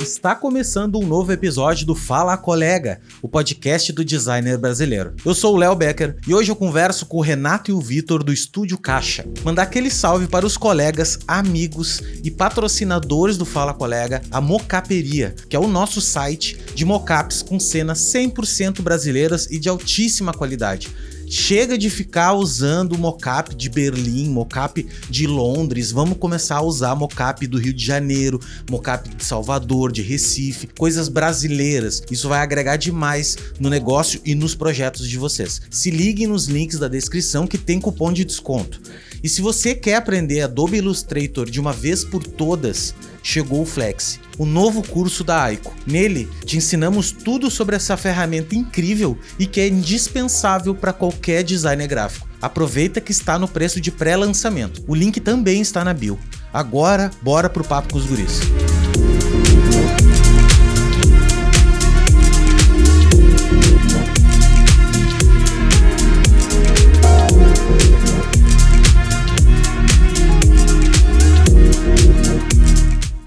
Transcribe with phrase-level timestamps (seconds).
[0.00, 5.14] Está começando um novo episódio do Fala Colega, o podcast do designer brasileiro.
[5.24, 8.24] Eu sou o Léo Becker e hoje eu converso com o Renato e o Vitor
[8.24, 9.24] do Estúdio Caixa.
[9.44, 15.54] Mandar aquele salve para os colegas, amigos e patrocinadores do Fala Colega, a Mocaperia, que
[15.54, 20.90] é o nosso site de mocaps com cenas 100% brasileiras e de altíssima qualidade.
[21.32, 27.46] Chega de ficar usando mocap de Berlim, mocap de Londres, vamos começar a usar mocap
[27.46, 32.02] do Rio de Janeiro, mocap de Salvador, de Recife, coisas brasileiras.
[32.10, 35.62] Isso vai agregar demais no negócio e nos projetos de vocês.
[35.70, 38.80] Se liguem nos links da descrição que tem cupom de desconto.
[39.22, 44.20] E se você quer aprender Adobe Illustrator de uma vez por todas, chegou o Flex,
[44.38, 45.74] o novo curso da Aiko.
[45.86, 51.86] Nele, te ensinamos tudo sobre essa ferramenta incrível e que é indispensável para qualquer designer
[51.86, 52.28] gráfico.
[52.40, 54.82] Aproveita que está no preço de pré-lançamento.
[54.86, 56.18] O link também está na bio.
[56.52, 58.40] Agora, bora pro papo com os guris.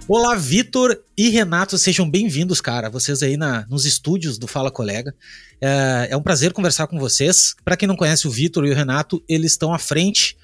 [0.06, 2.90] Olá, Vitor e Renato, sejam bem-vindos, cara.
[2.90, 5.16] Vocês aí na, nos estúdios do Fala Colega.
[5.62, 7.56] É, é um prazer conversar com vocês.
[7.64, 10.38] Para quem não conhece o Vitor e o Renato, eles estão à frente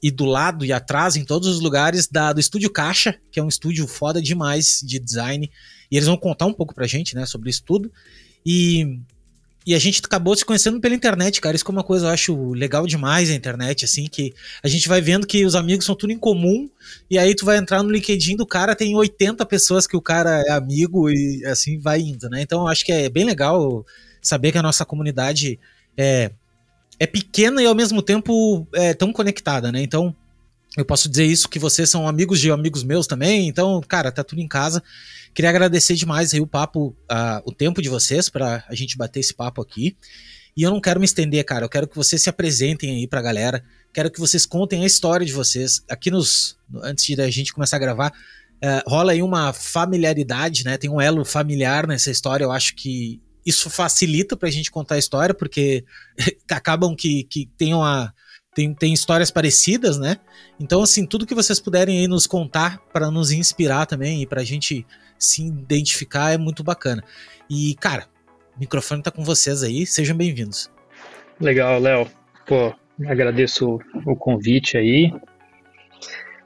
[0.00, 3.42] e do lado e atrás, em todos os lugares, da, do Estúdio Caixa, que é
[3.42, 5.50] um estúdio foda demais de design.
[5.90, 7.92] E eles vão contar um pouco pra gente, né, sobre isso tudo.
[8.46, 9.00] E
[9.66, 11.54] e a gente acabou se conhecendo pela internet, cara.
[11.56, 15.00] Isso é uma coisa eu acho legal demais a internet, assim, que a gente vai
[15.00, 16.68] vendo que os amigos são tudo em comum,
[17.10, 20.42] e aí tu vai entrar no LinkedIn do cara, tem 80 pessoas que o cara
[20.46, 22.42] é amigo e assim vai indo, né?
[22.42, 23.84] Então eu acho que é bem legal
[24.20, 25.58] saber que a nossa comunidade
[25.96, 26.30] é,
[26.98, 29.82] é pequena e ao mesmo tempo é tão conectada, né?
[29.82, 30.14] Então
[30.76, 34.24] eu posso dizer isso que vocês são amigos de amigos meus também, então, cara, tá
[34.24, 34.82] tudo em casa.
[35.34, 39.20] Queria agradecer demais aí o papo, uh, o tempo de vocês para a gente bater
[39.20, 39.96] esse papo aqui.
[40.56, 41.64] E eu não quero me estender, cara.
[41.64, 43.64] Eu quero que vocês se apresentem aí pra galera.
[43.92, 45.82] Quero que vocês contem a história de vocês.
[45.88, 46.58] Aqui nos.
[46.82, 50.76] Antes de a gente começar a gravar, uh, rola aí uma familiaridade, né?
[50.76, 52.44] Tem um elo familiar nessa história.
[52.44, 55.84] Eu acho que isso facilita pra gente contar a história, porque
[56.50, 58.12] acabam que, que tenham a.
[58.54, 60.16] Tem, tem histórias parecidas, né?
[60.60, 64.44] Então, assim, tudo que vocês puderem aí nos contar para nos inspirar também e pra
[64.44, 64.86] gente
[65.18, 67.02] se identificar é muito bacana.
[67.48, 68.06] E, cara,
[68.54, 70.70] o microfone tá com vocês aí, sejam bem-vindos.
[71.40, 72.06] Legal, Léo.
[72.46, 72.74] Pô,
[73.06, 75.12] agradeço o convite aí.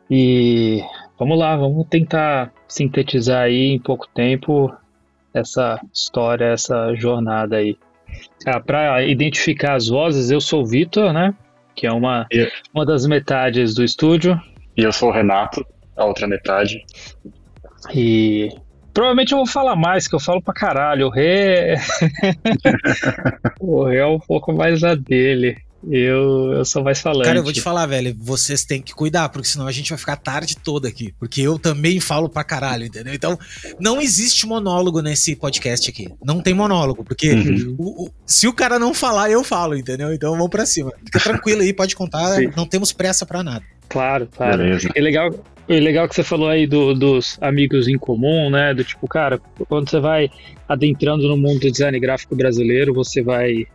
[0.09, 0.81] E
[1.19, 4.73] vamos lá, vamos tentar sintetizar aí em pouco tempo
[5.35, 7.77] essa história, essa jornada aí.
[8.47, 11.35] Ah, Para identificar as vozes, eu sou o Vitor, né?
[11.77, 12.27] Que é uma,
[12.75, 14.41] uma das metades do estúdio.
[14.77, 15.65] E eu sou o Renato,
[15.97, 16.85] a outra metade.
[17.95, 18.49] E
[18.97, 21.09] Provavelmente eu vou falar mais, que eu falo pra caralho.
[21.09, 21.75] O Rê.
[21.75, 21.77] É-
[23.61, 25.59] o Rê é um pouco mais a dele.
[25.89, 27.27] Eu, eu sou mais falante.
[27.27, 29.99] Cara, eu vou te falar, velho, vocês têm que cuidar, porque senão a gente vai
[29.99, 31.15] ficar tarde toda aqui.
[31.19, 33.15] Porque eu também falo pra caralho, entendeu?
[33.15, 33.39] Então,
[33.79, 36.09] não existe monólogo nesse podcast aqui.
[36.25, 37.77] Não tem monólogo, porque uhum.
[37.79, 40.13] o, o, se o cara não falar, eu falo, entendeu?
[40.13, 40.93] Então vamos pra cima.
[41.05, 43.65] Fica tranquilo aí, pode contar, não temos pressa pra nada.
[43.89, 44.59] Claro, claro.
[44.59, 44.91] Beleza.
[44.95, 45.31] É legal,
[45.69, 48.75] é legal que você falou aí do, dos amigos em comum, né?
[48.75, 50.29] Do tipo, cara, quando você vai
[50.69, 53.67] adentrando no mundo do design gráfico brasileiro, você vai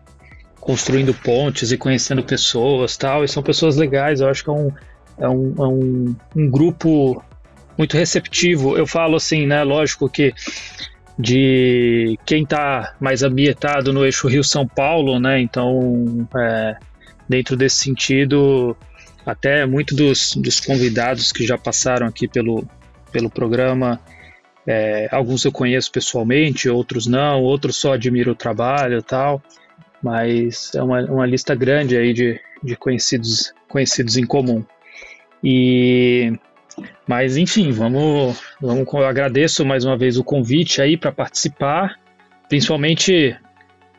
[0.61, 3.25] construindo pontes e conhecendo pessoas tal.
[3.25, 4.71] E são pessoas legais, eu acho que é um,
[5.17, 7.21] é um, é um, um grupo
[7.77, 8.77] muito receptivo.
[8.77, 9.63] Eu falo assim, né?
[9.63, 10.33] Lógico que
[11.17, 15.41] de quem está mais ambientado no eixo Rio-São Paulo, né?
[15.41, 16.77] Então, é,
[17.27, 18.77] dentro desse sentido,
[19.25, 22.65] até muitos dos, dos convidados que já passaram aqui pelo,
[23.11, 23.99] pelo programa,
[24.65, 29.41] é, alguns eu conheço pessoalmente, outros não, outros só admiro o trabalho e tal,
[30.01, 34.63] mas é uma, uma lista grande aí de, de conhecidos, conhecidos em comum.
[35.43, 36.33] E
[37.07, 41.99] mas enfim, vamos, vamos eu agradeço mais uma vez o convite aí para participar,
[42.47, 43.37] principalmente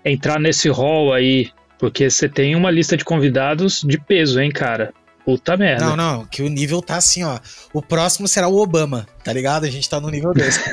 [0.05, 4.93] entrar nesse hall aí, porque você tem uma lista de convidados de peso, hein, cara?
[5.25, 5.85] Puta merda.
[5.85, 7.39] Não, não, que o nível tá assim, ó.
[7.73, 9.65] O próximo será o Obama, tá ligado?
[9.65, 10.65] A gente tá no nível 2.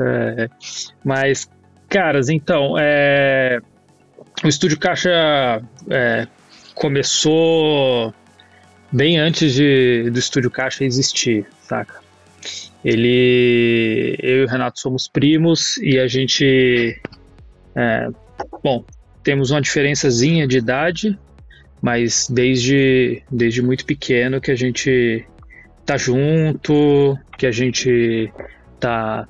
[0.00, 0.48] é,
[1.04, 1.50] mas,
[1.88, 3.60] caras, então, é,
[4.44, 6.26] o Estúdio Caixa é,
[6.74, 8.14] começou
[8.92, 12.00] bem antes de, do Estúdio Caixa existir, saca?
[12.84, 17.00] Ele, eu e o Renato somos primos e a gente,
[17.74, 18.08] é,
[18.62, 18.84] bom,
[19.22, 21.18] temos uma diferençazinha de idade,
[21.82, 25.26] mas desde, desde muito pequeno que a gente
[25.84, 28.32] tá junto, que a gente
[28.78, 29.26] tá,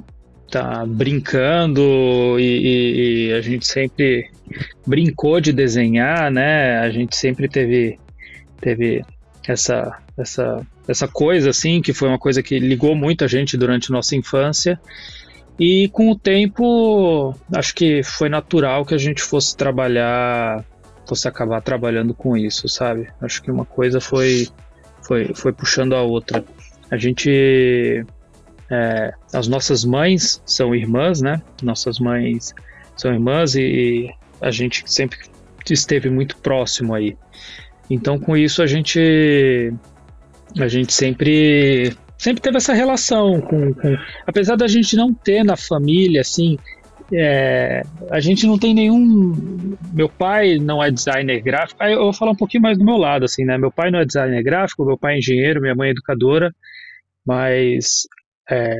[0.50, 4.30] tá brincando e, e, e, a gente sempre
[4.86, 6.78] brincou de desenhar, né?
[6.78, 7.98] A gente sempre teve,
[8.60, 9.04] teve
[9.46, 13.90] essa, essa, essa coisa assim, que foi uma coisa que ligou muito a gente durante
[13.90, 14.80] nossa infância.
[15.58, 20.64] E com o tempo, acho que foi natural que a gente fosse trabalhar,
[21.06, 23.08] fosse acabar trabalhando com isso, sabe?
[23.20, 24.46] Acho que uma coisa foi,
[25.02, 26.44] foi, foi puxando a outra.
[26.90, 28.04] A gente.
[28.70, 31.40] É, as nossas mães são irmãs, né?
[31.62, 32.54] Nossas mães
[32.96, 34.10] são irmãs e
[34.40, 35.18] a gente sempre
[35.70, 37.16] esteve muito próximo aí.
[37.90, 39.72] Então, com isso, a gente.
[40.58, 45.56] A gente sempre sempre teve essa relação com, com, apesar da gente não ter na
[45.56, 46.58] família assim
[47.12, 52.32] é, a gente não tem nenhum meu pai não é designer gráfico eu vou falar
[52.32, 54.98] um pouquinho mais do meu lado assim né meu pai não é designer gráfico meu
[54.98, 56.52] pai é engenheiro minha mãe é educadora
[57.24, 58.08] mas
[58.50, 58.74] é,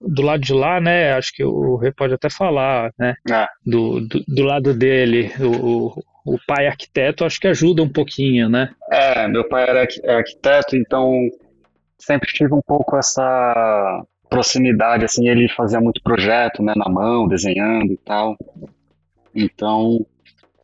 [0.00, 3.48] do lado de lá né acho que o Rê pode até falar né ah.
[3.64, 8.74] do, do, do, lado dele o, o pai arquiteto acho que ajuda um pouquinho né
[8.90, 11.28] é meu pai era arquiteto então
[11.98, 17.92] sempre tive um pouco essa proximidade, assim, ele fazia muito projeto, né, na mão, desenhando
[17.92, 18.36] e tal.
[19.34, 20.04] Então,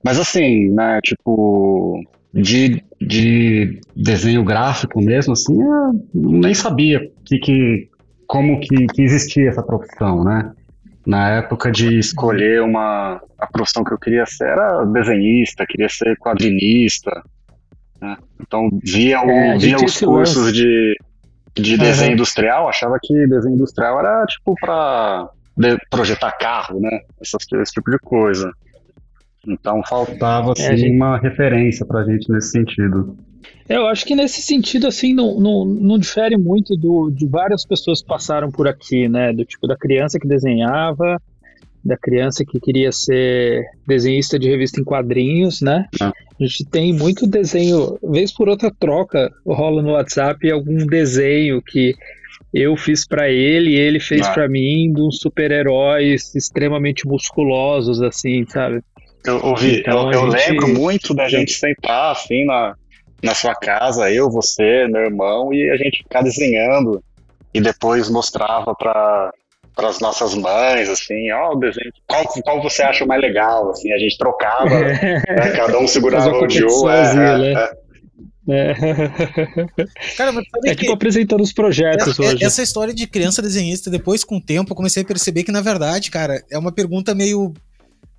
[0.03, 2.03] mas assim, né, tipo,
[2.33, 7.91] de, de desenho gráfico mesmo, assim, eu nem sabia que, que,
[8.29, 10.53] como que, que existia essa profissão, né?
[11.07, 16.17] Na época de escolher uma a profissão que eu queria ser, era desenhista, queria ser
[16.19, 17.11] quadrinista,
[18.01, 18.17] né?
[18.41, 20.95] Então via, o, é, via os cursos de,
[21.55, 22.15] de desenho uhum.
[22.15, 25.31] industrial, achava que desenho industrial era tipo para
[25.91, 27.01] projetar carro, né?
[27.21, 28.53] Essas, esse tipo de coisa.
[29.47, 30.95] Então faltava assim, é, gente...
[30.95, 33.17] uma referência pra gente nesse sentido.
[33.69, 38.01] Eu acho que nesse sentido, assim, não, não, não difere muito do, de várias pessoas
[38.01, 39.33] que passaram por aqui, né?
[39.33, 41.21] Do tipo da criança que desenhava,
[41.85, 45.87] da criança que queria ser desenhista de revista em quadrinhos, né?
[46.01, 46.13] Ah.
[46.41, 51.95] A gente tem muito desenho, vez por outra troca, rola no WhatsApp algum desenho que
[52.53, 54.33] eu fiz para ele e ele fez ah.
[54.33, 58.83] para mim de uns super-heróis extremamente musculosos, assim, sabe?
[59.27, 60.51] Eu ouvi, então, eu, eu gente...
[60.51, 62.75] lembro muito da gente sentar assim na,
[63.23, 67.03] na sua casa, eu, você, meu irmão, e a gente ficar desenhando
[67.53, 69.33] e depois mostrava para
[69.75, 73.93] para as nossas mães, assim, ó, o desenho, qual, qual você acha mais legal, assim,
[73.93, 75.23] a gente trocava, né,
[75.55, 77.53] cada um segurava o de um, é, né?
[77.55, 77.79] é,
[78.51, 78.75] é.
[80.17, 82.45] Cara, mas é tipo apresentando os projetos essa, hoje.
[82.45, 85.61] Essa história de criança desenhista, depois com o tempo, eu comecei a perceber que, na
[85.61, 87.55] verdade, cara, é uma pergunta meio.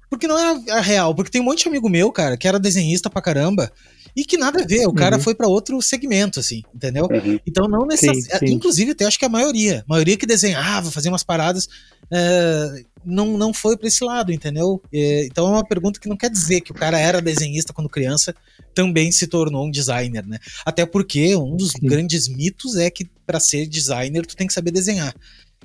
[0.10, 2.58] Porque não é a real, porque tem um monte de amigo meu, cara, que era
[2.58, 3.70] desenhista pra caramba,
[4.20, 5.24] e que nada a ver, o cara uhum.
[5.24, 7.06] foi para outro segmento, assim, entendeu?
[7.06, 7.40] Uhum.
[7.48, 8.54] Então não necessariamente.
[8.54, 11.70] Inclusive, até acho que a maioria, a maioria que desenhava, fazia umas paradas,
[12.12, 14.82] é, não, não foi para esse lado, entendeu?
[14.94, 17.88] É, então é uma pergunta que não quer dizer que o cara era desenhista quando
[17.88, 18.36] criança,
[18.76, 20.38] também se tornou um designer, né?
[20.66, 21.88] Até porque um dos Sim.
[21.88, 25.16] grandes mitos é que para ser designer tu tem que saber desenhar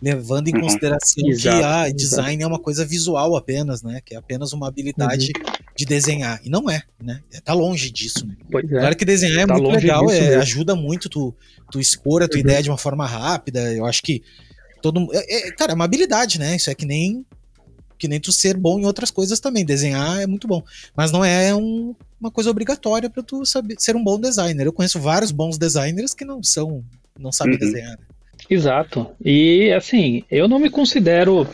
[0.05, 0.61] levando em uhum.
[0.61, 2.43] consideração exato, que a design exato.
[2.43, 4.03] é uma coisa visual apenas, né?
[4.05, 5.53] Que é apenas uma habilidade uhum.
[5.75, 6.39] de desenhar.
[6.45, 7.23] E não é, né?
[7.43, 8.37] Tá longe disso, né?
[8.51, 8.81] Pois é.
[8.81, 11.35] Claro que desenhar é tá muito legal, é, ajuda muito tu,
[11.71, 12.45] tu expor a tua uhum.
[12.45, 13.73] ideia de uma forma rápida.
[13.73, 14.23] Eu acho que
[14.83, 16.55] todo é, é, cara, é uma habilidade, né?
[16.55, 17.25] Isso é que nem
[17.97, 19.65] que nem tu ser bom em outras coisas também.
[19.65, 20.63] Desenhar é muito bom,
[20.95, 24.67] mas não é um, uma coisa obrigatória para tu saber ser um bom designer.
[24.67, 26.85] Eu conheço vários bons designers que não são,
[27.19, 27.61] não sabem uhum.
[27.61, 27.99] desenhar.
[28.49, 29.07] Exato.
[29.25, 31.47] E assim, eu não me considero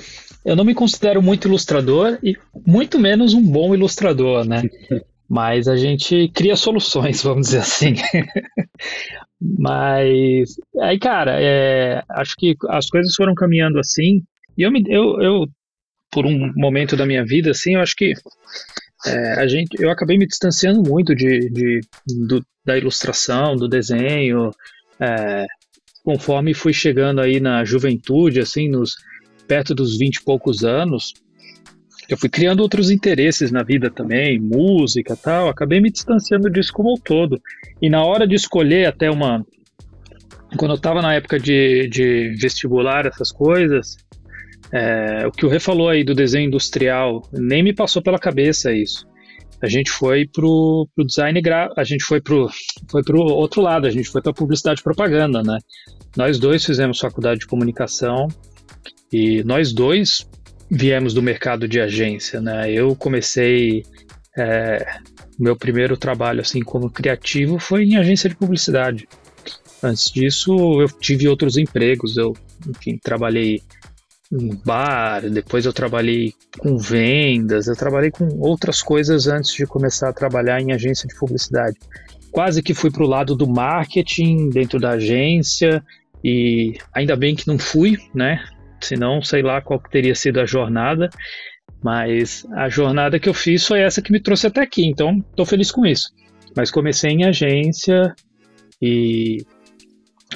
[0.44, 4.62] eu não me considero muito ilustrador e muito menos um bom ilustrador, né?
[5.28, 7.94] Mas a gente cria soluções, vamos dizer assim.
[9.40, 14.23] Mas aí, cara, é, acho que as coisas foram caminhando assim.
[14.59, 15.47] E eu, me, eu, eu,
[16.11, 18.12] por um momento da minha vida, assim, eu acho que
[19.06, 21.80] é, a gente, eu acabei me distanciando muito de, de
[22.26, 24.50] do, da ilustração, do desenho.
[24.99, 25.47] É,
[26.11, 28.97] conforme fui chegando aí na juventude, assim, nos
[29.47, 31.14] perto dos vinte e poucos anos,
[32.09, 36.93] eu fui criando outros interesses na vida também, música tal, acabei me distanciando disso como
[36.93, 37.40] um todo.
[37.81, 39.47] E na hora de escolher até uma.
[40.57, 43.97] Quando eu estava na época de, de vestibular, essas coisas,
[44.73, 48.73] é, o que o Rê falou aí do desenho industrial, nem me passou pela cabeça
[48.73, 49.09] isso
[49.62, 52.49] a gente foi pro, pro design gráfico, a gente foi pro,
[52.90, 55.59] foi pro outro lado, a gente foi para publicidade e propaganda, né?
[56.17, 58.29] Nós dois fizemos faculdade de comunicação
[59.12, 60.26] e nós dois
[60.71, 62.71] viemos do mercado de agência, né?
[62.73, 63.83] Eu comecei
[64.38, 64.87] É,
[65.38, 69.09] meu primeiro trabalho assim como criativo foi em agência de publicidade.
[69.83, 72.17] Antes disso, eu tive outros empregos.
[72.17, 72.33] Eu,
[72.69, 73.61] enfim, trabalhei
[74.31, 80.11] em bar, depois eu trabalhei com vendas, eu trabalhei com outras coisas antes de começar
[80.11, 81.76] a trabalhar em agência de publicidade.
[82.31, 85.83] Quase que fui para o lado do marketing dentro da agência
[86.24, 88.44] e ainda bem que não fui, né?
[88.80, 91.08] Senão, sei lá qual teria sido a jornada.
[91.82, 95.46] Mas a jornada que eu fiz foi essa que me trouxe até aqui, então estou
[95.46, 96.10] feliz com isso.
[96.54, 98.14] Mas comecei em agência
[98.82, 99.38] e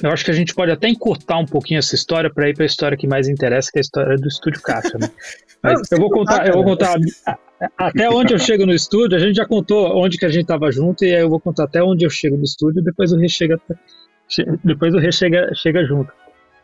[0.01, 2.63] eu acho que a gente pode até encurtar um pouquinho essa história para ir para
[2.63, 4.97] a história que mais interessa, que é a história do Estúdio Caixa.
[4.97, 5.09] Né?
[5.63, 6.95] Mas eu vou contar, eu vou contar
[7.77, 9.17] até onde eu chego no estúdio.
[9.17, 11.63] A gente já contou onde que a gente estava junto e aí eu vou contar
[11.63, 12.83] até onde eu chego no estúdio.
[12.83, 13.59] Depois o Rê chega,
[14.63, 16.11] depois o Rê chega, chega junto.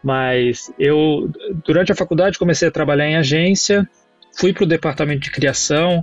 [0.03, 1.30] Mas eu
[1.63, 3.88] durante a faculdade comecei a trabalhar em agência,
[4.36, 6.01] fui para o departamento de criação,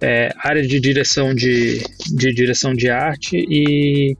[0.00, 1.82] é, área de direção de,
[2.14, 4.16] de direção de arte e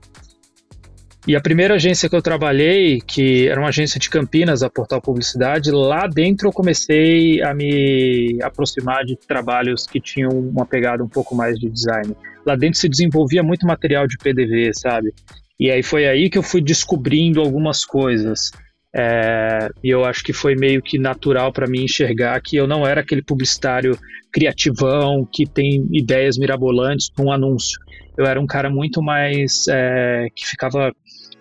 [1.27, 5.01] e a primeira agência que eu trabalhei, que era uma agência de Campinas, a Portal
[5.01, 11.09] Publicidade, lá dentro eu comecei a me aproximar de trabalhos que tinham uma pegada um
[11.09, 12.15] pouco mais de design.
[12.45, 15.13] Lá dentro se desenvolvia muito material de PDV, sabe?
[15.59, 18.51] E aí foi aí que eu fui descobrindo algumas coisas.
[18.95, 22.87] É, e eu acho que foi meio que natural para mim enxergar que eu não
[22.87, 23.97] era aquele publicitário
[24.31, 27.79] criativão que tem ideias mirabolantes para um anúncio.
[28.17, 30.91] Eu era um cara muito mais é, que ficava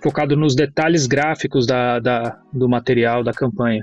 [0.02, 3.82] focado nos detalhes gráficos da, da do material da campanha.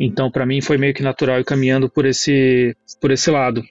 [0.00, 3.62] Então, para mim, foi meio que natural ir caminhando por esse, por esse lado.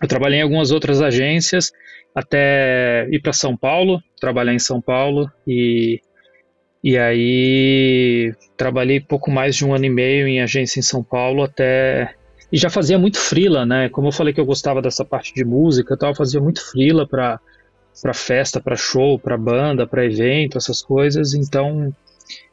[0.00, 1.72] Eu trabalhei em algumas outras agências
[2.14, 6.00] até ir para São Paulo, trabalhar em São Paulo e
[6.82, 11.42] e aí trabalhei pouco mais de um ano e meio em agência em São Paulo
[11.42, 12.14] até
[12.52, 13.88] e já fazia muito frila, né?
[13.88, 17.40] Como eu falei que eu gostava dessa parte de música, eu fazia muito frila para
[18.00, 21.34] para festa, para show, para banda, para evento, essas coisas.
[21.34, 21.92] Então,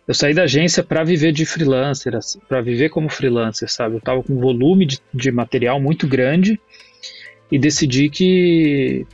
[0.07, 2.13] eu saí da agência para viver de freelancer,
[2.47, 3.95] para viver como freelancer, sabe?
[3.95, 6.59] Eu estava com um volume de, de, material muito grande
[7.51, 9.05] e decidi que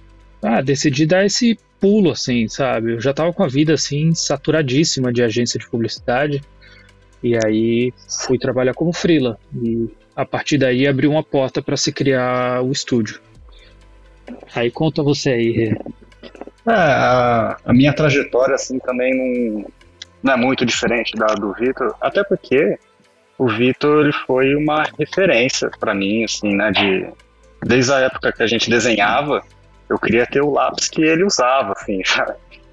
[0.42, 2.94] ah, decidi dar esse pulo assim, sabe?
[2.94, 6.42] Eu já estava com a vida assim saturadíssima de agência de publicidade.
[7.24, 7.94] E aí
[8.26, 12.72] fui trabalhar como freela e a partir daí abriu uma porta para se criar o
[12.72, 13.20] estúdio.
[14.56, 15.78] Aí conta você aí,
[16.68, 19.66] é, a, a, minha trajetória, assim, também não,
[20.22, 22.78] não é muito diferente da do Vitor, até porque
[23.38, 27.08] o Vitor ele foi uma referência para mim, assim, né, de
[27.62, 29.44] desde a época que a gente desenhava,
[29.90, 32.02] eu queria ter o lápis que ele usava, assim,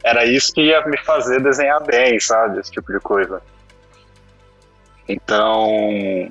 [0.03, 3.43] era isso que ia me fazer desenhar bem, sabe, esse tipo de coisa.
[5.09, 5.69] Então,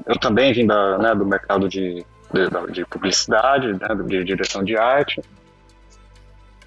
[0.05, 4.77] eu também vim da, né, do mercado de, de, de publicidade, né, de direção de
[4.77, 5.21] arte,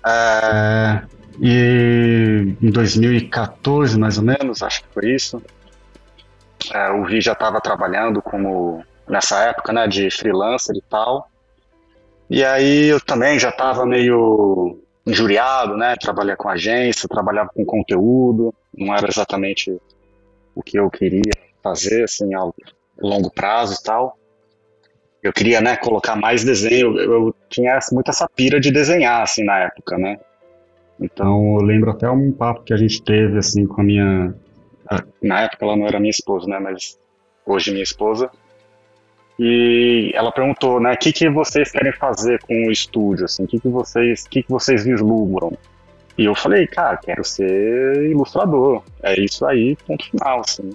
[0.06, 1.02] é,
[1.38, 5.42] e em 2014, mais ou menos, acho que foi isso,
[6.72, 11.30] é, o Vi já estava trabalhando como, nessa época, né, de freelancer e tal.
[12.30, 18.54] E aí eu também já estava meio injuriado, né, trabalhar com agência, trabalhava com conteúdo,
[18.72, 19.76] não era exatamente
[20.54, 21.32] o que eu queria
[21.62, 22.48] fazer, assim, a
[23.00, 24.16] longo prazo e tal
[25.22, 26.98] eu queria, né, colocar mais desenho.
[26.98, 30.18] Eu, eu, tinha muito essa pira de desenhar, assim, na época, né?
[30.98, 34.34] Então, eu lembro até um papo que a gente teve, assim, com a minha...
[35.22, 36.98] Na época ela não era minha esposa, né, mas
[37.46, 38.30] hoje minha esposa.
[39.42, 43.46] E ela perguntou, né, o que, que vocês querem fazer com o estúdio, assim, o
[43.46, 45.50] que, que vocês, que, que vocês vislumbram?
[46.18, 48.82] E eu falei, cara, quero ser ilustrador.
[49.02, 50.70] É isso aí, ponto final, assim.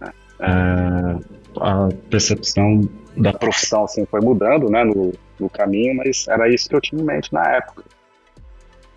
[0.00, 1.16] É,
[1.60, 6.76] a percepção da profissão assim foi mudando, né, no, no caminho, mas era isso que
[6.76, 7.82] eu tinha em mente na época.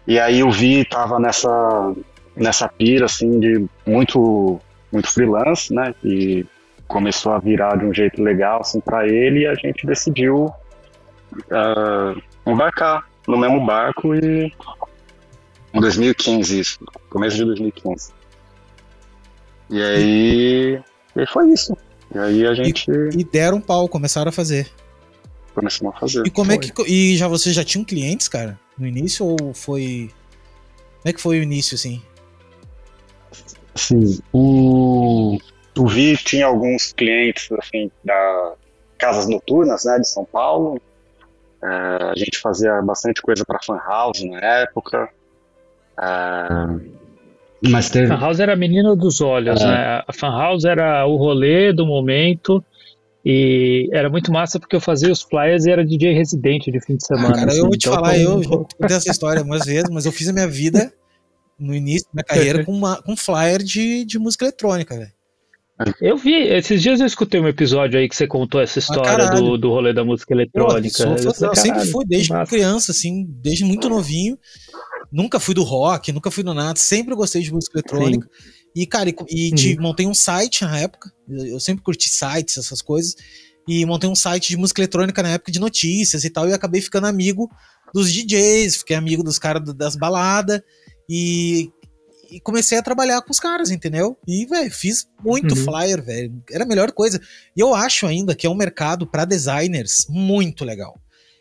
[0.05, 1.95] E aí eu vi tava nessa
[2.35, 4.59] nessa pira assim de muito
[4.91, 6.45] muito freelance, né, e
[6.87, 10.45] começou a virar de um jeito legal assim para ele e a gente decidiu
[11.33, 14.51] uh, embarcar no mesmo barco e
[15.73, 18.13] em 2015 isso, começo de 2015.
[19.69, 20.83] E aí
[21.15, 21.75] e foi isso.
[22.13, 22.89] E aí a gente.
[22.91, 24.69] E, e deram um pau, começaram a fazer.
[25.53, 26.27] Começamos a fazer.
[26.27, 26.55] E como foi.
[26.55, 26.91] é que.
[26.91, 28.59] E já vocês já tinham clientes, cara?
[28.77, 30.11] No início ou foi.
[31.01, 32.01] Como é que foi o início, assim?
[33.75, 35.37] Sim, o.
[35.77, 38.53] O Vi tinha alguns clientes, assim, da
[38.97, 40.81] casas noturnas, né, de São Paulo.
[41.61, 45.09] É, a gente fazia bastante coisa para fan house na época.
[45.99, 46.95] É,
[47.69, 48.07] mas teve...
[48.07, 49.65] Fan House era a menina dos olhos, é.
[49.65, 50.03] né?
[50.07, 52.63] A Fan House era o rolê do momento
[53.23, 56.95] E era muito massa porque eu fazia os flyers e era DJ residente de fim
[56.95, 57.33] de semana.
[57.35, 60.11] Cara, assim, eu vou te então falar, eu contei essa história umas vezes, mas eu
[60.11, 60.93] fiz a minha vida
[61.57, 65.14] no início da minha carreira com, uma, com um flyer de, de música eletrônica, velho.
[65.99, 69.35] Eu vi, esses dias eu escutei um episódio aí que você contou essa história ah,
[69.35, 71.03] do, do rolê da música eletrônica.
[71.03, 74.37] Pô, eu, eu, eu sempre fui, desde criança, assim, desde muito novinho.
[75.11, 78.27] Nunca fui do rock, nunca fui do nada, sempre gostei de música eletrônica.
[78.31, 78.49] Sim.
[78.75, 79.55] E, cara, e, e uhum.
[79.55, 81.11] te, montei um site na época.
[81.27, 83.15] Eu sempre curti sites, essas coisas.
[83.67, 86.47] E montei um site de música eletrônica na época de notícias e tal.
[86.47, 87.49] E acabei ficando amigo
[87.93, 90.61] dos DJs, fiquei amigo dos caras das baladas.
[91.09, 91.69] E,
[92.29, 94.17] e comecei a trabalhar com os caras, entendeu?
[94.27, 95.63] E, velho, fiz muito uhum.
[95.63, 96.43] flyer, velho.
[96.51, 97.21] Era a melhor coisa.
[97.55, 100.99] E eu acho ainda que é um mercado para designers muito legal.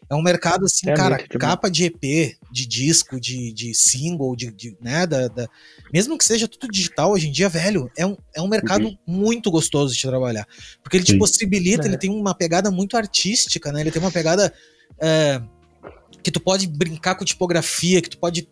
[0.08, 4.50] É um mercado assim, é cara, capa de EP, de disco, de, de single, de,
[4.50, 5.48] de né, da, da,
[5.92, 8.98] mesmo que seja tudo digital hoje em dia, velho, é um, é um mercado uhum.
[9.06, 10.46] muito gostoso de trabalhar,
[10.82, 11.18] porque ele te Sim.
[11.18, 11.88] possibilita, é.
[11.88, 14.52] ele tem uma pegada muito artística, né, ele tem uma pegada
[15.00, 15.40] é,
[16.22, 18.48] que tu pode brincar com tipografia, que tu pode,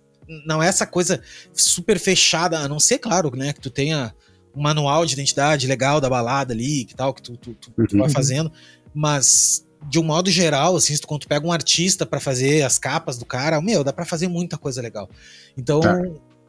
[0.46, 1.20] não é essa coisa
[1.52, 4.14] super fechada, a não ser, claro, né, que tu tenha
[4.54, 7.96] um manual de identidade legal da balada ali, que tal, que tu, tu, tu, tu
[7.96, 8.12] vai uhum.
[8.12, 8.52] fazendo,
[8.94, 12.62] mas de um modo geral, assim, se tu, quando tu pega um artista para fazer
[12.62, 15.08] as capas do cara, meu, dá para fazer muita coisa legal.
[15.56, 16.00] Então, tá.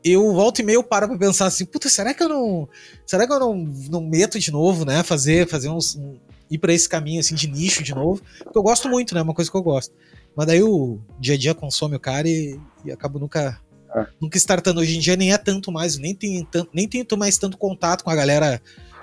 [0.03, 2.69] eu volto e meio paro pra pensar assim, puta, será que eu não.
[3.05, 3.55] Será que eu não,
[3.89, 5.01] não meto de novo, né?
[5.03, 5.95] Fazer, fazer uns.
[5.95, 6.17] Um,
[6.51, 8.21] ir para esse caminho assim de nicho de novo.
[8.43, 9.21] Porque eu gosto muito, né?
[9.21, 9.93] É uma coisa que eu gosto.
[10.35, 13.59] Mas daí o dia a dia consome o cara e, e acabo nunca.
[13.95, 14.07] É.
[14.19, 14.81] Nunca startando.
[14.81, 18.03] Hoje em dia nem é tanto mais, nem tem tanto, nem tenho mais tanto contato
[18.03, 18.61] com a galera.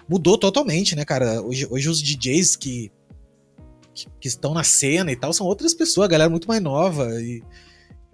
[0.09, 1.41] Mudou totalmente, né, cara?
[1.41, 2.91] Hoje, hoje os DJs que
[3.95, 7.07] que, que, estão na cena e tal são outras pessoas, a galera muito mais nova
[7.21, 7.43] e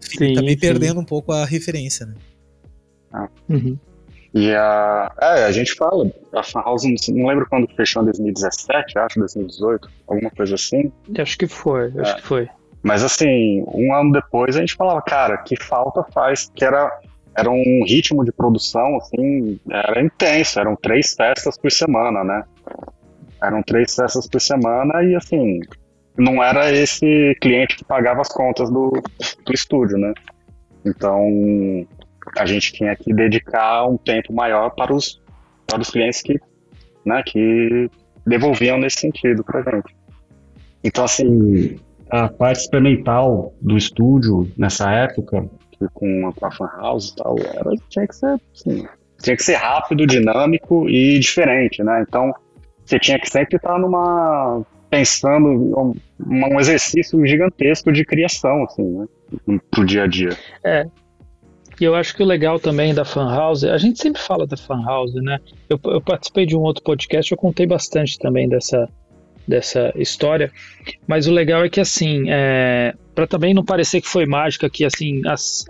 [0.00, 0.58] sim, também sim.
[0.58, 2.14] perdendo um pouco a referência, né?
[3.12, 3.28] Ah.
[3.48, 3.78] Uhum.
[4.34, 5.14] E a.
[5.18, 9.88] É, a gente fala, a Fan House, não lembro quando fechou em 2017, acho, 2018,
[10.06, 10.92] alguma coisa assim.
[11.18, 12.00] Acho que foi, é.
[12.02, 12.48] acho que foi.
[12.86, 17.00] Mas assim, um ano depois a gente falava, cara, que falta faz, que era,
[17.36, 22.44] era um ritmo de produção, assim, era intenso, eram três festas por semana, né?
[23.42, 25.58] Eram três festas por semana e assim,
[26.16, 28.92] não era esse cliente que pagava as contas do,
[29.44, 30.14] do estúdio, né?
[30.84, 31.28] Então
[32.38, 35.20] a gente tinha que dedicar um tempo maior para os,
[35.66, 36.38] para os clientes que,
[37.04, 37.90] né, que
[38.24, 39.92] devolviam nesse sentido para gente.
[40.84, 45.48] Então assim, a parte experimental do estúdio nessa época,
[45.92, 48.86] com a, Fan House e tal, era, tinha que ser assim,
[49.22, 52.04] tinha que ser rápido, dinâmico e diferente, né?
[52.06, 52.32] Então
[52.84, 55.94] você tinha que sempre estar numa pensando um,
[56.26, 59.06] um exercício gigantesco de criação, assim, né?
[59.70, 60.30] Pro dia a dia.
[60.64, 60.86] É.
[61.78, 64.56] E eu acho que o legal também da Fan House, a gente sempre fala da
[64.56, 65.38] Fan House, né?
[65.68, 68.88] Eu, eu participei de um outro podcast, eu contei bastante também dessa,
[69.46, 70.50] dessa história,
[71.06, 74.84] mas o legal é que assim, é, para também não parecer que foi mágica, que
[74.84, 75.22] assim,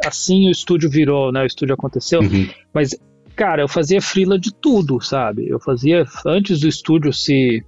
[0.05, 1.43] assim o estúdio virou, né?
[1.43, 2.49] O estúdio aconteceu, uhum.
[2.73, 2.97] mas
[3.35, 5.49] cara, eu fazia frila de tudo, sabe?
[5.49, 7.63] Eu fazia, antes do estúdio se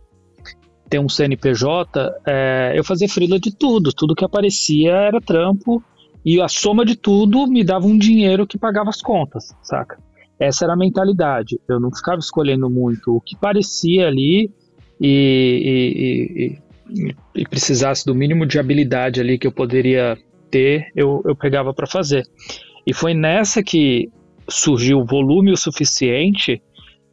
[0.89, 5.83] ter um CNPJ, é, eu fazia frila de tudo, tudo que aparecia era trampo,
[6.25, 9.99] e a soma de tudo me dava um dinheiro que pagava as contas, saca?
[10.39, 11.61] Essa era a mentalidade.
[11.69, 14.51] Eu não ficava escolhendo muito o que parecia ali
[15.01, 16.59] e,
[16.95, 20.17] e, e, e precisasse do mínimo de habilidade ali que eu poderia
[20.51, 22.25] ter, eu, eu pegava para fazer.
[22.87, 24.11] E foi nessa que
[24.49, 26.63] surgiu volume o suficiente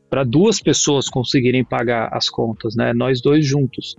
[0.10, 2.94] para duas pessoas conseguirem pagar as contas, né?
[2.94, 3.96] Nós dois juntos.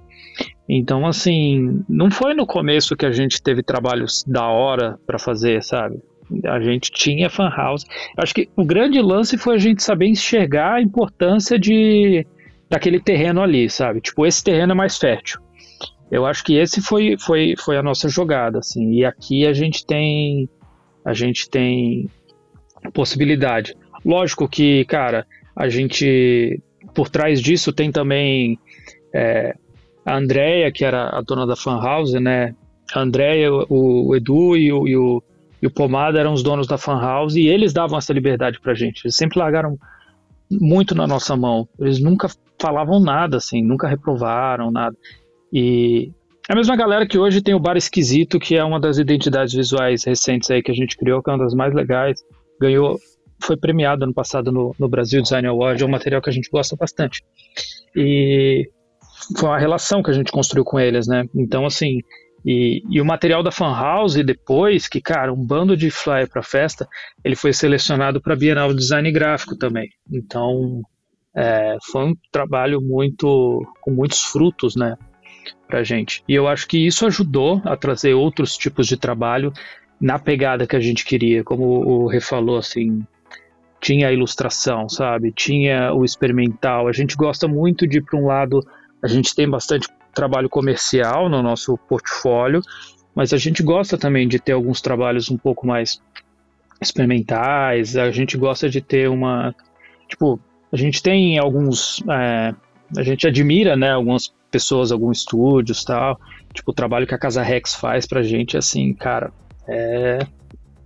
[0.68, 5.62] Então, assim, não foi no começo que a gente teve trabalhos da hora para fazer,
[5.62, 6.01] sabe?
[6.46, 7.85] A gente tinha fan house.
[8.16, 12.27] Acho que o grande lance foi a gente saber enxergar a importância de
[12.68, 14.00] daquele terreno ali, sabe?
[14.00, 15.40] Tipo, esse terreno é mais fértil.
[16.11, 18.92] Eu acho que esse foi, foi, foi a nossa jogada, assim.
[18.92, 20.48] E aqui a gente tem
[21.05, 22.09] a gente tem
[22.92, 23.76] possibilidade.
[24.05, 26.61] Lógico que, cara, a gente
[26.94, 28.59] por trás disso tem também
[29.14, 29.55] é,
[30.05, 32.55] a Andrea, que era a dona da Fan House, né?
[32.94, 35.22] A Andrea, o, o Edu e o, e o,
[35.61, 38.74] e o Pomada eram os donos da Fan House e eles davam essa liberdade pra
[38.74, 39.05] gente.
[39.05, 39.76] Eles sempre largaram
[40.50, 41.68] muito na nossa mão.
[41.79, 42.29] Eles nunca
[42.66, 44.96] falavam nada, assim, nunca reprovaram nada.
[45.52, 46.11] E
[46.48, 49.55] é a mesma galera que hoje tem o Bar Esquisito, que é uma das identidades
[49.55, 52.20] visuais recentes aí que a gente criou, que é uma das mais legais
[52.61, 52.98] ganhou,
[53.42, 56.48] foi premiado ano passado no, no Brasil Design Award, é um material que a gente
[56.50, 57.22] gosta bastante.
[57.94, 58.68] E
[59.38, 61.24] foi uma relação que a gente construiu com eles, né?
[61.35, 62.00] Então, assim,
[62.44, 66.42] e, e, o material da Fan House, depois, que, cara, um bando de flyer para
[66.42, 66.88] festa,
[67.24, 69.88] ele foi selecionado para Bienal de Design Gráfico também.
[70.11, 70.83] Então,
[71.37, 74.96] é, foi um trabalho muito com muitos frutos, né,
[75.68, 76.25] pra gente.
[76.27, 79.53] E eu acho que isso ajudou a trazer outros tipos de trabalho
[80.01, 83.05] na pegada que a gente queria, como o Rê falou, assim,
[83.81, 85.31] tinha a ilustração, sabe?
[85.31, 86.88] Tinha o experimental.
[86.88, 88.66] A gente gosta muito de para um lado,
[89.03, 92.62] a gente tem bastante trabalho comercial no nosso portfólio,
[93.14, 96.01] mas a gente gosta também de ter alguns trabalhos um pouco mais
[96.81, 97.96] experimentais.
[97.96, 99.55] A gente gosta de ter uma,
[100.09, 100.40] tipo,
[100.72, 102.55] a gente tem alguns, é,
[102.96, 106.18] a gente admira, né, algumas pessoas, alguns estúdios, tal.
[106.52, 109.33] Tipo, o trabalho que a Casa Rex faz pra gente, assim, cara,
[109.68, 110.18] é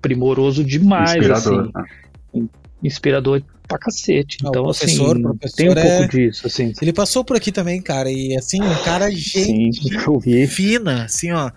[0.01, 2.41] primoroso demais, Inspirador, assim.
[2.43, 2.49] Né?
[2.83, 4.39] Inspirador pra cacete.
[4.43, 5.99] Não, então, professor, assim, professor tem um é...
[5.99, 6.73] pouco disso, assim.
[6.81, 11.51] Ele passou por aqui também, cara, e assim, um cara gente Sim, fina, assim, ó.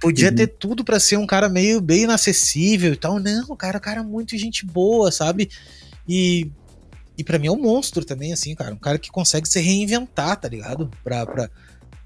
[0.00, 0.34] Podia uhum.
[0.34, 3.18] ter tudo para ser um cara meio bem inacessível e tal.
[3.18, 5.48] Não, cara, o cara é muito gente boa, sabe?
[6.08, 6.48] E,
[7.18, 8.72] e para mim é um monstro também, assim, cara.
[8.72, 10.88] Um cara que consegue se reinventar, tá ligado?
[11.02, 11.50] Pra, pra...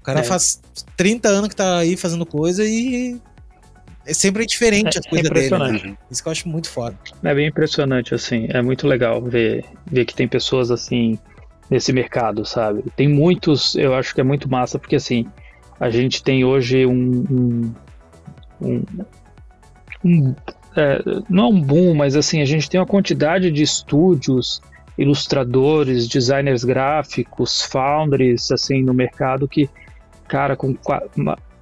[0.01, 0.23] O cara é.
[0.23, 0.59] faz
[0.97, 3.21] 30 anos que tá aí fazendo coisa e
[4.05, 5.81] é sempre diferente é, as coisas é impressionante.
[5.81, 5.91] dele.
[5.91, 5.97] Né?
[6.09, 6.97] Isso que eu acho muito foda.
[7.23, 8.47] É bem impressionante, assim.
[8.49, 11.17] É muito legal ver, ver que tem pessoas assim
[11.69, 12.83] nesse mercado, sabe?
[12.95, 15.25] Tem muitos, eu acho que é muito massa, porque assim,
[15.79, 17.25] a gente tem hoje um.
[17.31, 17.73] um,
[18.61, 18.83] um,
[20.03, 20.35] um
[20.75, 24.61] é, não é um boom, mas assim, a gente tem uma quantidade de estúdios,
[24.97, 29.69] ilustradores, designers gráficos, foundries, assim, no mercado que,
[30.27, 30.75] cara, com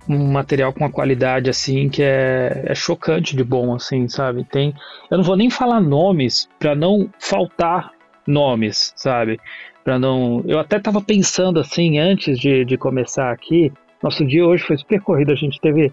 [0.09, 4.43] um material com uma qualidade assim que é, é chocante de bom, assim, sabe?
[4.43, 4.73] Tem,
[5.09, 7.91] eu não vou nem falar nomes para não faltar
[8.25, 9.39] nomes, sabe?
[9.83, 13.71] Para não, eu até tava pensando assim antes de, de começar aqui.
[14.01, 15.31] Nosso dia hoje foi super corrido.
[15.31, 15.91] A gente teve,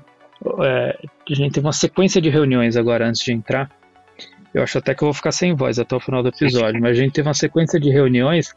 [0.63, 0.99] é,
[1.31, 3.71] a gente teve uma sequência de reuniões agora antes de entrar.
[4.53, 6.99] Eu acho até que eu vou ficar sem voz até o final do episódio, mas
[6.99, 8.55] a gente teve uma sequência de reuniões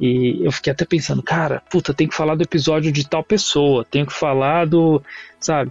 [0.00, 3.86] e eu fiquei até pensando, cara, puta, tem que falar do episódio de tal pessoa,
[3.88, 5.02] tenho que falar do.
[5.38, 5.70] Sabe?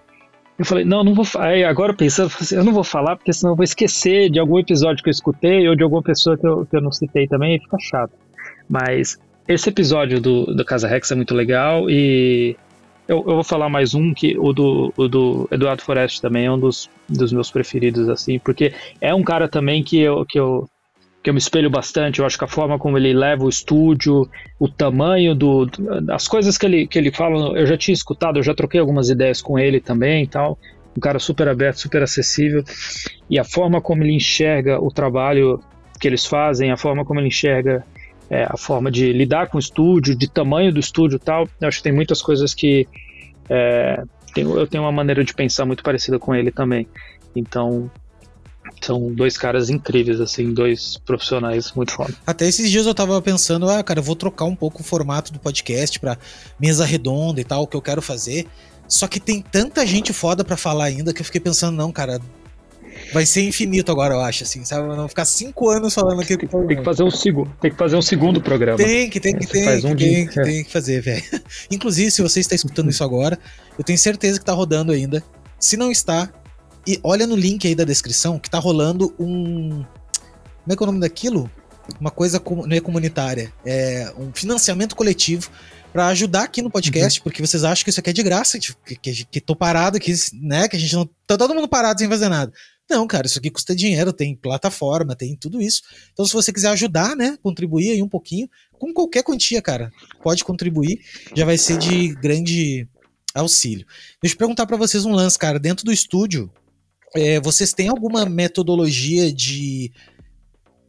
[0.58, 1.26] Eu falei, não, não vou.
[1.38, 4.60] Aí agora pensando, assim, eu não vou falar, porque senão eu vou esquecer de algum
[4.60, 7.56] episódio que eu escutei ou de alguma pessoa que eu, que eu não citei também,
[7.56, 8.14] e fica chato.
[8.70, 12.56] Mas esse episódio do, do Casa Rex é muito legal e
[13.12, 16.52] eu, eu, vou falar mais um, que o do, o do Eduardo Forest também é
[16.52, 20.68] um dos, dos meus preferidos, assim, porque é um cara também que eu, que eu
[21.22, 22.20] que eu me espelho bastante.
[22.20, 25.70] Eu acho que a forma como ele leva o estúdio, o tamanho do,
[26.10, 29.10] as coisas que ele, que ele fala, eu já tinha escutado, eu já troquei algumas
[29.10, 30.58] ideias com ele também e tal.
[30.98, 32.64] Um cara super aberto, super acessível.
[33.30, 35.60] E a forma como ele enxerga o trabalho
[36.00, 37.86] que eles fazem, a forma como ele enxerga
[38.32, 41.68] é, a forma de lidar com o estúdio, de tamanho do estúdio e tal, eu
[41.68, 42.88] acho que tem muitas coisas que
[43.50, 44.02] é,
[44.38, 46.88] eu tenho uma maneira de pensar muito parecida com ele também.
[47.36, 47.92] Então,
[48.82, 52.14] são dois caras incríveis, assim, dois profissionais muito foda.
[52.26, 55.34] Até esses dias eu tava pensando, ah, cara, eu vou trocar um pouco o formato
[55.34, 56.18] do podcast pra
[56.58, 58.48] mesa redonda e tal, que eu quero fazer.
[58.88, 62.22] Só que tem tanta gente foda para falar ainda que eu fiquei pensando, não, cara,
[63.14, 64.88] vai ser infinito agora, eu acho, assim, sabe?
[64.88, 66.38] Não ficar cinco anos falando aqui.
[66.38, 68.78] Tem, tem, que fazer um segundo, tem que fazer um segundo programa.
[68.78, 71.24] Tem que, tem que, tem, faz um tem, que, tem que fazer, velho.
[71.70, 73.38] Inclusive, se você está escutando isso agora,
[73.78, 75.24] eu tenho certeza que tá rodando ainda.
[75.60, 76.30] Se não está,
[76.88, 79.84] e olha no link aí da descrição que tá rolando um.
[80.64, 81.50] Como é que é o nome daquilo?
[82.00, 85.50] Uma coisa não é comunitária, é um financiamento coletivo
[85.92, 87.24] para ajudar aqui no podcast, uhum.
[87.24, 90.14] porque vocês acham que isso aqui é de graça, que, que, que tô parado aqui,
[90.34, 90.68] né?
[90.68, 91.10] Que a gente não.
[91.28, 92.52] Tá todo mundo parado sem fazer nada.
[92.92, 95.82] Não, cara, isso aqui custa dinheiro, tem plataforma, tem tudo isso.
[96.12, 99.90] Então, se você quiser ajudar, né, contribuir aí um pouquinho, com qualquer quantia, cara,
[100.22, 101.00] pode contribuir,
[101.34, 102.86] já vai ser de grande
[103.34, 103.88] auxílio.
[104.22, 106.52] Deixa eu perguntar para vocês um lance, cara, dentro do estúdio,
[107.16, 109.94] é, vocês têm alguma metodologia de,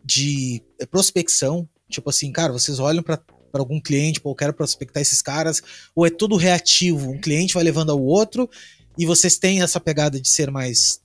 [0.04, 0.60] de
[0.90, 1.68] prospecção?
[1.88, 5.62] Tipo assim, cara, vocês olham para algum cliente, pô, eu quero prospectar esses caras,
[5.94, 7.12] ou é tudo reativo?
[7.12, 8.50] Um cliente vai levando ao outro
[8.98, 11.00] e vocês têm essa pegada de ser mais,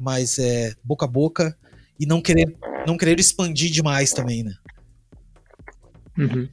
[0.00, 1.56] mais é, boca a boca
[1.98, 4.54] e não querer, não querer expandir demais também, né?
[6.18, 6.48] Uhum.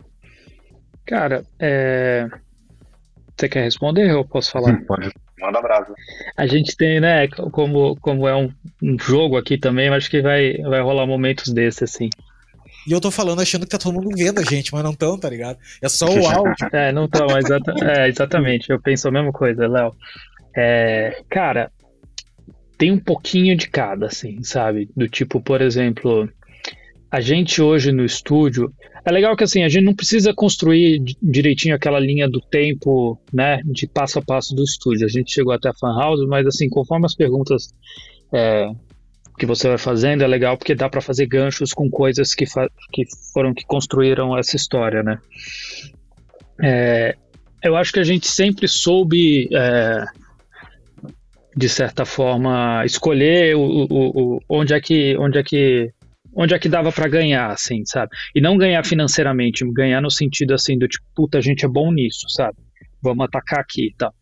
[1.05, 2.27] Cara, é...
[3.35, 4.77] você quer responder ou eu posso falar?
[4.85, 5.11] Pode.
[5.39, 5.93] Manda brasa.
[6.35, 10.57] A gente tem, né, como, como é um, um jogo aqui também, acho que vai,
[10.57, 12.09] vai rolar momentos desses, assim.
[12.87, 15.19] E eu tô falando achando que tá todo mundo vendo a gente, mas não tão,
[15.19, 15.59] tá ligado?
[15.81, 16.69] É só o áudio.
[16.71, 18.69] é, não tão, mas é, exatamente.
[18.69, 19.93] Eu penso a mesma coisa, Léo.
[20.55, 21.71] É, cara,
[22.77, 24.89] tem um pouquinho de cada, assim, sabe?
[24.95, 26.29] Do tipo, por exemplo,
[27.09, 28.71] a gente hoje no estúdio,
[29.03, 33.61] é legal que assim, a gente não precisa construir direitinho aquela linha do tempo, né,
[33.65, 35.05] de passo a passo do estúdio.
[35.05, 37.73] A gente chegou até a fan house, mas assim, conforme as perguntas
[38.33, 38.69] é,
[39.37, 42.45] que você vai fazendo é legal porque dá para fazer ganchos com coisas que,
[42.91, 45.19] que foram que construíram essa história, né?
[46.61, 47.15] É,
[47.63, 50.05] eu acho que a gente sempre soube, é,
[51.57, 55.91] de certa forma, escolher o, o, o, onde é que onde é que
[56.35, 58.11] onde é que dava para ganhar, assim, sabe?
[58.35, 61.91] E não ganhar financeiramente, ganhar no sentido assim do tipo, puta, a gente é bom
[61.91, 62.57] nisso, sabe?
[63.01, 64.13] Vamos atacar aqui e tal.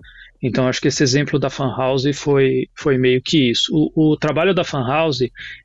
[0.42, 3.70] Então acho que esse exemplo da Fan House foi, foi meio que isso.
[3.74, 5.20] O, o trabalho da Fan House,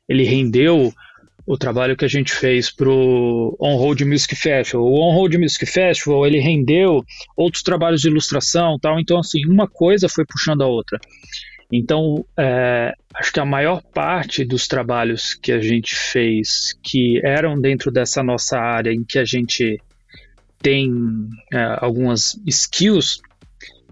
[0.09, 0.93] ele rendeu
[1.45, 4.85] o trabalho que a gente fez pro On-Road Music Festival.
[4.85, 7.03] O On-Road Music Festival, ele rendeu
[7.35, 8.99] outros trabalhos de ilustração tal.
[8.99, 10.99] Então, assim, uma coisa foi puxando a outra.
[11.71, 17.59] Então, é, acho que a maior parte dos trabalhos que a gente fez, que eram
[17.59, 19.79] dentro dessa nossa área em que a gente
[20.61, 20.91] tem
[21.53, 23.21] é, algumas skills,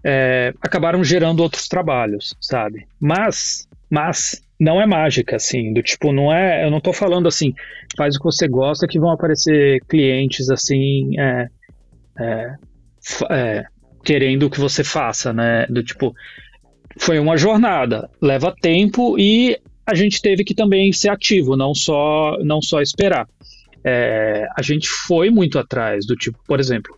[0.04, 2.86] é, acabaram gerando outros trabalhos, sabe?
[3.00, 7.54] Mas, mas não é mágica, assim, do tipo, não é, eu não tô falando assim,
[7.96, 11.48] faz o que você gosta que vão aparecer clientes assim, é,
[12.20, 12.56] é,
[13.32, 13.64] é,
[14.04, 15.66] querendo que você faça, né?
[15.68, 16.14] Do tipo,
[16.98, 22.38] foi uma jornada, leva tempo e a gente teve que também ser ativo, não só,
[22.44, 23.28] não só esperar.
[23.84, 26.98] É, a gente foi muito atrás do tipo, por exemplo,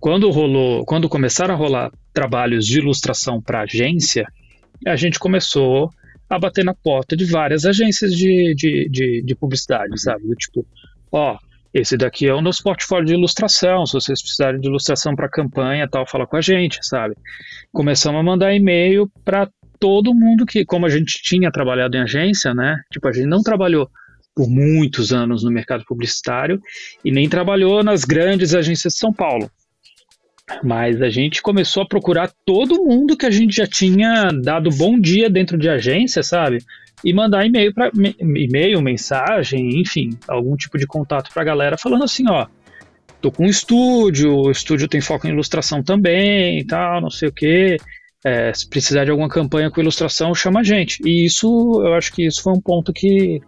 [0.00, 4.26] quando rolou, quando começaram a rolar trabalhos de ilustração para agência,
[4.86, 5.90] a gente começou
[6.28, 10.26] a bater na porta de várias agências de, de, de, de publicidade, sabe?
[10.26, 10.66] Do tipo,
[11.10, 11.36] ó,
[11.74, 15.88] esse daqui é o nosso portfólio de ilustração, se vocês precisarem de ilustração para campanha
[15.88, 17.14] tal, fala com a gente, sabe?
[17.72, 19.48] Começamos a mandar e-mail para
[19.80, 22.80] todo mundo que, como a gente tinha trabalhado em agência, né?
[22.92, 23.90] Tipo, a gente não trabalhou
[24.34, 26.60] por muitos anos no mercado publicitário
[27.04, 29.50] e nem trabalhou nas grandes agências de São Paulo.
[30.62, 34.98] Mas a gente começou a procurar todo mundo que a gente já tinha dado bom
[35.00, 36.58] dia dentro de agência, sabe?
[37.04, 42.04] E mandar e-mail para e-mail, mensagem, enfim, algum tipo de contato para a galera falando
[42.04, 42.46] assim, ó,
[43.20, 47.32] tô com um estúdio, o estúdio tem foco em ilustração também, tal, não sei o
[47.32, 47.76] quê.
[48.24, 51.00] É, se precisar de alguma campanha com ilustração, chama a gente.
[51.04, 53.40] E isso, eu acho que isso foi um ponto que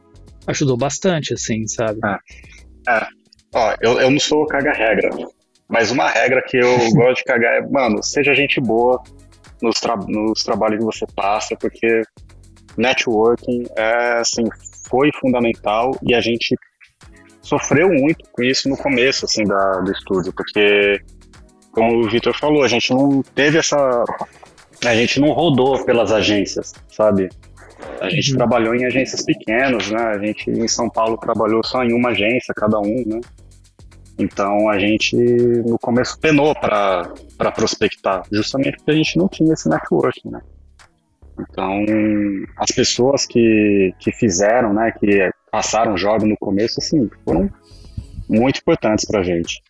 [0.48, 2.00] ajudou bastante, assim, sabe?
[2.04, 2.92] É.
[2.92, 3.07] é.
[3.54, 5.11] Ó, eu, eu não sou caga-regra.
[5.68, 9.02] Mas uma regra que eu gosto de cagar é, mano, seja gente boa
[9.62, 12.02] nos, tra nos trabalhos que você passa, porque
[12.77, 14.45] networking é, assim,
[14.89, 16.57] foi fundamental e a gente
[17.43, 21.01] sofreu muito com isso no começo, assim, da, do estúdio, porque,
[21.73, 24.05] como o Vitor falou, a gente não teve essa...
[24.85, 27.29] A gente não rodou pelas agências, sabe?
[28.01, 28.39] A gente uhum.
[28.39, 30.03] trabalhou em agências pequenas, né?
[30.03, 33.21] A gente em São Paulo trabalhou só em uma agência, cada um, né?
[34.19, 39.69] Então a gente no começo penou para prospectar, justamente porque a gente não tinha esse
[39.69, 40.41] network, né?
[41.38, 41.85] Então
[42.57, 47.51] as pessoas que, que fizeram, né, que passaram jogo no começo, assim, foram
[48.29, 49.62] muito importantes para a gente.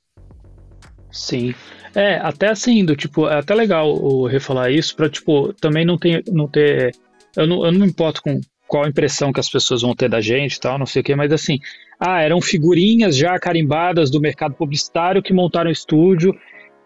[1.11, 1.55] Sim.
[1.94, 5.96] É, até assim, do tipo, é até legal o refalar isso para tipo, também não
[5.96, 6.92] ter não ter
[7.37, 10.09] eu não, eu não me importo com qual a impressão que as pessoas vão ter
[10.09, 11.59] da gente e tal, não sei o que, mas assim,
[12.00, 16.35] ah, eram figurinhas já carimbadas do mercado publicitário que montaram o estúdio.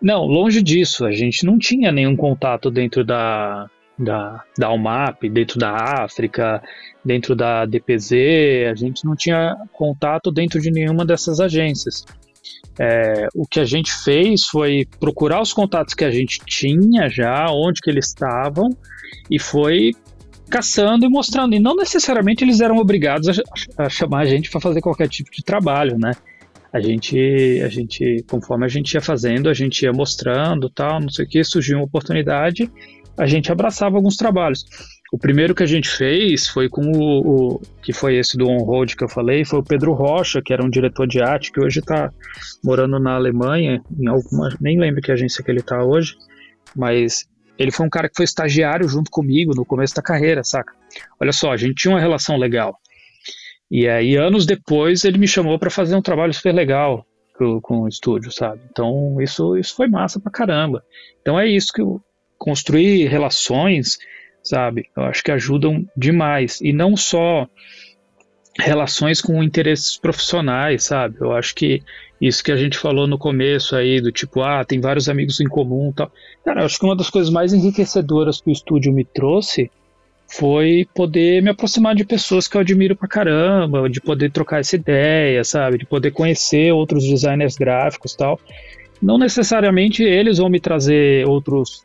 [0.00, 5.58] Não, longe disso, a gente não tinha nenhum contato dentro da, da, da UMAP, dentro
[5.58, 5.72] da
[6.04, 6.62] África,
[7.04, 8.12] dentro da DPZ,
[8.70, 12.04] a gente não tinha contato dentro de nenhuma dessas agências.
[12.78, 17.46] É, o que a gente fez foi procurar os contatos que a gente tinha já,
[17.50, 18.70] onde que eles estavam,
[19.28, 19.92] e foi
[20.48, 21.54] caçando e mostrando.
[21.54, 25.30] E não necessariamente eles eram obrigados a, a chamar a gente para fazer qualquer tipo
[25.30, 26.12] de trabalho, né?
[26.72, 27.18] A gente,
[27.64, 31.28] a gente, conforme a gente ia fazendo, a gente ia mostrando, tal, não sei o
[31.28, 32.70] que, surgiu uma oportunidade,
[33.18, 34.64] a gente abraçava alguns trabalhos.
[35.12, 38.96] O primeiro que a gente fez foi com o, o que foi esse do on-road
[38.96, 41.80] que eu falei, foi o Pedro Rocha, que era um diretor de arte, que hoje
[41.80, 42.12] está
[42.62, 46.14] morando na Alemanha, em alguma, nem lembro que agência que ele está hoje,
[46.76, 47.26] mas
[47.58, 50.72] ele foi um cara que foi estagiário junto comigo no começo da carreira, saca?
[51.20, 52.78] Olha só, a gente tinha uma relação legal.
[53.70, 57.04] E aí, anos depois, ele me chamou para fazer um trabalho super legal
[57.62, 58.60] com, o estúdio, sabe?
[58.70, 60.82] Então, isso, isso foi massa pra caramba.
[61.20, 61.82] Então, é isso que
[62.38, 63.98] construir relações,
[64.42, 64.88] sabe?
[64.96, 66.60] Eu acho que ajudam demais.
[66.60, 67.48] E não só
[68.58, 71.16] relações com interesses profissionais, sabe?
[71.20, 71.82] Eu acho que
[72.20, 75.46] isso que a gente falou no começo aí, do tipo, ah, tem vários amigos em
[75.46, 76.10] comum tal.
[76.44, 79.70] Cara, eu acho que uma das coisas mais enriquecedoras que o estúdio me trouxe
[80.30, 84.76] foi poder me aproximar de pessoas que eu admiro pra caramba, de poder trocar essa
[84.76, 85.78] ideia, sabe?
[85.78, 88.38] De poder conhecer outros designers gráficos tal.
[89.00, 91.84] Não necessariamente eles vão me trazer outros,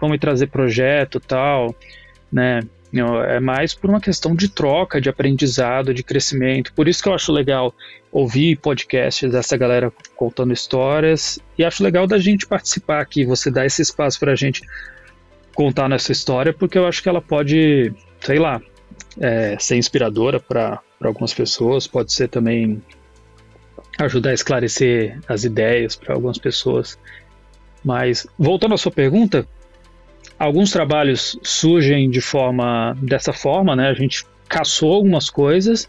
[0.00, 1.74] vão me trazer projeto tal,
[2.32, 2.62] né?
[3.26, 6.72] é mais por uma questão de troca, de aprendizado, de crescimento.
[6.72, 7.74] Por isso que eu acho legal
[8.12, 13.66] ouvir podcasts dessa galera contando histórias e acho legal da gente participar aqui, você dar
[13.66, 14.62] esse espaço para a gente
[15.54, 18.60] contar nessa história, porque eu acho que ela pode, sei lá,
[19.20, 22.80] é, ser inspiradora para algumas pessoas, pode ser também
[23.98, 26.98] ajudar a esclarecer as ideias para algumas pessoas.
[27.84, 29.46] Mas voltando à sua pergunta,
[30.44, 33.88] Alguns trabalhos surgem de forma dessa forma, né?
[33.88, 35.88] A gente caçou algumas coisas,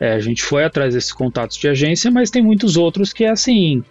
[0.00, 3.30] é, a gente foi atrás desses contatos de agência, mas tem muitos outros que é
[3.30, 3.84] assim,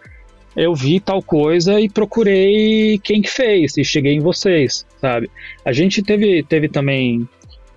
[0.57, 5.31] eu vi tal coisa e procurei quem que fez e cheguei em vocês, sabe?
[5.63, 7.25] A gente teve, teve também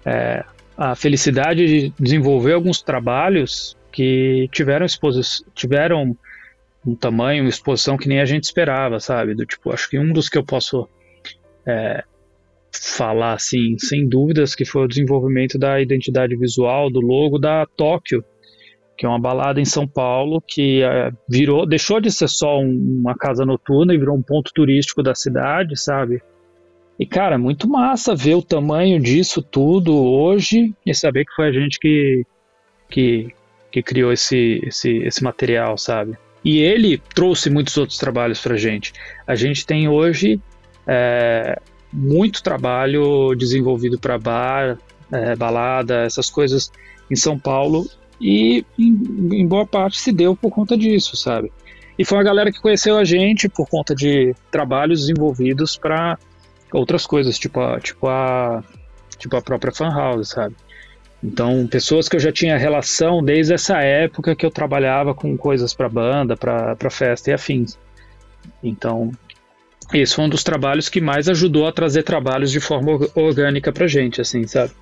[0.05, 0.45] é,
[0.77, 6.17] a felicidade de desenvolver alguns trabalhos que tiveram exposição, tiveram
[6.85, 9.33] um tamanho, uma exposição que nem a gente esperava, sabe?
[9.33, 10.89] Do tipo, acho que um dos que eu posso
[11.65, 12.03] é,
[12.83, 18.25] falar assim, sem dúvidas, que foi o desenvolvimento da identidade visual do logo da Tóquio,
[18.97, 23.01] que é uma balada em São Paulo que é, virou, deixou de ser só um,
[23.01, 26.23] uma casa noturna e virou um ponto turístico da cidade, sabe?
[26.99, 31.53] E cara, muito massa ver o tamanho disso tudo hoje e saber que foi a
[31.53, 32.25] gente que
[32.89, 33.35] que,
[33.71, 36.17] que criou esse, esse, esse material, sabe?
[36.45, 38.93] E ele trouxe muitos outros trabalhos pra gente.
[39.27, 40.41] A gente tem hoje
[40.87, 41.61] é,
[41.97, 44.79] muito trabalho desenvolvido para bar,
[45.11, 46.71] é, balada, essas coisas
[47.11, 47.89] em São Paulo
[48.21, 51.51] e em, em, boa parte se deu por conta disso, sabe?
[51.99, 56.19] E foi uma galera que conheceu a gente por conta de trabalhos desenvolvidos para
[56.71, 58.63] outras coisas, tipo a, tipo a,
[59.17, 60.55] tipo a própria fan house, sabe?
[61.25, 65.73] Então, pessoas que eu já tinha relação desde essa época que eu trabalhava com coisas
[65.73, 67.79] para banda, para festa e afins.
[68.63, 69.11] Então,
[69.93, 73.87] esse foi um dos trabalhos que mais ajudou a trazer trabalhos de forma orgânica pra
[73.87, 74.73] gente, assim, sabe?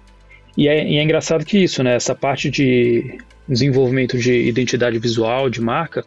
[0.56, 1.94] E é, e é engraçado que isso, né?
[1.94, 6.04] Essa parte de desenvolvimento de identidade visual, de marca,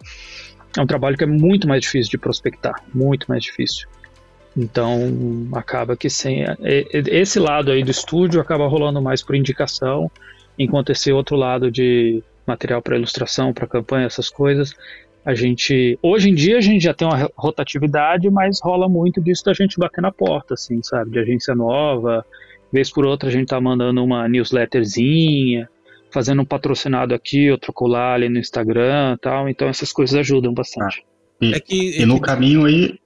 [0.76, 3.88] é um trabalho que é muito mais difícil de prospectar, muito mais difícil.
[4.56, 6.44] Então, acaba que sem
[6.92, 10.10] esse lado aí do estúdio acaba rolando mais por indicação,
[10.58, 14.74] enquanto esse outro lado de material para ilustração, para campanha, essas coisas,
[15.28, 19.44] a gente, hoje em dia a gente já tem uma rotatividade, mas rola muito disso
[19.44, 21.12] da gente bater na porta, assim, sabe?
[21.12, 22.26] De agência nova,
[22.72, 25.68] vez por outra a gente tá mandando uma newsletterzinha,
[26.10, 31.04] fazendo um patrocinado aqui, outro colar ali no Instagram tal, então essas coisas ajudam bastante.
[31.42, 32.98] Ah, e, é que, e no caminho aí...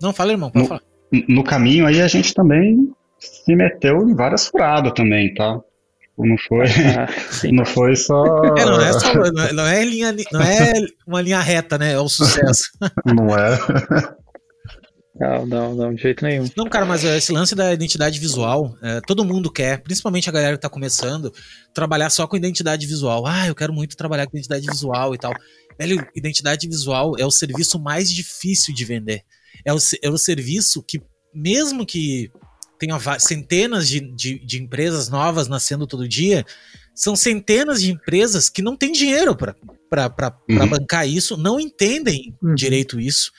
[0.00, 0.82] Não, fala irmão, pode no, falar.
[1.28, 5.60] No caminho aí a gente também se meteu em várias furadas também, tá?
[6.18, 7.06] Não foi, ah,
[7.52, 8.24] não foi só.
[8.56, 10.72] É, não, é só não, é, não, é linha, não é
[11.06, 11.92] uma linha reta, né?
[11.92, 12.70] É o sucesso.
[13.06, 14.18] Não é.
[15.20, 16.48] Não, não, não, de jeito nenhum.
[16.56, 20.56] Não, cara, mas esse lance da identidade visual, é, todo mundo quer, principalmente a galera
[20.56, 21.32] que tá começando,
[21.74, 23.26] trabalhar só com identidade visual.
[23.26, 25.32] Ah, eu quero muito trabalhar com identidade visual e tal.
[25.76, 29.22] Velho, identidade visual é o serviço mais difícil de vender.
[29.64, 31.00] É o, é o serviço que,
[31.34, 32.30] mesmo que
[32.78, 36.44] tem centenas de, de, de, empresas novas nascendo todo dia,
[36.94, 39.54] são centenas de empresas que não têm dinheiro para
[40.48, 40.68] uhum.
[40.68, 42.54] bancar isso, não entendem uhum.
[42.54, 43.32] direito isso.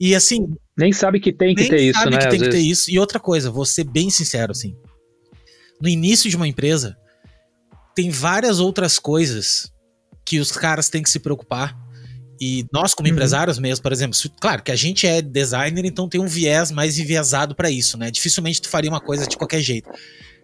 [0.00, 0.46] E assim.
[0.76, 2.10] Nem sabe que tem que ter isso, né?
[2.10, 2.54] Nem sabe que tem vezes.
[2.54, 2.90] que ter isso.
[2.90, 4.76] E outra coisa, vou ser bem sincero, assim.
[5.80, 6.96] No início de uma empresa,
[7.94, 9.72] tem várias outras coisas
[10.24, 11.76] que os caras têm que se preocupar
[12.40, 13.14] e nós, como uhum.
[13.14, 16.98] empresários mesmo, por exemplo, claro que a gente é designer, então tem um viés mais
[16.98, 18.10] enviesado para isso, né?
[18.10, 19.90] Dificilmente tu faria uma coisa de qualquer jeito.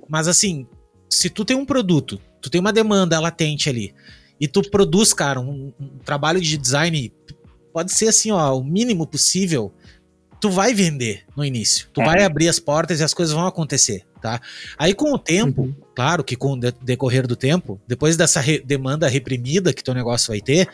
[0.08, 0.66] Mas assim,
[1.08, 3.94] se tu tem um produto, tu tem uma demanda latente ali,
[4.40, 7.12] e tu produz, cara, um, um trabalho de design,
[7.72, 9.72] pode ser assim, ó, o mínimo possível,
[10.40, 11.88] tu vai vender no início.
[11.92, 12.04] Tu é.
[12.04, 14.40] vai abrir as portas e as coisas vão acontecer, tá?
[14.76, 15.74] Aí com o tempo, uhum.
[15.94, 20.28] claro que com o decorrer do tempo, depois dessa re demanda reprimida que teu negócio
[20.28, 20.68] vai ter,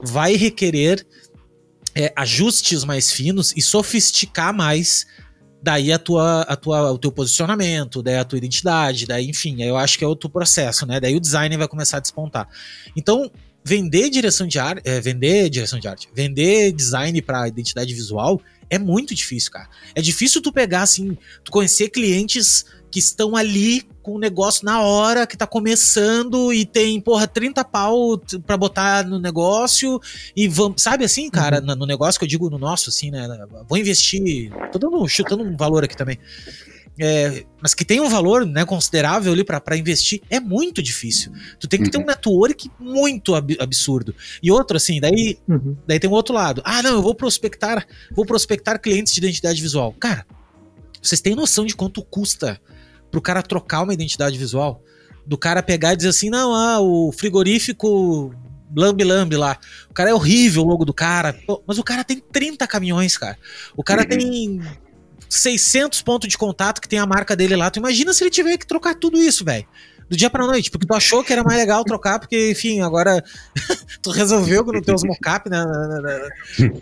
[0.00, 1.06] vai requerer
[1.94, 5.06] é, ajustes mais finos e sofisticar mais
[5.62, 9.76] daí a tua, a tua, o teu posicionamento, daí a tua identidade, daí, enfim, eu
[9.76, 11.00] acho que é outro processo, né?
[11.00, 12.48] Daí o design vai começar a despontar.
[12.96, 13.30] Então,
[13.64, 18.78] vender direção de arte, é, vender direção de arte, vender design para identidade visual é
[18.78, 19.68] muito difícil, cara.
[19.94, 24.80] É difícil tu pegar assim, tu conhecer clientes que estão ali com o negócio na
[24.80, 30.00] hora, que tá começando e tem, porra, 30 pau pra botar no negócio
[30.34, 31.76] e vamos, sabe assim, cara, uhum.
[31.76, 33.28] no negócio que eu digo no nosso, assim, né?
[33.68, 36.18] Vou investir, tô dando, chutando um valor aqui também.
[36.98, 41.30] É, mas que tem um valor né, considerável ali para investir, é muito difícil.
[41.60, 42.06] Tu tem que ter um uhum.
[42.06, 44.14] network muito ab absurdo.
[44.42, 45.76] E outro, assim, daí, uhum.
[45.86, 46.62] daí tem um outro lado.
[46.64, 49.94] Ah, não, eu vou prospectar, vou prospectar clientes de identidade visual.
[50.00, 50.26] Cara,
[51.02, 52.58] vocês têm noção de quanto custa
[53.10, 54.82] pro cara trocar uma identidade visual?
[55.26, 58.34] Do cara pegar e dizer assim, não, ah, o frigorífico
[58.74, 59.58] Lambi Lambi lá.
[59.90, 61.34] O cara é horrível, o logo do cara.
[61.46, 63.38] Pô, mas o cara tem 30 caminhões, cara.
[63.76, 64.08] O cara uhum.
[64.08, 64.62] tem
[65.28, 67.70] 600 pontos de contato que tem a marca dele lá.
[67.70, 69.66] Tu imagina se ele tiver que trocar tudo isso, velho
[70.08, 73.22] do dia pra noite, porque tu achou que era mais legal trocar, porque, enfim, agora
[74.02, 75.64] tu resolveu que não tem os mocap, né?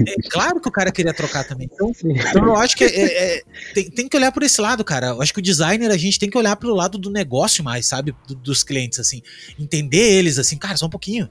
[0.06, 1.68] É claro que o cara queria trocar também.
[1.72, 3.42] Então, então eu acho que é, é, é,
[3.74, 5.08] tem, tem, que olhar por esse lado, cara.
[5.08, 7.86] Eu acho que o designer, a gente tem que olhar pelo lado do negócio mais,
[7.86, 8.14] sabe?
[8.28, 9.22] Do, dos clientes, assim.
[9.58, 11.28] Entender eles, assim, cara, só um pouquinho.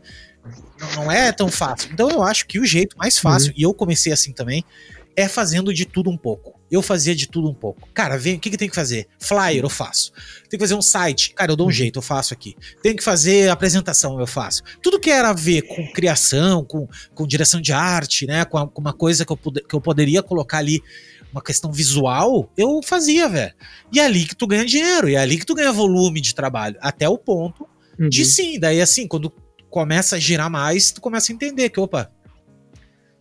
[0.79, 1.91] Não, não é tão fácil.
[1.93, 3.55] Então eu acho que o jeito mais fácil, uhum.
[3.57, 4.63] e eu comecei assim também,
[5.15, 6.54] é fazendo de tudo um pouco.
[6.71, 7.87] Eu fazia de tudo um pouco.
[7.93, 9.07] Cara, vem, o que, que tem que fazer?
[9.19, 10.11] Flyer, eu faço.
[10.49, 11.33] Tem que fazer um site.
[11.33, 11.73] Cara, eu dou um uhum.
[11.73, 12.55] jeito, eu faço aqui.
[12.81, 14.63] Tem que fazer apresentação, eu faço.
[14.81, 18.45] Tudo que era a ver com criação, com, com direção de arte, né?
[18.45, 20.81] Com, a, com uma coisa que eu, que eu poderia colocar ali
[21.31, 23.53] uma questão visual, eu fazia, velho.
[23.91, 26.33] E é ali que tu ganha dinheiro, e é ali que tu ganha volume de
[26.33, 26.77] trabalho.
[26.79, 27.67] Até o ponto
[27.99, 28.09] uhum.
[28.09, 28.57] de sim.
[28.57, 29.31] Daí, assim, quando
[29.69, 32.09] começa a girar mais, tu começa a entender que, opa,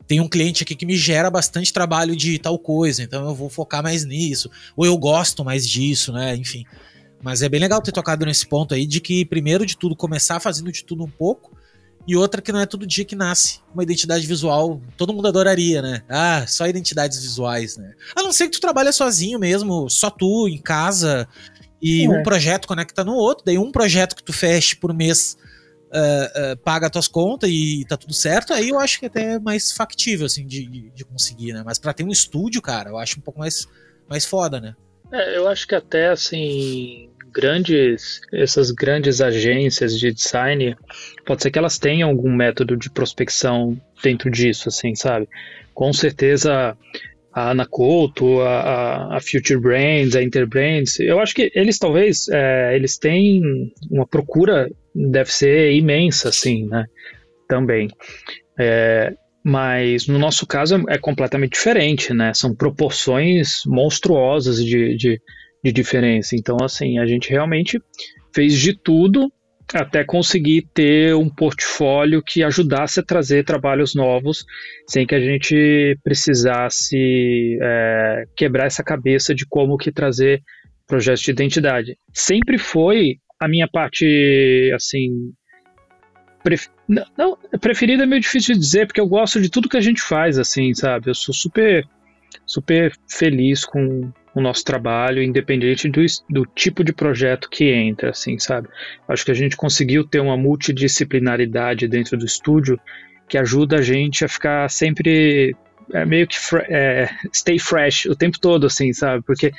[0.07, 3.49] tem um cliente aqui que me gera bastante trabalho de tal coisa, então eu vou
[3.49, 6.37] focar mais nisso, ou eu gosto mais disso, né?
[6.37, 6.65] Enfim.
[7.23, 10.41] Mas é bem legal ter tocado nesse ponto aí de que, primeiro de tudo, começar
[10.41, 11.57] fazendo de tudo um pouco,
[12.07, 14.79] e outra que não é todo dia que nasce uma identidade visual.
[14.95, 16.03] Todo mundo adoraria, né?
[16.07, 17.95] Ah, só identidades visuais, né?
[18.15, 21.27] A não ser que tu trabalha sozinho mesmo, só tu, em casa,
[21.81, 22.09] e é.
[22.09, 25.37] um projeto conecta no outro, daí um projeto que tu feche por mês
[25.95, 29.39] uh, paga as tuas contas e tá tudo certo, aí eu acho que até é
[29.39, 31.63] mais factível, assim, de, de conseguir, né?
[31.65, 33.67] Mas para ter um estúdio, cara, eu acho um pouco mais,
[34.09, 34.75] mais foda, né?
[35.13, 40.77] É, eu acho que até, assim, grandes, essas grandes agências de design,
[41.25, 45.29] pode ser que elas tenham algum método de prospecção dentro disso, assim, sabe?
[45.73, 46.77] Com certeza
[47.35, 52.97] a Anacoto, a, a, Future Brands, a Interbrands, eu acho que eles talvez, é, eles
[52.97, 53.43] têm
[53.91, 56.85] uma procura, deve ser imensa, assim, né,
[57.49, 57.89] também.
[58.57, 59.13] É,
[59.43, 65.21] mas no nosso caso é, é, completamente diferente, né, são proporções monstruosas de, de,
[65.63, 66.37] de diferença.
[66.37, 67.83] Então, assim, a gente realmente
[68.33, 69.29] fez de tudo
[69.73, 74.45] até conseguir ter um portfólio que ajudasse a trazer trabalhos novos
[74.87, 80.43] sem que a gente precisasse é, quebrar essa cabeça de como que trazer
[80.87, 81.99] projetos de identidade.
[82.13, 85.33] Sempre foi a minha parte, assim,
[86.43, 86.69] pref...
[87.17, 90.01] não, preferida é meio difícil de dizer, porque eu gosto de tudo que a gente
[90.01, 91.11] faz, assim, sabe?
[91.11, 91.85] Eu sou super,
[92.47, 98.39] super feliz com, o nosso trabalho, independente do, do tipo de projeto que entra, assim,
[98.39, 98.69] sabe?
[99.07, 102.79] Acho que a gente conseguiu ter uma multidisciplinaridade dentro do estúdio
[103.29, 105.57] que ajuda a gente a ficar sempre
[105.93, 106.37] é, meio que
[106.69, 109.23] é, stay fresh o tempo todo, assim, sabe?
[109.25, 109.53] Porque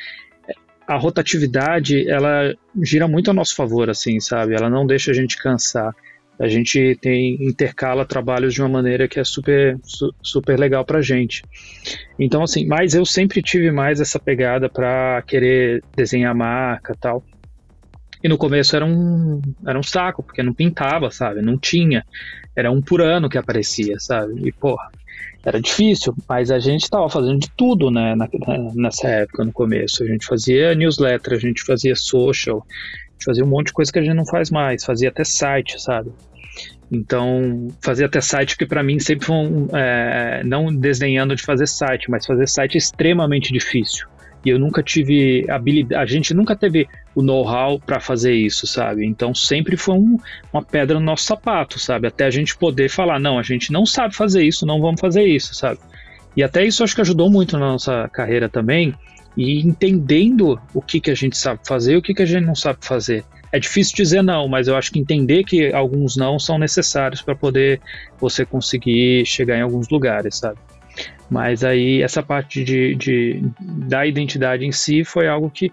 [0.87, 4.53] a rotatividade, ela gira muito a nosso favor, assim, sabe?
[4.53, 5.95] Ela não deixa a gente cansar
[6.39, 11.01] a gente tem intercala trabalhos de uma maneira que é super su, super legal pra
[11.01, 11.43] gente.
[12.19, 17.23] Então assim, mas eu sempre tive mais essa pegada para querer desenhar marca, tal.
[18.23, 21.41] E no começo era um era um saco, porque não pintava, sabe?
[21.41, 22.03] Não tinha.
[22.55, 24.47] Era um por ano que aparecia, sabe?
[24.47, 24.89] E porra,
[25.45, 28.27] era difícil, mas a gente estava fazendo de tudo, né, na,
[28.73, 30.03] nessa época, no começo.
[30.03, 32.65] A gente fazia newsletter, a gente fazia social,
[33.23, 36.11] fazia um monte de coisa que a gente não faz mais, fazia até site, sabe?
[36.91, 41.67] Então, fazia até site que para mim sempre foi um, é, não desenhando de fazer
[41.67, 44.07] site, mas fazer site é extremamente difícil.
[44.45, 49.03] E eu nunca tive habilidade, a gente nunca teve o know-how para fazer isso, sabe?
[49.03, 50.19] Então sempre foi um,
[50.53, 52.07] uma pedra no nosso sapato, sabe?
[52.07, 55.23] Até a gente poder falar, não, a gente não sabe fazer isso, não vamos fazer
[55.23, 55.79] isso, sabe?
[56.37, 58.93] E até isso acho que ajudou muito na nossa carreira também,
[59.35, 62.45] e entendendo o que, que a gente sabe fazer e o que, que a gente
[62.45, 63.23] não sabe fazer.
[63.51, 67.35] É difícil dizer não, mas eu acho que entender que alguns não são necessários para
[67.35, 67.79] poder
[68.19, 70.59] você conseguir chegar em alguns lugares, sabe?
[71.29, 75.71] Mas aí essa parte de, de, da identidade em si foi algo que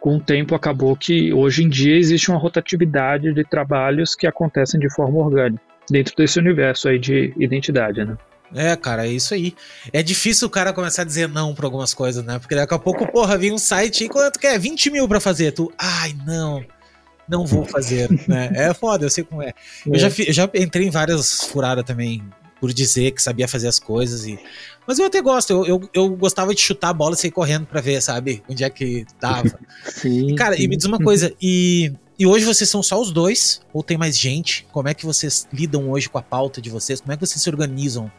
[0.00, 4.78] com o tempo acabou que hoje em dia existe uma rotatividade de trabalhos que acontecem
[4.78, 8.16] de forma orgânica dentro desse universo aí de identidade, né?
[8.54, 9.54] É, cara, é isso aí.
[9.92, 12.38] É difícil o cara começar a dizer não pra algumas coisas, né?
[12.38, 14.58] Porque daqui a pouco, porra, vem um site e quanto quer?
[14.58, 15.52] 20 mil pra fazer.
[15.52, 16.64] Tu, ai, não,
[17.28, 18.50] não vou fazer, né?
[18.54, 19.52] É foda, eu sei como é.
[19.86, 19.98] Eu, é.
[19.98, 22.22] Já, eu já entrei em várias furadas também
[22.60, 24.38] por dizer que sabia fazer as coisas e.
[24.86, 27.66] Mas eu até gosto, eu, eu, eu gostava de chutar a bola e sair correndo
[27.66, 29.58] pra ver, sabe, onde é que tava.
[29.84, 30.62] Sim, cara, sim.
[30.62, 33.60] e me diz uma coisa, e e hoje vocês são só os dois?
[33.72, 34.66] Ou tem mais gente?
[34.72, 37.00] Como é que vocês lidam hoje com a pauta de vocês?
[37.00, 38.10] Como é que vocês se organizam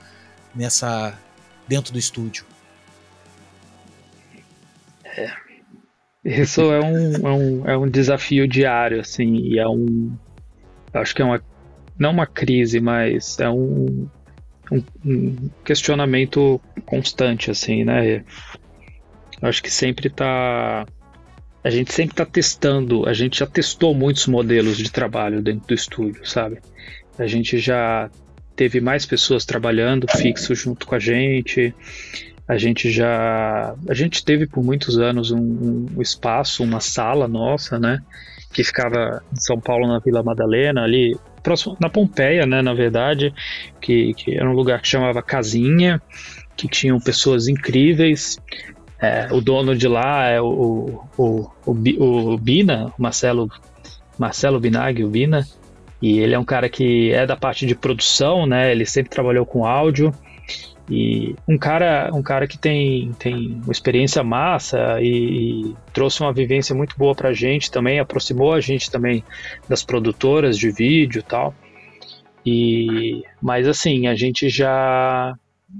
[0.55, 1.17] nessa
[1.67, 2.45] dentro do estúdio?
[5.05, 5.31] É.
[6.23, 10.17] Isso é um, é um, é um desafio diário, assim, e é um.
[10.93, 11.41] Acho que é uma.
[11.97, 14.07] Não uma crise, mas é um,
[14.71, 18.23] um, um questionamento constante, assim, né?
[19.41, 20.85] Acho que sempre tá.
[21.63, 25.73] A gente sempre está testando, a gente já testou muitos modelos de trabalho dentro do
[25.73, 26.59] estúdio, sabe?
[27.17, 28.09] A gente já
[28.59, 31.73] teve mais pessoas trabalhando fixo junto com a gente.
[32.45, 33.73] A gente já.
[33.87, 38.01] A gente teve por muitos anos um, um espaço, uma sala nossa, né?
[38.51, 42.61] Que ficava em São Paulo, na Vila Madalena, ali próximo, na Pompeia, né?
[42.61, 43.33] Na verdade,
[43.79, 46.01] que, que era um lugar que chamava Casinha,
[46.57, 48.39] que tinham pessoas incríveis.
[49.01, 53.49] É, o dono de lá é o, o, o, o, Bina, Marcelo,
[54.17, 55.47] Marcelo Binag, o Bina,
[56.01, 58.71] e ele é um cara que é da parte de produção, né?
[58.71, 60.13] Ele sempre trabalhou com áudio.
[60.89, 66.33] E um cara, um cara que tem, tem uma experiência massa e, e trouxe uma
[66.33, 69.23] vivência muito boa pra gente também, aproximou a gente também
[69.67, 71.53] das produtoras de vídeo e tal.
[72.43, 75.35] E, mas assim, a gente já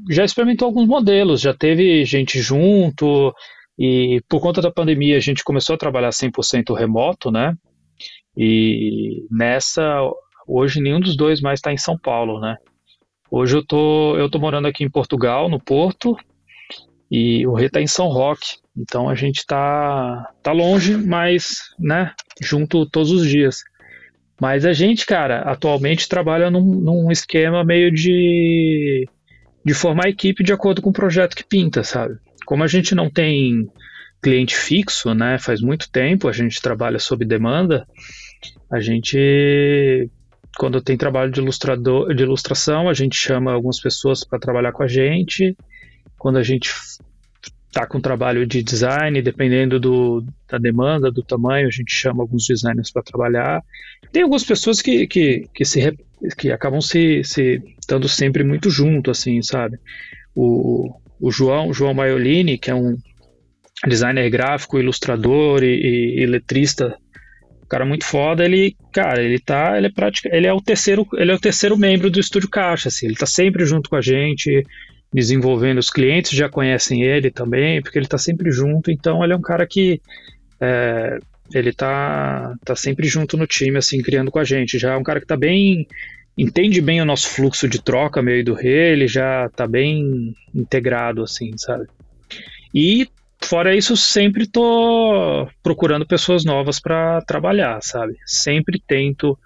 [0.08, 3.34] já experimentou alguns modelos, já teve gente junto
[3.78, 7.56] e por conta da pandemia a gente começou a trabalhar 100% remoto, né?
[8.42, 9.84] E nessa
[10.48, 12.56] hoje nenhum dos dois mais está em São Paulo, né?
[13.30, 16.16] Hoje eu tô, eu tô morando aqui em Portugal, no Porto,
[17.12, 18.56] e o Rei está em São Roque.
[18.78, 23.62] Então a gente tá, tá longe, mas, né, junto todos os dias.
[24.40, 29.06] Mas a gente, cara, atualmente trabalha num, num esquema meio de,
[29.66, 32.16] de formar equipe de acordo com o projeto que pinta, sabe?
[32.46, 33.70] Como a gente não tem
[34.22, 37.86] cliente fixo, né, faz muito tempo, a gente trabalha sob demanda,
[38.72, 40.10] a gente
[40.58, 44.84] quando tem trabalho de ilustrador, de ilustração, a gente chama algumas pessoas para trabalhar com
[44.84, 45.56] a gente.
[46.18, 46.70] Quando a gente
[47.72, 52.46] tá com trabalho de design, dependendo do, da demanda, do tamanho, a gente chama alguns
[52.46, 53.64] designers para trabalhar.
[54.12, 55.98] Tem algumas pessoas que, que, que, se,
[56.38, 59.80] que acabam se, se estando sempre muito junto, assim, sabe?
[60.36, 62.98] O, o João, João Maiolini, que é um
[63.88, 66.98] designer gráfico, ilustrador e, e, e letrista
[67.70, 71.32] cara muito foda, ele, cara, ele tá, ele é prática, ele é o terceiro, ele
[71.32, 74.66] é o terceiro membro do estúdio Caixa, assim, ele tá sempre junto com a gente,
[75.14, 79.36] desenvolvendo os clientes já conhecem ele também, porque ele tá sempre junto, então ele é
[79.36, 80.02] um cara que
[80.60, 81.20] é,
[81.54, 85.04] ele tá, tá sempre junto no time, assim, criando com a gente, já é um
[85.04, 85.88] cara que tá bem
[86.38, 91.22] entende bem o nosso fluxo de troca meio do rei, ele já tá bem integrado,
[91.22, 91.86] assim, sabe?
[92.74, 93.10] E
[93.42, 98.16] Fora isso, sempre tô procurando pessoas novas para trabalhar, sabe?
[98.26, 99.38] Sempre tento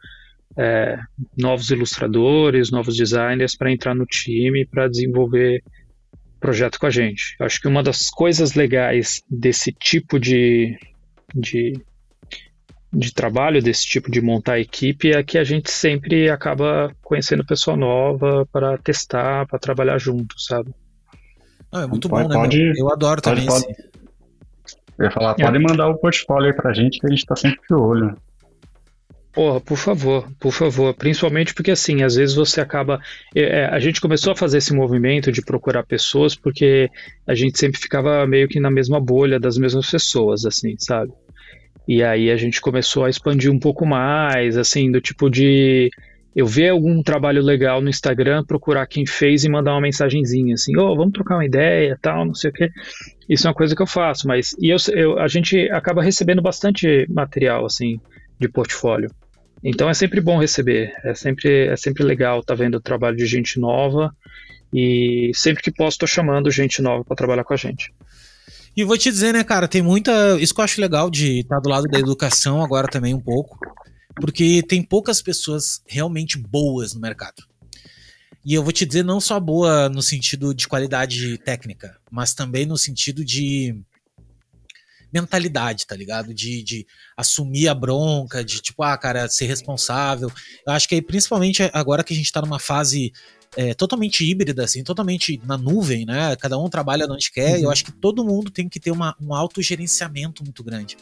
[0.58, 1.00] é,
[1.38, 5.64] novos ilustradores, novos designers para entrar no time para desenvolver
[6.40, 7.36] projeto com a gente.
[7.40, 10.78] Acho que uma das coisas legais desse tipo de,
[11.34, 11.74] de,
[12.92, 17.78] de trabalho, desse tipo de montar equipe, é que a gente sempre acaba conhecendo pessoa
[17.78, 20.74] nova para testar, para trabalhar junto, sabe?
[21.74, 22.36] Não, é muito pode, bom, né?
[22.36, 23.48] Pode, eu adoro pode, também.
[23.48, 23.90] Pode, esse...
[25.00, 25.60] Eu ia falar, pode é.
[25.60, 28.16] mandar o portfólio aí pra gente que a gente tá sempre de olho.
[29.34, 30.94] Porra, por favor, por favor.
[30.94, 33.02] Principalmente porque, assim, às vezes você acaba.
[33.36, 36.88] É, é, a gente começou a fazer esse movimento de procurar pessoas porque
[37.26, 41.12] a gente sempre ficava meio que na mesma bolha das mesmas pessoas, assim, sabe?
[41.88, 45.90] E aí a gente começou a expandir um pouco mais, assim, do tipo de
[46.36, 50.76] eu ver algum trabalho legal no Instagram, procurar quem fez e mandar uma mensagenzinha assim,
[50.78, 52.72] ô, oh, vamos trocar uma ideia, tal, não sei o quê.
[53.30, 56.42] Isso é uma coisa que eu faço, mas e eu, eu, a gente acaba recebendo
[56.42, 58.00] bastante material assim
[58.40, 59.12] de portfólio.
[59.64, 63.16] Então é sempre bom receber, é sempre é sempre legal estar tá vendo o trabalho
[63.16, 64.12] de gente nova
[64.74, 67.94] e sempre que posso tô chamando gente nova para trabalhar com a gente.
[68.76, 70.12] E vou te dizer, né, cara, tem muita.
[70.40, 73.20] Isso que eu acho legal de estar tá do lado da educação agora também um
[73.20, 73.56] pouco
[74.16, 77.44] porque tem poucas pessoas realmente boas no mercado.
[78.46, 82.66] E eu vou te dizer, não só boa no sentido de qualidade técnica, mas também
[82.66, 83.76] no sentido de
[85.14, 86.34] mentalidade, tá ligado?
[86.34, 90.32] De, de assumir a bronca, de tipo, ah, cara, ser responsável.
[90.66, 93.14] Eu acho que aí, principalmente agora que a gente tá numa fase
[93.56, 96.36] é, totalmente híbrida, assim, totalmente na nuvem, né?
[96.36, 97.64] Cada um trabalha onde quer, uhum.
[97.66, 100.98] eu acho que todo mundo tem que ter uma, um autogerenciamento muito grande.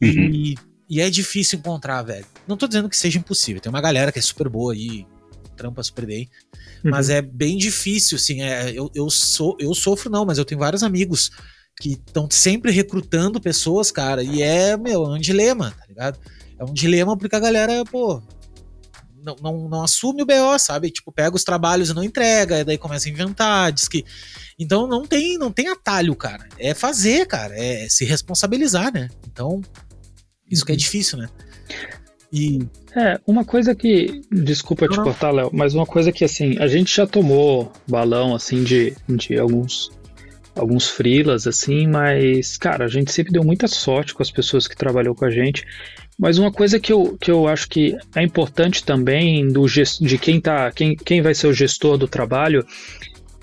[0.00, 0.08] Uhum.
[0.08, 0.56] E
[0.92, 2.26] e é difícil encontrar, velho.
[2.46, 3.62] Não tô dizendo que seja impossível.
[3.62, 5.06] Tem uma galera que é super boa aí,
[5.56, 6.28] trampa super bem.
[6.84, 6.90] Uhum.
[6.90, 8.42] Mas é bem difícil, assim.
[8.42, 11.30] É, eu, eu, sou, eu sofro, não, mas eu tenho vários amigos
[11.80, 14.22] que estão sempre recrutando pessoas, cara.
[14.22, 16.20] E é, meu, é um dilema, tá ligado?
[16.58, 18.22] É um dilema porque a galera, pô.
[19.24, 20.90] não, não, não, assume o BO, sabe?
[20.90, 24.04] Tipo, pega os trabalhos e não entrega, e daí começa a inventar, diz que.
[24.58, 26.46] Então não tem, não tem atalho, cara.
[26.58, 27.58] É fazer, cara.
[27.58, 29.08] É se responsabilizar, né?
[29.26, 29.62] Então,
[30.52, 30.78] isso que é uhum.
[30.78, 31.28] difícil, né?
[32.32, 32.60] E.
[32.94, 34.20] É, uma coisa que.
[34.30, 38.62] Desculpa te cortar, Léo, mas uma coisa que assim, a gente já tomou balão assim
[38.62, 39.90] de, de alguns
[40.54, 44.76] alguns freelas, assim, mas, cara, a gente sempre deu muita sorte com as pessoas que
[44.76, 45.64] trabalhou com a gente.
[46.18, 50.18] Mas uma coisa que eu, que eu acho que é importante também do gest, de
[50.18, 52.66] quem tá, quem, quem vai ser o gestor do trabalho,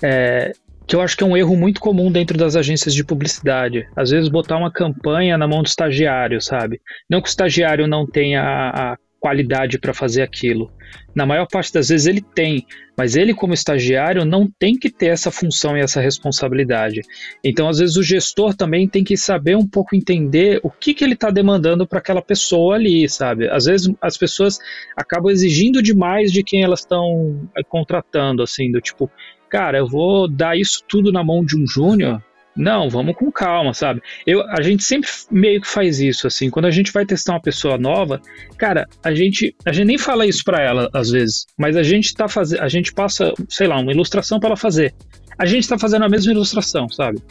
[0.02, 0.52] é,
[0.90, 3.88] que eu acho que é um erro muito comum dentro das agências de publicidade.
[3.94, 6.80] Às vezes botar uma campanha na mão do estagiário, sabe?
[7.08, 10.68] Não que o estagiário não tenha a, a qualidade para fazer aquilo.
[11.14, 12.66] Na maior parte das vezes ele tem,
[12.98, 17.02] mas ele, como estagiário, não tem que ter essa função e essa responsabilidade.
[17.44, 21.04] Então, às vezes, o gestor também tem que saber um pouco entender o que, que
[21.04, 23.48] ele está demandando para aquela pessoa ali, sabe?
[23.48, 24.58] Às vezes as pessoas
[24.96, 29.08] acabam exigindo demais de quem elas estão eh, contratando, assim, do tipo,
[29.50, 32.22] cara, eu vou dar isso tudo na mão de um júnior,
[32.56, 34.02] não, vamos com calma, sabe?
[34.26, 36.50] Eu, a gente sempre meio que faz isso, assim.
[36.50, 38.20] Quando a gente vai testar uma pessoa nova,
[38.58, 42.14] cara, a gente, a gente nem fala isso para ela às vezes, mas a gente
[42.14, 44.94] tá fazendo, a gente passa, sei lá, uma ilustração para ela fazer.
[45.38, 47.22] A gente tá fazendo a mesma ilustração, sabe?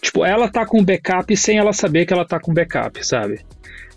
[0.00, 3.40] Tipo, ela tá com backup sem ela saber que ela tá com backup, sabe?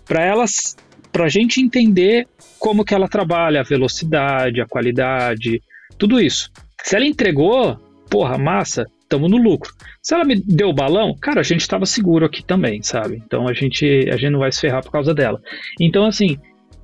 [0.04, 0.76] Para elas,
[1.12, 2.26] pra gente entender
[2.58, 5.62] como que ela trabalha, a velocidade, a qualidade,
[5.98, 6.50] tudo isso.
[6.86, 7.76] Se ela entregou,
[8.08, 9.74] porra, massa, estamos no lucro.
[10.00, 13.20] Se ela me deu o balão, cara, a gente estava seguro aqui também, sabe?
[13.26, 15.42] Então a gente, a gente não vai se ferrar por causa dela.
[15.80, 16.38] Então, assim,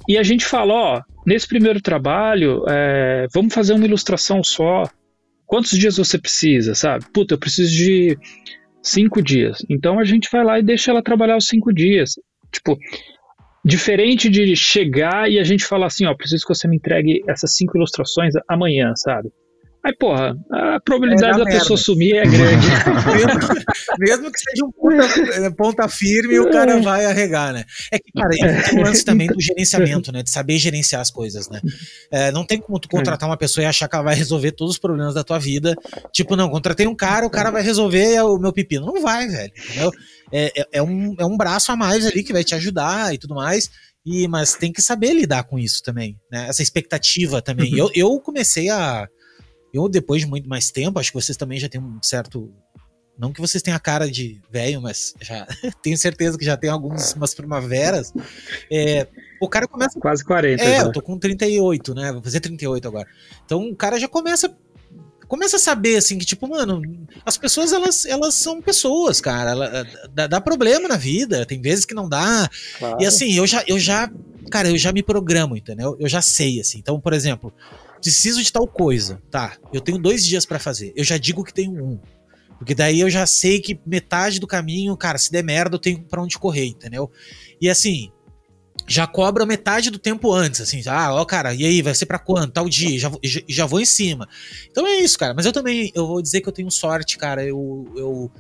[0.09, 4.91] e a gente fala, ó, nesse primeiro trabalho, é, vamos fazer uma ilustração só.
[5.47, 7.05] Quantos dias você precisa, sabe?
[7.15, 8.19] Puta, eu preciso de
[8.83, 9.65] cinco dias.
[9.71, 12.15] Então a gente vai lá e deixa ela trabalhar os cinco dias.
[12.51, 12.77] Tipo,
[13.65, 17.55] diferente de chegar e a gente falar assim, ó, preciso que você me entregue essas
[17.55, 19.31] cinco ilustrações amanhã, sabe?
[19.85, 22.67] Aí, porra, a probabilidade é da, da pessoa sumir é grande.
[23.17, 23.49] mesmo,
[23.99, 27.65] mesmo, que seja um ponta, é, ponta, firme, o cara vai arregar, né?
[27.91, 30.23] É que, cara, tem um lance também do gerenciamento, né?
[30.23, 31.61] De saber gerenciar as coisas, né?
[32.13, 34.75] É, não tem como tu contratar uma pessoa e achar que ela vai resolver todos
[34.75, 35.75] os problemas da tua vida.
[36.13, 38.87] Tipo, não, contratei um cara, o cara vai resolver o meu pepino.
[38.87, 39.53] Não vai, velho.
[39.57, 39.91] Entendeu?
[40.33, 43.19] É, é, é, um, é um braço a mais ali que vai te ajudar e
[43.19, 43.69] tudo mais.
[44.07, 46.47] E, mas tem que saber lidar com isso também, né?
[46.49, 47.73] Essa expectativa também.
[47.73, 47.79] Uhum.
[47.79, 49.09] Eu, eu comecei a
[49.73, 52.53] eu, depois de muito mais tempo, acho que vocês também já têm um certo.
[53.19, 55.47] Não que vocês tenham a cara de velho, mas já
[55.83, 58.13] tenho certeza que já tem algumas umas primaveras.
[58.71, 59.07] É,
[59.41, 59.99] o cara começa.
[60.01, 60.63] Quase 40.
[60.63, 60.83] É, já.
[60.83, 62.13] eu tô com 38, né?
[62.13, 63.07] Vou fazer 38 agora.
[63.45, 64.55] Então o cara já começa
[65.33, 66.83] começa a saber, assim, que, tipo, mano,
[67.25, 69.53] as pessoas, elas, elas são pessoas, cara.
[69.53, 72.51] Ela, dá, dá, problema na vida, tem vezes que não dá.
[72.79, 72.99] Claro.
[73.01, 74.11] E assim, eu já, eu já,
[74.51, 75.97] cara, eu já me programo, entendeu?
[75.99, 76.81] Eu já sei, assim.
[76.81, 77.51] Então, por exemplo,
[78.03, 79.57] preciso de tal coisa, tá?
[79.73, 80.93] Eu tenho dois dias para fazer.
[80.97, 82.01] Eu já digo que tenho um.
[82.59, 86.03] Porque daí eu já sei que metade do caminho, cara, se der merda, eu tenho
[86.03, 87.11] para onde correr, entendeu?
[87.61, 88.13] E assim,
[88.87, 92.19] já cobra metade do tempo antes, assim, ah, ó, cara, e aí, vai ser para
[92.19, 92.53] quando?
[92.53, 94.29] Tal dia, já, já, já, vou em cima.
[94.71, 95.35] Então é isso, cara.
[95.35, 97.45] Mas eu também, eu vou dizer que eu tenho sorte, cara.
[97.45, 98.31] Eu, eu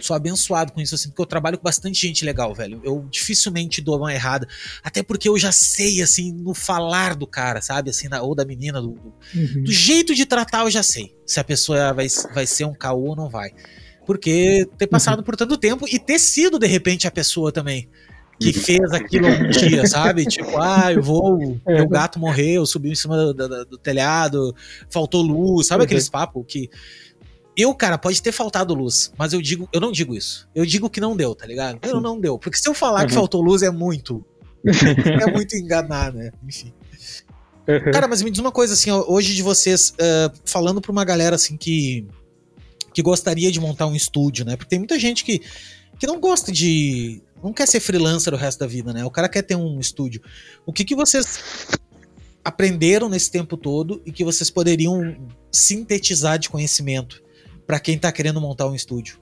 [0.00, 2.80] sou abençoado com isso, assim, porque eu trabalho com bastante gente legal, velho.
[2.84, 4.46] Eu dificilmente dou uma errada.
[4.82, 7.90] Até porque eu já sei, assim, no falar do cara, sabe?
[7.90, 9.64] Assim, na, ou da menina, do, do, uhum.
[9.64, 11.14] do, jeito de tratar, eu já sei.
[11.26, 13.50] Se a pessoa vai, vai ser um caô ou não vai.
[14.06, 15.24] Porque ter passado uhum.
[15.24, 17.88] por tanto tempo e ter sido, de repente, a pessoa também
[18.38, 18.54] que uhum.
[18.54, 20.26] fez aquilo um dia, sabe?
[20.26, 21.74] Tipo, ah, eu vou, é.
[21.74, 24.54] meu gato morreu, subiu em cima do, do, do telhado,
[24.90, 25.84] faltou luz, sabe uhum.
[25.84, 26.68] aqueles papos que
[27.56, 30.48] eu, cara, pode ter faltado luz, mas eu digo, eu não digo isso.
[30.54, 31.78] Eu digo que não deu, tá ligado?
[31.82, 32.38] Eu não deu.
[32.38, 33.06] Porque se eu falar uhum.
[33.06, 34.24] que faltou luz é muito.
[34.64, 36.32] é muito enganar, né?
[36.42, 36.72] Enfim.
[37.68, 37.92] Uhum.
[37.92, 41.36] Cara, mas me diz uma coisa assim, hoje de vocês, uh, falando pra uma galera
[41.36, 42.06] assim que,
[42.92, 44.56] que gostaria de montar um estúdio, né?
[44.56, 45.40] Porque tem muita gente que,
[45.98, 47.22] que não gosta de.
[47.42, 49.04] não quer ser freelancer o resto da vida, né?
[49.04, 50.20] O cara quer ter um estúdio.
[50.66, 51.38] O que, que vocês
[52.44, 55.16] aprenderam nesse tempo todo e que vocês poderiam
[55.52, 57.23] sintetizar de conhecimento
[57.66, 59.18] para quem tá querendo montar um estúdio?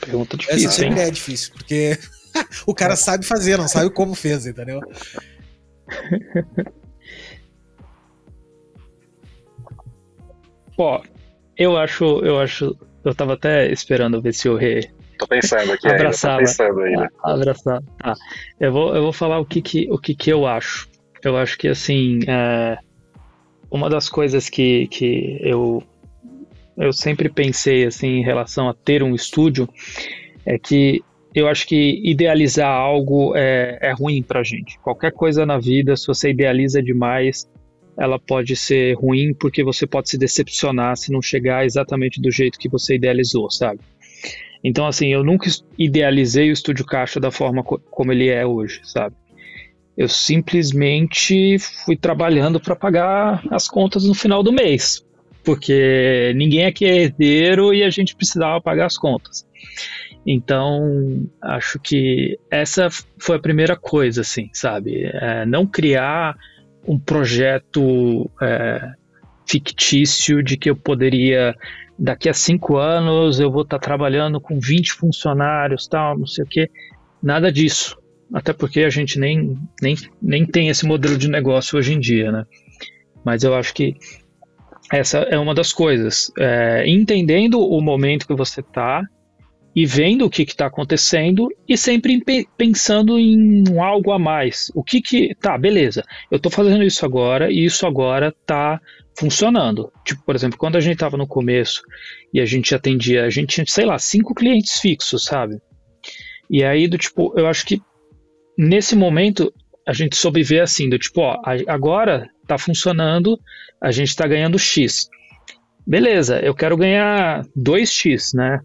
[0.00, 1.06] Pergunta difícil, Essa sempre hein?
[1.06, 1.98] é difícil, porque
[2.66, 4.80] o cara sabe fazer, não sabe como fez, entendeu?
[10.78, 11.02] Ó,
[11.56, 14.88] eu acho, eu acho, eu tava até esperando ver se o Rê
[15.18, 17.10] Tô pensando aqui, abraçava, ainda, tô pensando ainda.
[17.24, 17.82] Abraçar.
[17.98, 18.14] Tá.
[18.60, 20.88] Eu vou, eu vou falar o que que, o que que eu acho.
[21.24, 22.78] Eu acho que assim, é,
[23.70, 25.82] uma das coisas que, que eu,
[26.76, 29.68] eu sempre pensei assim em relação a ter um estúdio
[30.46, 31.02] é que
[31.34, 34.78] eu acho que idealizar algo é, é ruim pra gente.
[34.80, 37.48] Qualquer coisa na vida, se você idealiza demais,
[37.96, 42.58] ela pode ser ruim porque você pode se decepcionar se não chegar exatamente do jeito
[42.58, 43.80] que você idealizou, sabe?
[44.62, 48.80] Então, assim, eu nunca idealizei o Estúdio Caixa da forma co como ele é hoje,
[48.84, 49.14] sabe?
[49.98, 55.04] Eu simplesmente fui trabalhando para pagar as contas no final do mês,
[55.42, 59.44] porque ninguém aqui é herdeiro e a gente precisava pagar as contas.
[60.24, 62.88] Então, acho que essa
[63.18, 65.02] foi a primeira coisa, assim, sabe?
[65.04, 66.36] É, não criar
[66.86, 68.92] um projeto é,
[69.48, 71.56] fictício de que eu poderia,
[71.98, 76.46] daqui a cinco anos, eu vou estar trabalhando com 20 funcionários, tal, não sei o
[76.46, 76.70] quê.
[77.20, 77.98] Nada disso.
[78.32, 82.30] Até porque a gente nem, nem, nem tem esse modelo de negócio hoje em dia,
[82.30, 82.44] né?
[83.24, 83.94] Mas eu acho que
[84.92, 86.30] essa é uma das coisas.
[86.38, 89.02] É, entendendo o momento que você está
[89.74, 92.22] e vendo o que está acontecendo e sempre
[92.56, 94.70] pensando em algo a mais.
[94.74, 95.34] O que que.
[95.40, 96.02] Tá, beleza.
[96.30, 98.80] Eu estou fazendo isso agora e isso agora está
[99.18, 99.92] funcionando.
[100.04, 101.82] Tipo, por exemplo, quando a gente estava no começo
[102.32, 105.60] e a gente atendia, a gente tinha, sei lá, cinco clientes fixos, sabe?
[106.50, 107.80] E aí, do tipo, eu acho que
[108.58, 109.52] nesse momento
[109.86, 113.38] a gente soube ver assim, do tipo, ó, agora está funcionando,
[113.80, 115.08] a gente está ganhando X.
[115.86, 118.60] Beleza, eu quero ganhar 2x, né?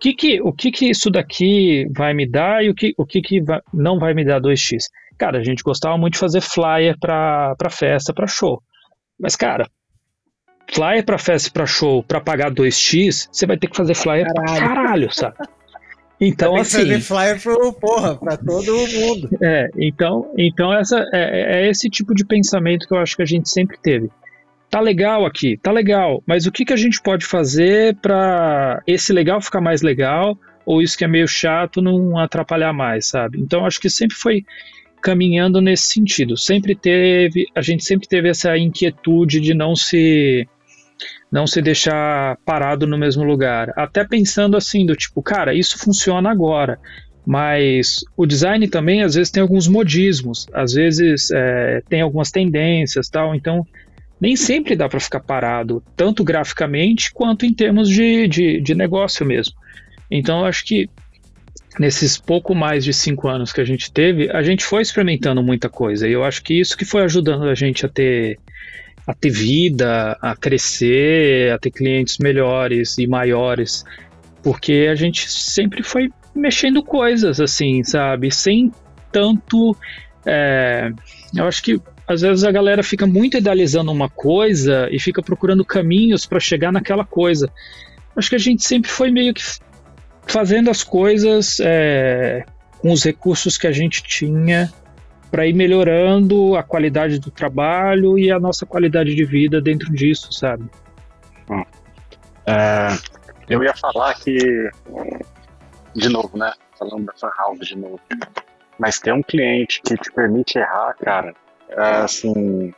[0.00, 3.20] que que, o que, que isso daqui vai me dar e o que, o que,
[3.20, 4.84] que vai, não vai me dar 2x?
[5.18, 8.62] Cara, a gente gostava muito de fazer flyer para festa, para show.
[9.18, 9.68] Mas, cara,
[10.70, 14.26] flyer para festa e para show para pagar 2x, você vai ter que fazer flyer
[14.26, 14.56] caralho.
[14.56, 15.36] pra caralho, sabe?
[16.20, 16.78] Então, tem assim.
[16.78, 19.28] fazer flyer pro, porra, pra todo mundo.
[19.42, 23.26] É, então, então essa, é, é esse tipo de pensamento que eu acho que a
[23.26, 24.10] gente sempre teve
[24.70, 29.12] tá legal aqui, tá legal, mas o que, que a gente pode fazer para esse
[29.12, 33.40] legal ficar mais legal ou isso que é meio chato não atrapalhar mais, sabe?
[33.40, 34.44] Então acho que sempre foi
[35.00, 36.36] caminhando nesse sentido.
[36.36, 40.48] Sempre teve, a gente sempre teve essa inquietude de não se
[41.36, 43.70] não se deixar parado no mesmo lugar.
[43.76, 46.78] Até pensando assim do tipo, cara, isso funciona agora.
[47.26, 53.10] Mas o design também às vezes tem alguns modismos, às vezes é, tem algumas tendências
[53.10, 53.34] tal.
[53.34, 53.66] Então
[54.18, 59.26] nem sempre dá para ficar parado, tanto graficamente quanto em termos de, de, de negócio
[59.26, 59.54] mesmo.
[60.10, 60.88] Então, eu acho que
[61.78, 65.68] nesses pouco mais de cinco anos que a gente teve, a gente foi experimentando muita
[65.68, 66.08] coisa.
[66.08, 68.38] E eu acho que isso que foi ajudando a gente a ter,
[69.06, 73.84] a ter vida, a crescer, a ter clientes melhores e maiores.
[74.42, 78.30] Porque a gente sempre foi mexendo coisas, assim, sabe?
[78.30, 78.72] Sem
[79.12, 79.76] tanto.
[80.24, 80.90] É,
[81.34, 85.64] eu acho que às vezes a galera fica muito idealizando uma coisa e fica procurando
[85.64, 87.50] caminhos para chegar naquela coisa.
[88.16, 89.42] Acho que a gente sempre foi meio que
[90.26, 92.44] fazendo as coisas é,
[92.80, 94.72] com os recursos que a gente tinha
[95.30, 100.32] para ir melhorando a qualidade do trabalho e a nossa qualidade de vida dentro disso,
[100.32, 100.64] sabe?
[101.50, 101.64] Hum.
[102.46, 102.88] É,
[103.48, 104.70] eu ia falar que,
[105.94, 106.52] de novo, né?
[106.78, 108.00] Falando da Fan House de novo.
[108.78, 111.34] Mas ter um cliente que te permite errar, cara,
[111.70, 112.72] é, assim,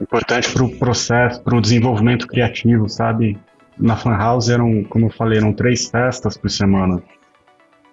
[0.00, 3.38] importante para o processo, para o desenvolvimento criativo, sabe?
[3.76, 7.02] Na Fan House eram, como eu falei, eram três festas por semana.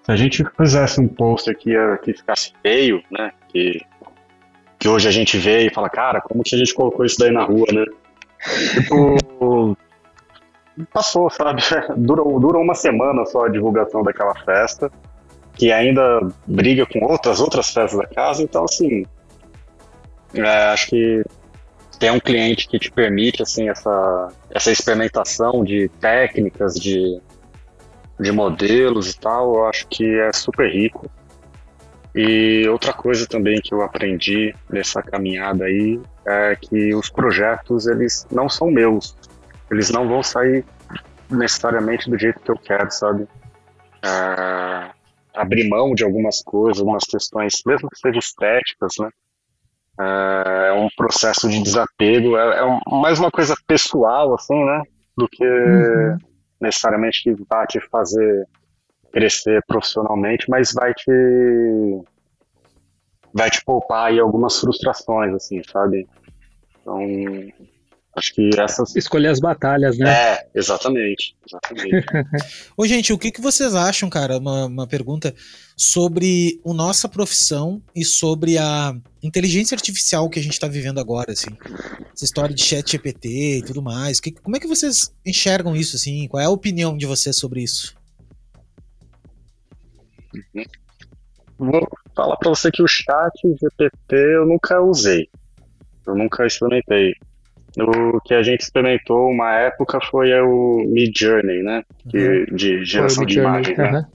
[0.06, 3.32] Se a gente fizesse um post aqui que ficasse feio, né?
[3.50, 3.82] Que,
[4.78, 7.32] que hoje a gente vê e fala, cara, como que a gente colocou isso daí
[7.32, 7.86] na rua, né?
[8.74, 9.76] Tipo,
[10.94, 11.64] passou, sabe?
[11.98, 14.92] Durou, durou uma semana só a divulgação daquela festa,
[15.54, 19.06] que ainda briga com outras outras festas da casa, então assim,
[20.36, 21.24] é, acho que
[21.98, 27.20] ter um cliente que te permite assim essa, essa experimentação de técnicas, de,
[28.20, 31.10] de modelos e tal, eu acho que é super rico.
[32.14, 38.26] E outra coisa também que eu aprendi nessa caminhada aí é que os projetos eles
[38.32, 39.18] não são meus,
[39.70, 40.64] eles não vão sair
[41.30, 43.28] necessariamente do jeito que eu quero, sabe?
[44.02, 44.92] É,
[45.34, 49.10] abrir mão de algumas coisas, algumas questões, mesmo que sejam estéticas, né?
[50.00, 54.84] É, é um processo de desapego, é, é mais uma coisa pessoal, assim, né?
[55.18, 56.18] Do que uhum.
[56.60, 58.48] Necessariamente que vai te fazer
[59.12, 61.12] crescer profissionalmente, mas vai te
[63.34, 66.08] vai te poupar aí algumas frustrações, assim, sabe?
[66.82, 67.00] Então,
[68.16, 68.96] Acho que essas.
[68.96, 70.10] Escolher as batalhas, né?
[70.10, 71.36] É, exatamente.
[71.46, 72.06] exatamente.
[72.78, 74.38] Ô, gente, o que, que vocês acham, cara?
[74.38, 75.36] Uma, uma pergunta
[75.76, 81.34] sobre a nossa profissão e sobre a inteligência artificial que a gente está vivendo agora,
[81.34, 81.50] assim.
[82.14, 84.22] Essa história de chat GPT e tudo mais.
[84.22, 86.26] Que, como é que vocês enxergam isso, assim?
[86.30, 87.94] Qual é a opinião de vocês sobre isso?
[90.54, 90.64] Uhum.
[91.58, 95.28] Vou falar para você que o chat GPT eu nunca usei.
[96.08, 97.14] Eu nunca experimentei.
[97.78, 101.84] O que a gente experimentou uma época foi o Mid Journey, né?
[102.10, 102.56] Que, uhum.
[102.56, 103.92] De geração de imagem, né?
[103.92, 104.06] Uhum.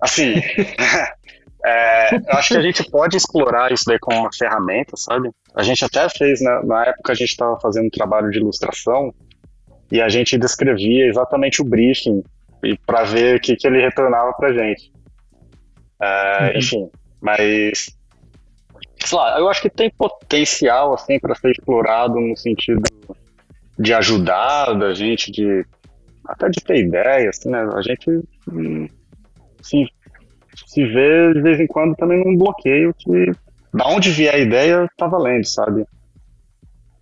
[0.00, 0.34] Assim,
[1.64, 5.30] é, eu acho que a gente pode explorar isso daí como uma ferramenta, sabe?
[5.54, 9.12] A gente até fez, na, na época a gente estava fazendo um trabalho de ilustração
[9.90, 12.22] e a gente descrevia exatamente o briefing
[12.86, 14.92] para ver o que, que ele retornava para gente.
[16.00, 16.58] É, uhum.
[16.58, 16.90] Enfim,
[17.20, 17.95] mas
[19.06, 22.82] sei lá, eu acho que tem potencial assim para ser explorado no sentido
[23.78, 25.64] de ajudar da gente, de
[26.26, 27.60] até de ter ideias, assim, né?
[27.74, 28.24] A gente
[29.60, 29.86] assim,
[30.66, 33.32] se vê de vez em quando também num bloqueio que
[33.72, 35.82] da onde vier a ideia tá valendo, sabe?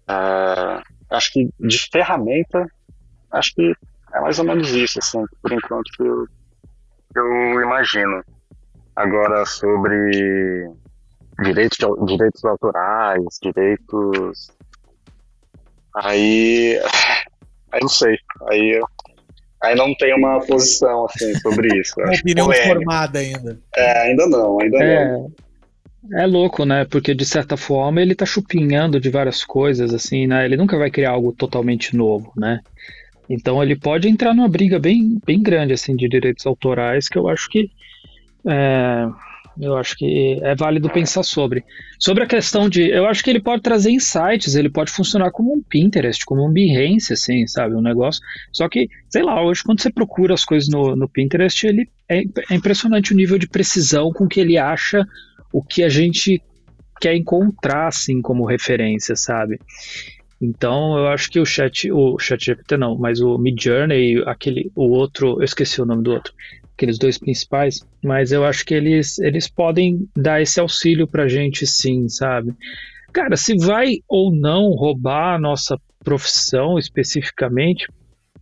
[0.09, 2.67] Uh, acho que de ferramenta,
[3.31, 3.75] acho que
[4.13, 6.27] é mais ou menos isso, assim, por enquanto que eu,
[7.17, 8.23] eu imagino.
[8.97, 10.71] Agora sobre
[11.43, 14.51] direitos, de, direitos autorais, direitos.
[15.97, 16.81] Aí.
[17.73, 18.17] Aí não sei.
[18.49, 18.81] Aí,
[19.63, 21.95] aí não tem uma posição assim sobre isso.
[21.99, 23.59] Uma opinião formada ainda.
[23.77, 25.33] É, ainda não, ainda é, não.
[26.13, 26.85] É louco, né?
[26.85, 30.45] Porque de certa forma ele tá chupinhando de várias coisas, assim, né?
[30.45, 32.61] Ele nunca vai criar algo totalmente novo, né?
[33.29, 37.29] Então ele pode entrar numa briga bem, bem grande, assim, de direitos autorais, que eu
[37.29, 37.71] acho que
[38.47, 39.09] é,
[39.61, 41.65] eu acho que é válido pensar sobre.
[41.99, 42.89] Sobre a questão de.
[42.89, 46.53] Eu acho que ele pode trazer insights, ele pode funcionar como um Pinterest, como um
[46.53, 47.75] Behance, assim, sabe?
[47.75, 48.21] Um negócio.
[48.53, 52.23] Só que, sei lá, hoje quando você procura as coisas no, no Pinterest, ele é,
[52.51, 55.07] é impressionante o nível de precisão com que ele acha
[55.53, 56.43] o que a gente
[57.01, 59.59] quer encontrar, assim, como referência, sabe?
[60.41, 64.91] Então, eu acho que o chat, o chat GPT não, mas o Midjourney, aquele, o
[64.91, 66.33] outro, eu esqueci o nome do outro,
[66.77, 71.67] aqueles dois principais, mas eu acho que eles, eles podem dar esse auxílio pra gente
[71.67, 72.53] sim, sabe?
[73.13, 77.87] Cara, se vai ou não roubar a nossa profissão especificamente,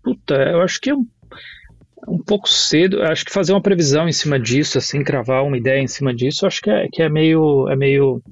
[0.02, 1.06] puta, eu acho que é um,
[2.08, 5.80] um pouco cedo, acho que fazer uma previsão em cima disso, assim, cravar uma ideia
[5.80, 8.22] em cima disso, acho que é, que é meio, é meio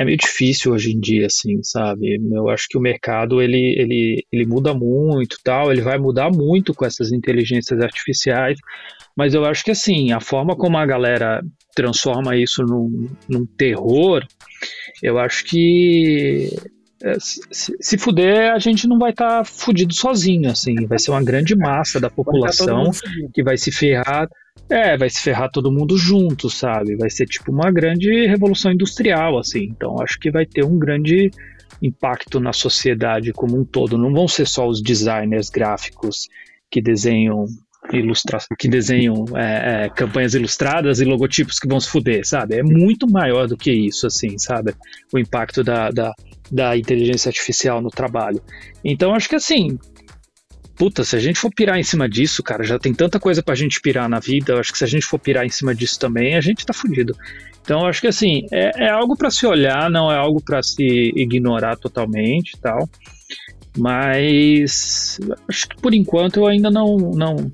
[0.00, 2.18] é meio difícil hoje em dia, assim, sabe?
[2.32, 6.72] Eu acho que o mercado ele, ele, ele muda muito, tal, ele vai mudar muito
[6.72, 8.58] com essas inteligências artificiais,
[9.14, 11.42] mas eu acho que assim, a forma como a galera
[11.74, 14.26] transforma isso num, num terror,
[15.02, 16.48] eu acho que
[17.02, 21.10] é, se, se fuder, a gente não vai estar tá fudido sozinho, assim, vai ser
[21.10, 22.90] uma grande massa da população
[23.34, 24.26] que vai se ferrar
[24.68, 26.96] é, vai se ferrar todo mundo junto, sabe?
[26.96, 29.64] Vai ser tipo uma grande revolução industrial, assim.
[29.64, 31.30] Então acho que vai ter um grande
[31.82, 33.98] impacto na sociedade como um todo.
[33.98, 36.28] Não vão ser só os designers gráficos
[36.70, 37.46] que desenham
[37.92, 42.56] ilustra que desenham é, é, campanhas ilustradas e logotipos que vão se fuder, sabe?
[42.56, 44.74] É muito maior do que isso, assim, sabe?
[45.12, 46.12] O impacto da, da,
[46.52, 48.40] da inteligência artificial no trabalho.
[48.84, 49.78] Então, acho que assim,
[50.80, 53.54] puta, se a gente for pirar em cima disso, cara, já tem tanta coisa pra
[53.54, 56.00] gente pirar na vida, eu acho que se a gente for pirar em cima disso
[56.00, 57.14] também, a gente tá fudido.
[57.60, 60.62] Então, eu acho que assim, é, é algo para se olhar, não é algo para
[60.62, 60.82] se
[61.14, 62.88] ignorar totalmente tal.
[63.76, 67.50] Mas acho que por enquanto eu ainda não não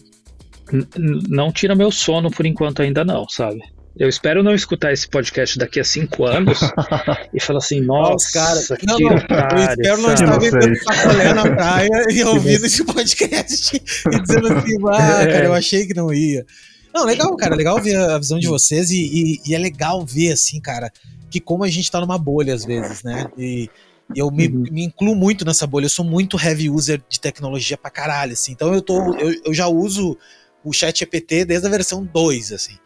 [1.29, 3.59] não tira meu sono por enquanto ainda não, sabe?
[3.99, 6.61] Eu espero não escutar esse podcast daqui a cinco anos
[7.33, 12.07] e falar assim, nossa, cara, não, não, eu espero não estar vendo sacolé na praia
[12.11, 15.33] e ouvindo esse podcast e dizendo assim, ah, é.
[15.33, 16.45] cara, eu achei que não ia.
[16.93, 20.33] Não, legal, cara, legal ver a visão de vocês e, e, e, é legal ver,
[20.33, 20.93] assim, cara,
[21.31, 23.31] que como a gente tá numa bolha às vezes, né?
[23.39, 23.71] E,
[24.15, 24.65] e eu me, uhum.
[24.71, 28.53] me, incluo muito nessa bolha, eu sou muito heavy user de tecnologia pra caralho, assim,
[28.53, 30.19] então eu, tô, eu, eu já uso
[30.63, 32.77] o chat GPT desde a versão 2, assim.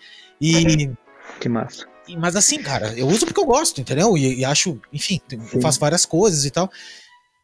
[0.41, 0.91] E.
[1.41, 1.87] Que massa.
[2.19, 4.17] Mas assim, cara, eu uso porque eu gosto, entendeu?
[4.17, 5.21] E, e acho, enfim,
[5.53, 6.71] eu faço várias coisas e tal.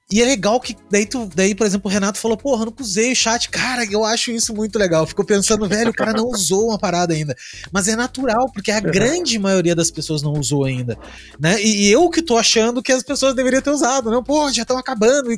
[0.08, 2.80] E é legal que daí, tu, daí, por exemplo, o Renato falou, porra, eu nunca
[2.80, 3.50] usei o chat.
[3.50, 5.04] Cara, eu acho isso muito legal.
[5.04, 7.34] Fico pensando, velho, o cara não usou uma parada ainda.
[7.72, 10.96] Mas é natural, porque a grande maioria das pessoas não usou ainda.
[11.40, 11.60] Né?
[11.60, 14.22] E, e eu que tô achando que as pessoas deveriam ter usado, não?
[14.22, 15.26] Pô, já estão acabando.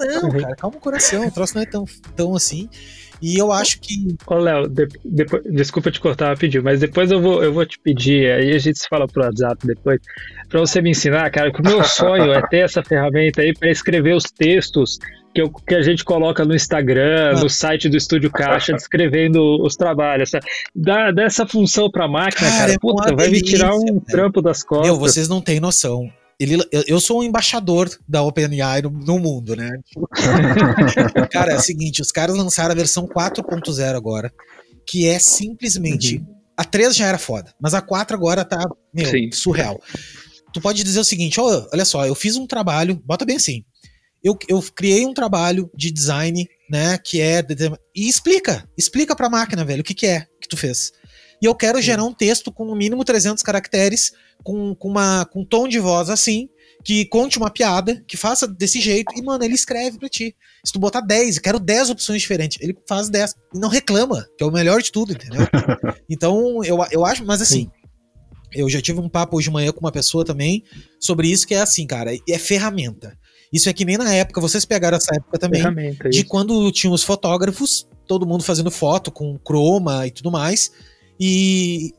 [0.00, 1.84] Não, cara, calma o coração, o troço não é tão,
[2.16, 2.68] tão assim.
[3.20, 4.16] E eu acho que.
[4.26, 7.78] Ô, Léo, de, depois, desculpa te cortar rapidinho, mas depois eu vou, eu vou te
[7.78, 10.00] pedir, aí a gente se fala pro WhatsApp depois,
[10.48, 13.70] pra você me ensinar, cara, que o meu sonho é ter essa ferramenta aí para
[13.70, 14.98] escrever os textos
[15.34, 17.40] que, eu, que a gente coloca no Instagram, ah.
[17.40, 20.30] no site do Estúdio Caixa, descrevendo os trabalhos.
[20.74, 22.60] Dá, dá essa função pra máquina, cara.
[22.60, 24.88] cara é Puta, vai delícia, me tirar um trampo das costas.
[24.88, 26.10] Meu, vocês não têm noção.
[26.38, 29.70] Ele, eu, sou um embaixador da OpenAI no, no mundo, né?
[31.32, 34.32] cara, é o seguinte, os caras lançaram a versão 4.0 agora,
[34.86, 36.18] que é simplesmente.
[36.18, 36.38] Uhum.
[36.56, 38.64] A 3 já era foda, mas a 4 agora tá,
[38.94, 39.30] meu, Sim.
[39.32, 39.80] surreal.
[40.52, 43.64] Tu pode dizer o seguinte: oh, olha só, eu fiz um trabalho, bota bem assim.
[44.22, 47.44] Eu, eu criei um trabalho de design, né, que é.
[47.94, 50.92] E explica, explica pra máquina, velho, o que, que é que tu fez.
[51.40, 54.12] E eu quero gerar um texto com no mínimo 300 caracteres,
[54.42, 56.48] com, com, uma, com um tom de voz assim,
[56.84, 60.34] que conte uma piada, que faça desse jeito, e, mano, ele escreve pra ti.
[60.64, 64.26] Se tu botar 10, eu quero 10 opções diferentes, ele faz 10 e não reclama,
[64.36, 65.40] que é o melhor de tudo, entendeu?
[66.08, 67.70] então, eu, eu acho, mas assim, Sim.
[68.54, 70.62] eu já tive um papo hoje de manhã com uma pessoa também
[71.00, 73.16] sobre isso, que é assim, cara, é ferramenta.
[73.52, 75.62] Isso é que nem na época, vocês pegaram essa época também,
[76.10, 80.70] de quando tinha os fotógrafos, todo mundo fazendo foto com croma e tudo mais,
[81.18, 81.92] e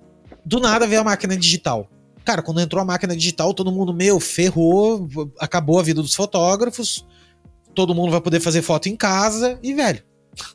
[0.46, 1.90] do nada veio a máquina digital.
[2.30, 5.10] Cara, quando entrou a máquina digital, todo mundo, meu, ferrou,
[5.40, 7.04] acabou a vida dos fotógrafos,
[7.74, 10.04] todo mundo vai poder fazer foto em casa, e, velho,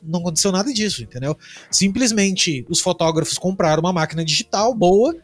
[0.01, 1.37] não aconteceu nada disso, entendeu?
[1.69, 5.17] Simplesmente os fotógrafos compraram uma máquina digital boa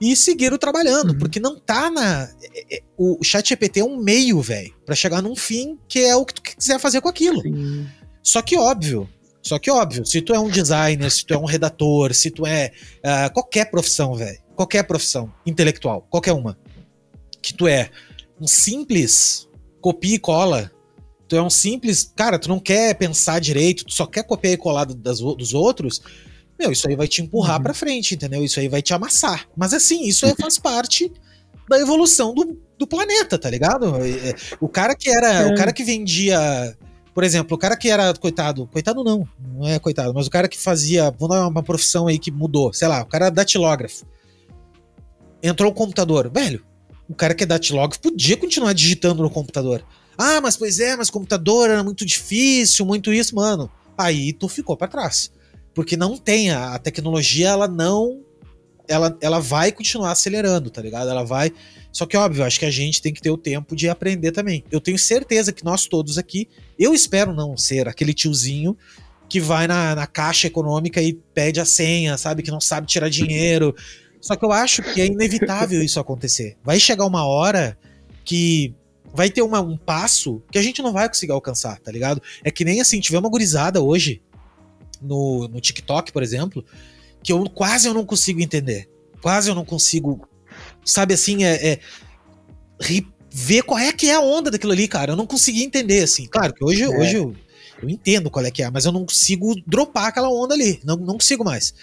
[0.00, 1.18] e seguiram trabalhando, uhum.
[1.18, 2.30] porque não tá na.
[2.54, 6.14] É, é, o chat GPT é um meio, velho, para chegar num fim que é
[6.14, 7.42] o que tu quiser fazer com aquilo.
[7.42, 7.84] Sim.
[8.22, 9.08] Só que óbvio,
[9.42, 12.46] só que óbvio, se tu é um designer, se tu é um redator, se tu
[12.46, 16.58] é uh, qualquer profissão, velho, qualquer profissão intelectual, qualquer uma,
[17.40, 17.90] que tu é
[18.40, 19.46] um simples
[19.80, 20.72] copia e cola,
[21.28, 24.56] tu é um simples, cara, tu não quer pensar direito, tu só quer copiar e
[24.56, 26.02] colar das, dos outros,
[26.58, 27.62] meu, isso aí vai te empurrar uhum.
[27.62, 28.42] pra frente, entendeu?
[28.42, 29.46] Isso aí vai te amassar.
[29.54, 31.12] Mas assim, isso aí faz parte
[31.68, 33.94] da evolução do, do planeta, tá ligado?
[33.96, 35.46] É, o cara que era, é.
[35.52, 36.74] o cara que vendia
[37.16, 40.46] por exemplo, o cara que era coitado, coitado não, não é coitado, mas o cara
[40.46, 44.04] que fazia, vamos dar uma profissão aí que mudou, sei lá, o cara datilógrafo.
[45.46, 46.64] Entrou o computador, velho.
[47.08, 49.84] O cara que é datilógrafo podia continuar digitando no computador.
[50.18, 53.70] Ah, mas pois é, mas computador era muito difícil, muito isso, mano.
[53.96, 55.30] Aí tu ficou para trás.
[55.74, 58.22] Porque não tem a, a tecnologia, ela não
[58.88, 61.10] ela, ela vai continuar acelerando, tá ligado?
[61.10, 61.52] Ela vai
[61.96, 64.62] só que, óbvio, acho que a gente tem que ter o tempo de aprender também.
[64.70, 66.46] Eu tenho certeza que nós todos aqui,
[66.78, 68.76] eu espero não ser aquele tiozinho
[69.30, 72.42] que vai na, na caixa econômica e pede a senha, sabe?
[72.42, 73.74] Que não sabe tirar dinheiro.
[74.26, 76.56] Só que eu acho que é inevitável isso acontecer.
[76.64, 77.78] Vai chegar uma hora
[78.24, 78.74] que
[79.14, 82.20] vai ter uma, um passo que a gente não vai conseguir alcançar, tá ligado?
[82.42, 84.20] É que nem assim, tiver uma gurizada hoje
[85.00, 86.64] no, no TikTok, por exemplo,
[87.22, 88.88] que eu quase eu não consigo entender.
[89.22, 90.28] Quase eu não consigo
[90.84, 91.80] sabe assim, é, é
[93.30, 95.12] ver qual é que é a onda daquilo ali, cara.
[95.12, 96.26] Eu não consegui entender, assim.
[96.26, 96.88] Claro que hoje, é.
[96.88, 97.34] hoje eu,
[97.82, 100.80] eu entendo qual é que é, mas eu não consigo dropar aquela onda ali.
[100.84, 101.74] Não, não consigo mais.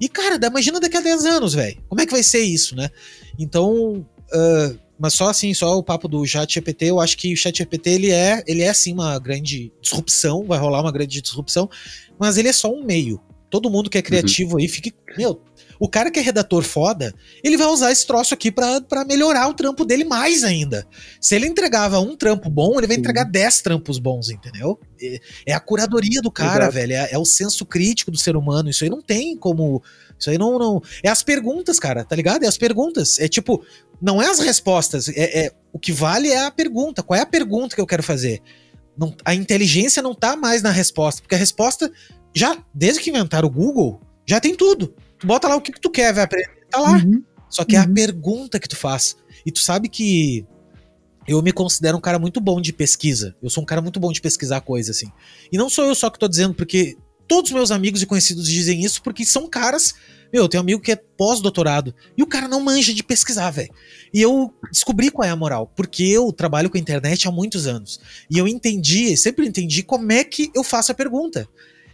[0.00, 1.78] E, cara, imagina daqui a 10 anos, velho.
[1.88, 2.88] Como é que vai ser isso, né?
[3.38, 4.06] Então.
[4.32, 7.58] Uh, mas só assim, só o papo do chat GPT, eu acho que o chat
[7.58, 11.68] GPT ele é, ele é sim uma grande disrupção, vai rolar uma grande disrupção,
[12.16, 13.20] mas ele é só um meio.
[13.50, 14.58] Todo mundo que é criativo uhum.
[14.58, 15.42] aí fique, meu,
[15.82, 17.12] o cara que é redator foda,
[17.42, 20.86] ele vai usar esse troço aqui para melhorar o trampo dele mais ainda.
[21.20, 24.78] Se ele entregava um trampo bom, ele vai entregar 10 trampos bons, entendeu?
[25.02, 25.18] É,
[25.48, 26.74] é a curadoria do cara, Exato.
[26.74, 26.92] velho.
[26.92, 28.70] É, é, o senso crítico do ser humano.
[28.70, 29.82] Isso aí não tem como.
[30.16, 30.80] Isso aí não, não.
[31.02, 32.44] É as perguntas, cara, tá ligado?
[32.44, 33.18] É as perguntas.
[33.18, 33.66] É tipo,
[34.00, 35.08] não é as respostas.
[35.08, 37.02] É, é o que vale é a pergunta.
[37.02, 38.40] Qual é a pergunta que eu quero fazer?
[38.96, 41.90] Não, a inteligência não tá mais na resposta, porque a resposta
[42.32, 44.94] já, desde que inventaram o Google, já tem tudo.
[45.22, 46.96] Tu bota lá o que, que tu quer, vai aprender, tá lá.
[46.96, 47.22] Uhum.
[47.48, 47.80] Só que uhum.
[47.80, 47.94] é a uhum.
[47.94, 49.16] pergunta que tu faz.
[49.46, 50.44] E tu sabe que
[51.28, 53.36] eu me considero um cara muito bom de pesquisa.
[53.40, 55.06] Eu sou um cara muito bom de pesquisar coisas, assim.
[55.52, 56.96] E não sou eu só que tô dizendo, porque
[57.28, 59.94] todos meus amigos e conhecidos dizem isso, porque são caras.
[60.32, 61.94] Meu, eu tenho um amigo que é pós-doutorado.
[62.18, 63.72] E o cara não manja de pesquisar, velho.
[64.12, 65.70] E eu descobri qual é a moral.
[65.76, 68.00] Porque eu trabalho com a internet há muitos anos.
[68.28, 71.46] E eu entendi, sempre entendi como é que eu faço a pergunta.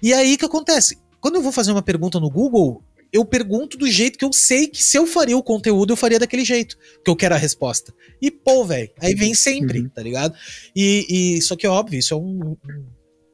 [0.03, 0.97] E aí que acontece?
[1.21, 2.83] Quando eu vou fazer uma pergunta no Google,
[3.13, 6.19] eu pergunto do jeito que eu sei que se eu faria o conteúdo, eu faria
[6.19, 7.95] daquele jeito, que eu quero a resposta.
[8.21, 9.89] E, pô, velho, aí vem sempre, uhum.
[9.89, 10.35] tá ligado?
[10.75, 12.57] E, e só que é óbvio, isso é um,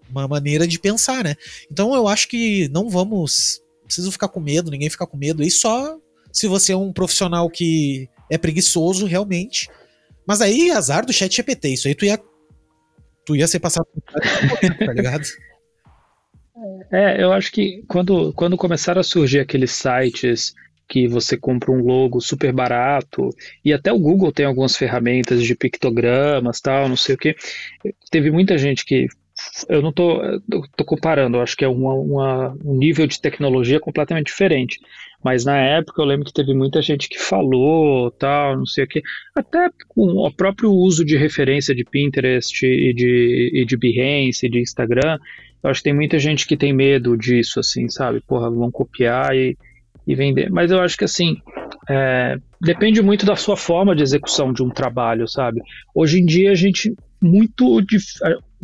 [0.08, 1.34] uma maneira de pensar, né?
[1.70, 3.62] Então eu acho que não vamos.
[3.84, 5.42] Preciso ficar com medo, ninguém ficar com medo.
[5.42, 5.98] E só
[6.32, 9.68] se você é um profissional que é preguiçoso, realmente.
[10.26, 12.20] Mas aí, azar do chat GPT, isso aí tu ia.
[13.24, 13.86] Tu ia ser passado
[14.84, 15.26] tá ligado?
[16.90, 20.54] É, eu acho que quando, quando começaram a surgir aqueles sites
[20.88, 23.30] que você compra um logo super barato,
[23.64, 27.34] e até o Google tem algumas ferramentas de pictogramas, tal, não sei o que,
[28.10, 29.08] teve muita gente que
[29.68, 30.20] eu não tô
[30.84, 34.78] comparando, acho que é uma, uma, um nível de tecnologia completamente diferente.
[35.22, 38.86] Mas na época eu lembro que teve muita gente que falou, tal, não sei o
[38.86, 39.02] que,
[39.34, 44.50] até com o próprio uso de referência de Pinterest e de, e de Behance e
[44.50, 45.18] de Instagram,
[45.62, 48.20] Eu acho que tem muita gente que tem medo disso, assim, sabe?
[48.20, 49.56] Porra, vão copiar e,
[50.06, 50.50] e vender.
[50.50, 51.38] Mas eu acho que, assim,
[51.88, 55.62] é, depende muito da sua forma de execução de um trabalho, sabe?
[55.94, 57.80] Hoje em dia a gente muito,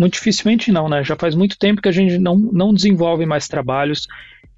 [0.00, 1.04] muito dificilmente não, né?
[1.04, 4.08] Já faz muito tempo que a gente não, não desenvolve mais trabalhos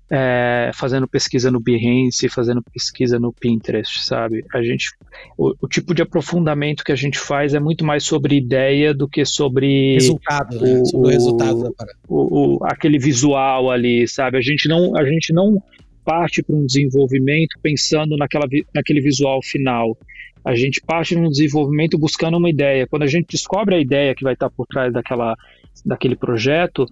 [0.09, 4.45] é, fazendo pesquisa no Behance, fazendo pesquisa no Pinterest, sabe?
[4.55, 4.91] A gente,
[5.37, 9.09] o, o, tipo de aprofundamento que a gente faz é muito mais sobre ideia do
[9.09, 10.71] que sobre resultado, né?
[10.71, 10.85] o, né?
[10.85, 11.99] sobre o, resultado da parada.
[12.09, 14.39] O, o, aquele visual ali, sabe?
[14.39, 15.61] A gente não, a gente não
[16.05, 19.99] parte para um desenvolvimento pensando naquela, naquele visual final.
[20.45, 22.87] A gente parte no desenvolvimento buscando uma ideia.
[22.87, 25.37] Quando a gente descobre a ideia que vai estar por trás daquela,
[25.85, 26.87] daquele projeto,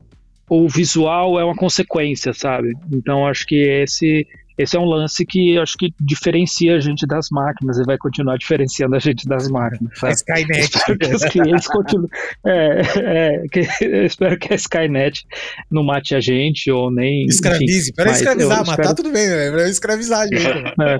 [0.48, 2.72] o visual é uma consequência, sabe?
[2.92, 4.26] Então acho que esse
[4.60, 8.36] esse é um lance que acho que diferencia a gente das máquinas e vai continuar
[8.36, 9.98] diferenciando a gente das máquinas.
[9.98, 10.12] Sabe?
[10.12, 10.60] A Skynet.
[10.76, 12.10] Espero que os clientes continuem.
[12.44, 13.60] É, é, que,
[14.04, 15.24] espero que a Skynet
[15.70, 17.24] não mate a gente ou nem.
[17.24, 17.92] Escravize.
[17.94, 18.94] Para escravizar, matar espero...
[18.96, 19.50] tudo bem, né?
[19.50, 20.40] Para escravizar a gente.
[20.80, 20.98] É.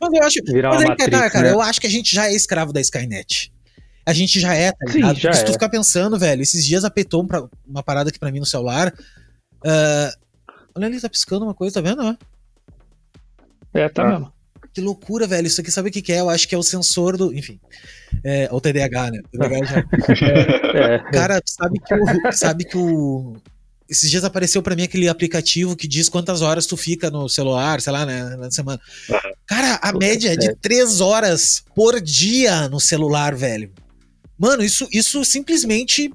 [0.00, 1.52] Mas eu acho, Virar mas aí, Matrix, tá, cara, né?
[1.52, 3.52] eu acho que a gente já é escravo da Skynet.
[4.06, 5.14] A gente já é, tá ligado?
[5.14, 5.44] Sim, já Se é.
[5.44, 8.92] tu ficar pensando, velho, esses dias apertou uma, uma parada aqui pra mim no celular.
[9.64, 10.12] Uh,
[10.74, 12.02] olha ali, tá piscando uma coisa, tá vendo?
[12.02, 12.16] Né?
[13.72, 14.10] É, tá ah.
[14.10, 14.34] mesmo.
[14.74, 15.46] Que loucura, velho.
[15.46, 16.18] Isso aqui sabe o que, que é?
[16.18, 17.32] Eu acho que é o sensor do.
[17.32, 17.60] Enfim.
[18.24, 19.20] É, o TDAH, né?
[19.24, 19.78] O TDAH já.
[19.78, 20.98] É, é.
[21.12, 22.32] Cara, sabe que o.
[22.32, 23.36] Sabe que o.
[23.88, 27.80] Esses dias apareceu para mim aquele aplicativo que diz quantas horas tu fica no celular,
[27.80, 28.80] sei lá, né, na semana.
[29.46, 33.70] Cara, a média é de três horas por dia no celular, velho.
[34.38, 36.10] Mano, isso, isso simplesmente.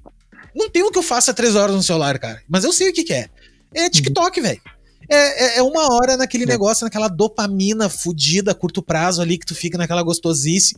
[0.56, 2.42] Não tem o que eu faça três horas no celular, cara.
[2.50, 3.30] Mas eu sei o que, que é.
[3.74, 4.62] É TikTok, velho.
[5.10, 9.56] É, é, é, uma hora naquele negócio, naquela dopamina fudida, curto prazo ali, que tu
[9.56, 10.76] fica naquela gostosice,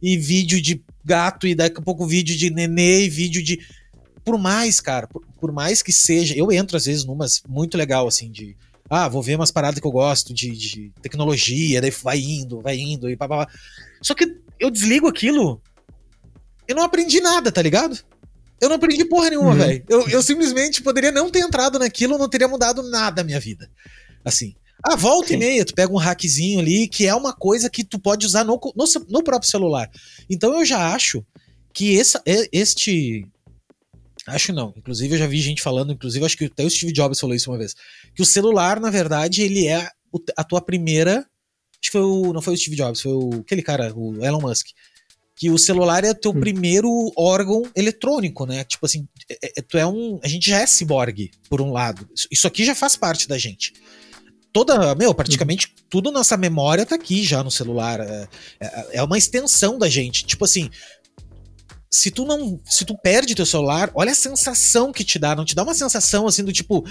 [0.00, 3.58] e vídeo de gato, e daqui a pouco vídeo de nenê, e vídeo de.
[4.24, 6.34] Por mais, cara, por, por mais que seja.
[6.36, 8.56] Eu entro às vezes numas muito legal, assim, de.
[8.88, 12.78] Ah, vou ver umas paradas que eu gosto de, de tecnologia, daí vai indo, vai
[12.78, 13.48] indo, e papá.
[14.02, 14.26] Só que
[14.60, 15.60] eu desligo aquilo
[16.66, 17.98] eu não aprendi nada, tá ligado?
[18.60, 19.56] Eu não aprendi porra nenhuma, uhum.
[19.58, 19.84] velho.
[19.88, 23.68] Eu, eu simplesmente poderia não ter entrado naquilo, não teria mudado nada a minha vida.
[24.24, 24.54] Assim.
[24.84, 25.34] Ah, volta Sim.
[25.34, 28.44] e meia, tu pega um hackzinho ali, que é uma coisa que tu pode usar
[28.44, 29.90] no, no, no próprio celular.
[30.30, 31.24] Então eu já acho
[31.72, 33.26] que essa, este.
[34.26, 34.72] Acho não.
[34.76, 37.50] Inclusive, eu já vi gente falando, inclusive, acho que até o Steve Jobs falou isso
[37.50, 37.74] uma vez.
[38.14, 39.88] Que o celular, na verdade, ele é
[40.36, 41.18] a tua primeira.
[41.18, 42.32] Acho que foi o.
[42.32, 44.68] Não foi o Steve Jobs, foi o, aquele cara, o Elon Musk
[45.42, 46.38] que o celular é teu hum.
[46.38, 48.62] primeiro órgão eletrônico, né?
[48.62, 50.20] Tipo assim, é, é, tu é um.
[50.22, 52.08] A gente já é ciborgue, por um lado.
[52.30, 53.72] Isso aqui já faz parte da gente.
[54.52, 55.84] Toda, meu, praticamente uhum.
[55.90, 57.98] tudo nossa memória tá aqui já no celular.
[57.98, 58.28] É,
[58.60, 60.24] é, é uma extensão da gente.
[60.24, 60.70] Tipo assim,
[61.92, 62.58] se tu não.
[62.64, 65.36] Se tu perde teu celular, olha a sensação que te dá.
[65.36, 66.82] Não te dá uma sensação assim do tipo.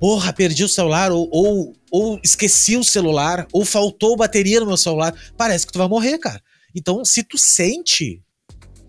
[0.00, 4.76] Porra, perdi o celular, ou, ou, ou esqueci o celular, ou faltou bateria no meu
[4.76, 5.14] celular.
[5.36, 6.42] Parece que tu vai morrer, cara.
[6.74, 8.20] Então, se tu sente,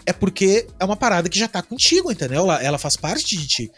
[0.05, 2.43] é porque é uma parada que já tá contigo, entendeu?
[2.43, 3.71] Ela, ela faz parte de ti.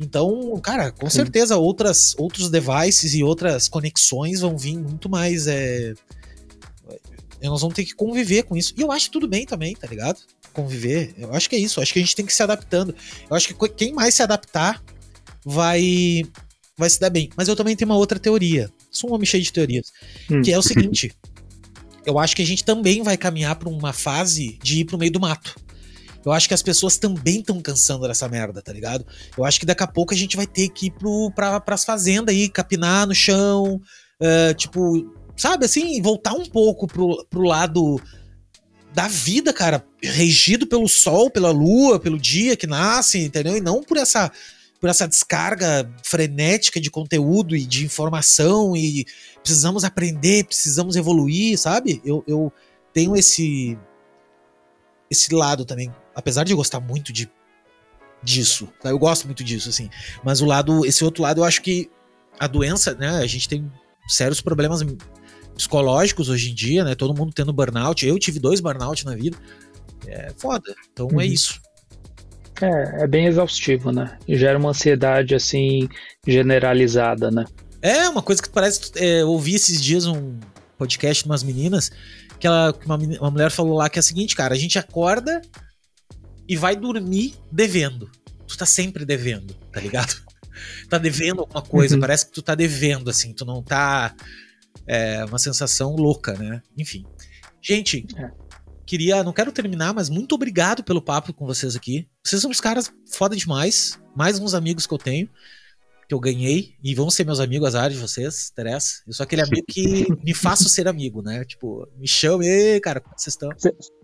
[0.00, 5.46] Então, cara, com certeza outras, outros devices e outras conexões vão vir muito mais.
[5.46, 5.92] É...
[7.42, 8.74] Nós vamos ter que conviver com isso.
[8.76, 10.18] E eu acho tudo bem também, tá ligado?
[10.62, 11.14] Conviver.
[11.16, 11.78] Eu acho que é isso.
[11.78, 12.94] Eu acho que a gente tem que se adaptando.
[13.28, 14.82] Eu acho que quem mais se adaptar
[15.44, 16.22] vai
[16.76, 17.30] vai se dar bem.
[17.36, 18.70] Mas eu também tenho uma outra teoria.
[18.90, 19.92] Sou um homem cheio de teorias.
[20.30, 20.42] Hum.
[20.42, 21.12] Que é o seguinte:
[22.04, 25.12] eu acho que a gente também vai caminhar para uma fase de ir pro meio
[25.12, 25.54] do mato.
[26.24, 29.06] Eu acho que as pessoas também estão cansando dessa merda, tá ligado?
[29.36, 31.84] Eu acho que daqui a pouco a gente vai ter que ir pro, pra, pras
[31.84, 33.80] fazendas aí, capinar no chão,
[34.20, 37.98] uh, tipo, sabe assim, voltar um pouco pro, pro lado
[38.92, 43.56] da vida, cara, regido pelo sol, pela lua, pelo dia que nasce, entendeu?
[43.56, 44.30] E não por essa
[44.80, 49.06] por essa descarga frenética de conteúdo e de informação e
[49.42, 52.00] precisamos aprender, precisamos evoluir, sabe?
[52.02, 52.50] Eu, eu
[52.94, 53.78] tenho esse
[55.10, 57.30] esse lado também, apesar de eu gostar muito de
[58.22, 58.90] disso, tá?
[58.90, 59.90] eu gosto muito disso, assim.
[60.22, 61.90] Mas o lado, esse outro lado, eu acho que
[62.38, 63.18] a doença, né?
[63.18, 63.70] A gente tem
[64.08, 64.82] sérios problemas
[65.60, 66.94] psicológicos hoje em dia, né?
[66.94, 68.06] Todo mundo tendo burnout.
[68.06, 69.36] Eu tive dois burnout na vida.
[70.06, 70.74] É foda.
[70.90, 71.20] Então é uhum.
[71.20, 71.60] é isso.
[72.62, 74.18] É, é bem exaustivo, né?
[74.26, 75.88] E gera uma ansiedade, assim,
[76.26, 77.44] generalizada, né?
[77.82, 78.90] É, uma coisa que parece.
[78.96, 80.38] É, eu ouvi esses dias um
[80.78, 81.90] podcast de umas meninas
[82.38, 85.42] que ela, uma, uma mulher falou lá que é o seguinte, cara, a gente acorda
[86.48, 88.10] e vai dormir devendo.
[88.46, 90.22] Tu tá sempre devendo, tá ligado?
[90.88, 92.00] tá devendo alguma coisa, uhum.
[92.00, 94.14] parece que tu tá devendo, assim, tu não tá.
[94.86, 96.62] É uma sensação louca, né?
[96.76, 97.04] Enfim.
[97.62, 98.30] Gente, é
[98.86, 102.08] queria, não quero terminar, mas muito obrigado pelo papo com vocês aqui.
[102.24, 105.28] Vocês são uns caras foda demais, mais uns amigos que eu tenho
[106.10, 109.00] que eu ganhei e vão ser meus amigos, áreas de vocês, interessa.
[109.06, 111.44] Eu sou aquele amigo que me faço ser amigo, né?
[111.44, 113.48] Tipo, me chame, ei, cara, como vocês estão?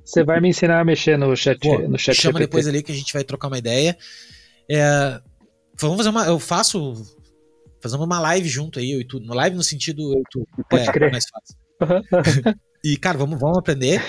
[0.04, 2.46] Você vai me ensinar a mexer no chat, Pô, no chat chama GPT.
[2.46, 3.98] depois ali que a gente vai trocar uma ideia.
[4.70, 5.20] É,
[5.76, 6.94] vamos fazer uma, eu faço
[7.86, 10.46] fazendo uma live junto aí, eu e tu, uma live no sentido eu e tu,
[10.68, 11.10] Pode é, crer.
[11.10, 11.56] mais fácil.
[12.84, 14.02] e cara, vamos, vamos aprender.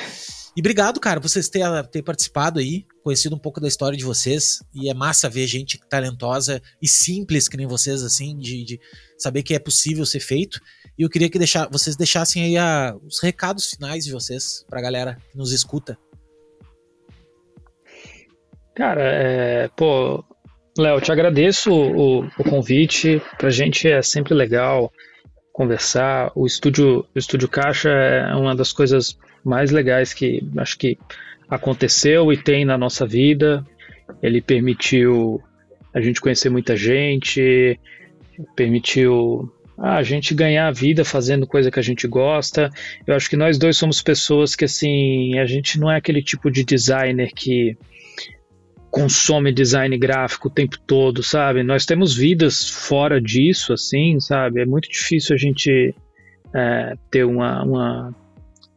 [0.56, 4.04] E obrigado, cara, por vocês terem ter participado aí, conhecido um pouco da história de
[4.04, 4.64] vocês.
[4.74, 8.80] E é massa ver gente talentosa e simples que nem vocês, assim, de, de
[9.20, 10.60] saber que é possível ser feito.
[10.98, 14.82] E eu queria que deixar, vocês deixassem aí a, os recados finais de vocês pra
[14.82, 15.96] galera que nos escuta.
[18.74, 20.24] Cara, é, pô,
[20.78, 23.22] Léo, te agradeço o, o, convite.
[23.38, 24.92] Pra gente é sempre legal
[25.52, 26.32] conversar.
[26.36, 30.98] O estúdio, o estúdio Caixa é uma das coisas mais legais que acho que
[31.50, 33.66] aconteceu e tem na nossa vida.
[34.22, 35.42] Ele permitiu
[35.94, 37.80] a gente conhecer muita gente,
[38.56, 42.70] permitiu a gente ganhar a vida fazendo coisa que a gente gosta.
[43.06, 46.52] Eu acho que nós dois somos pessoas que assim, a gente não é aquele tipo
[46.52, 47.78] de designer que
[48.98, 51.62] consome design gráfico o tempo todo, sabe?
[51.62, 54.62] Nós temos vidas fora disso, assim, sabe?
[54.62, 55.94] É muito difícil a gente
[56.54, 58.16] é, ter uma, uma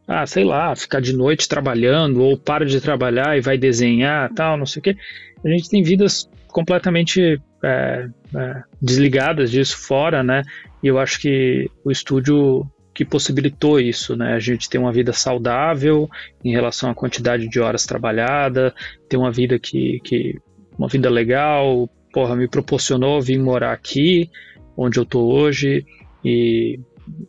[0.07, 4.57] ah, sei lá, ficar de noite trabalhando ou para de trabalhar e vai desenhar, tal,
[4.57, 4.97] não sei o quê.
[5.43, 10.43] A gente tem vidas completamente é, é, desligadas disso fora, né?
[10.83, 14.33] E eu acho que o estúdio que possibilitou isso, né?
[14.33, 16.09] A gente ter uma vida saudável
[16.43, 18.73] em relação à quantidade de horas trabalhada,
[19.07, 20.39] ter uma vida que, que
[20.77, 24.29] uma vida legal, porra, me proporcionou vir morar aqui,
[24.75, 25.85] onde eu tô hoje
[26.23, 26.79] e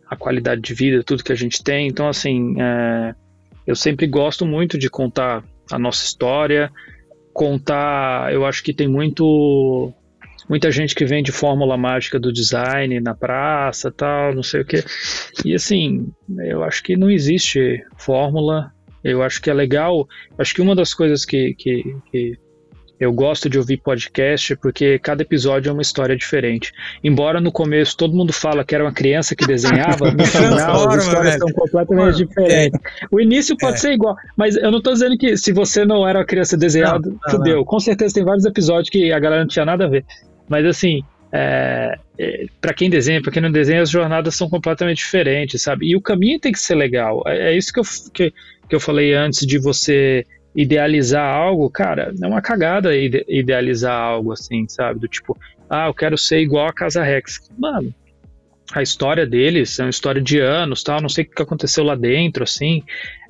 [0.09, 1.89] a qualidade de vida, tudo que a gente tem.
[1.89, 3.15] Então, assim, é,
[3.67, 6.71] eu sempre gosto muito de contar a nossa história,
[7.33, 8.33] contar.
[8.33, 9.93] Eu acho que tem muito
[10.49, 14.65] muita gente que vem de fórmula mágica do design na praça, tal, não sei o
[14.65, 14.85] que.
[15.45, 18.73] E assim, eu acho que não existe fórmula.
[19.03, 20.07] Eu acho que é legal.
[20.39, 22.39] Acho que uma das coisas que, que, que
[23.03, 26.73] eu gosto de ouvir podcast porque cada episódio é uma história diferente.
[27.03, 31.05] Embora no começo todo mundo fala que era uma criança que desenhava, no final as
[31.05, 32.81] histórias são completamente Mano, diferentes.
[32.81, 33.07] É.
[33.11, 33.79] O início pode é.
[33.79, 37.13] ser igual, mas eu não estou dizendo que se você não era uma criança desenhada,
[37.29, 37.65] fudeu.
[37.65, 40.05] Com certeza tem vários episódios que a galera não tinha nada a ver.
[40.49, 41.03] Mas assim,
[41.33, 45.87] é, é, para quem desenha, para quem não desenha, as jornadas são completamente diferentes, sabe?
[45.87, 47.23] E o caminho tem que ser legal.
[47.27, 48.35] É, é isso que eu, que,
[48.69, 54.33] que eu falei antes de você idealizar algo, cara, é uma cagada ide idealizar algo
[54.33, 55.01] assim, sabe?
[55.01, 55.39] Do tipo,
[55.71, 57.49] ah, eu quero ser igual a Casa Rex.
[57.59, 57.95] Mano,
[58.75, 61.95] a história deles é uma história de anos, tal, não sei o que aconteceu lá
[61.95, 62.83] dentro, assim.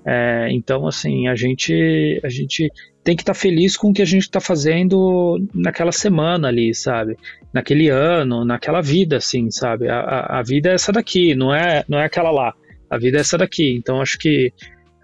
[0.04, 2.70] É, então, assim, a gente, a gente
[3.04, 6.74] tem que estar tá feliz com o que a gente está fazendo naquela semana ali,
[6.74, 7.16] sabe?
[7.52, 9.88] Naquele ano, naquela vida, assim, sabe?
[9.88, 12.54] A, a, vida é essa daqui, não é, não é aquela lá.
[12.90, 13.74] A vida é essa daqui.
[13.76, 14.52] Então, acho que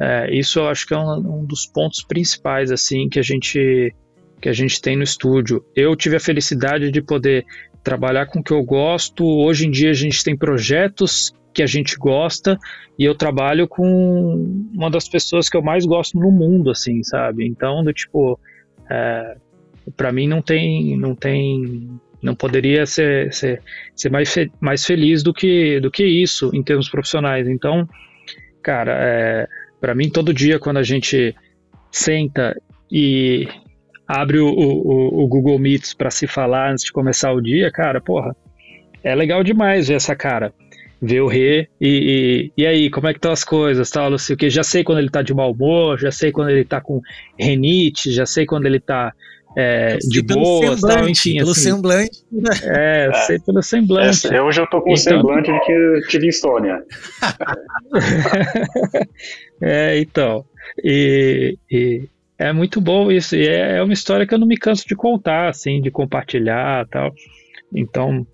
[0.01, 3.93] é, isso acho que é um, um, dos pontos principais assim que a gente
[4.41, 5.65] que a gente tem no estúdio.
[5.75, 7.45] Eu tive a felicidade de poder
[7.83, 9.25] trabalhar com o que eu gosto.
[9.25, 12.57] Hoje em dia a gente tem projetos que a gente gosta
[12.97, 17.45] e eu trabalho com uma das pessoas que eu mais gosto no mundo, assim, sabe?
[17.45, 18.39] Então, do tipo,
[18.89, 19.37] é,
[19.97, 21.91] para mim não tem, não tem,
[22.23, 23.61] não poderia ser, ser,
[23.97, 27.49] ser mais, fe, mais feliz do que, do que isso em termos profissionais.
[27.49, 27.89] Então,
[28.63, 29.49] cara, é,
[29.81, 31.35] para mim, todo dia, quando a gente
[31.91, 32.57] senta
[32.89, 33.49] e
[34.07, 38.01] abre o, o, o Google Meets para se falar antes de começar o dia, cara,
[38.01, 38.37] porra,
[39.03, 40.55] é legal demais ver essa cara.
[41.01, 44.19] Ver o Rê e, e, e aí, como é que estão as coisas, tal, não
[44.19, 44.51] sei o que.
[44.51, 47.01] Já sei quando ele tá de mau humor, já sei quando ele tá com
[47.39, 49.12] renite, já sei quando ele tá
[49.57, 51.39] é, de boa, tal, enfim.
[51.39, 52.25] Pelo assim, semblante.
[52.62, 54.33] É, é, sei pelo semblante.
[54.33, 56.83] É, hoje eu tô com então, semblante de que eu tive insônia.
[59.62, 60.45] é, então.
[60.85, 62.09] E, e,
[62.39, 63.35] é muito bom isso.
[63.35, 66.87] E é, é uma história que eu não me canso de contar, assim, de compartilhar
[66.89, 67.12] tal.
[67.75, 68.27] Então,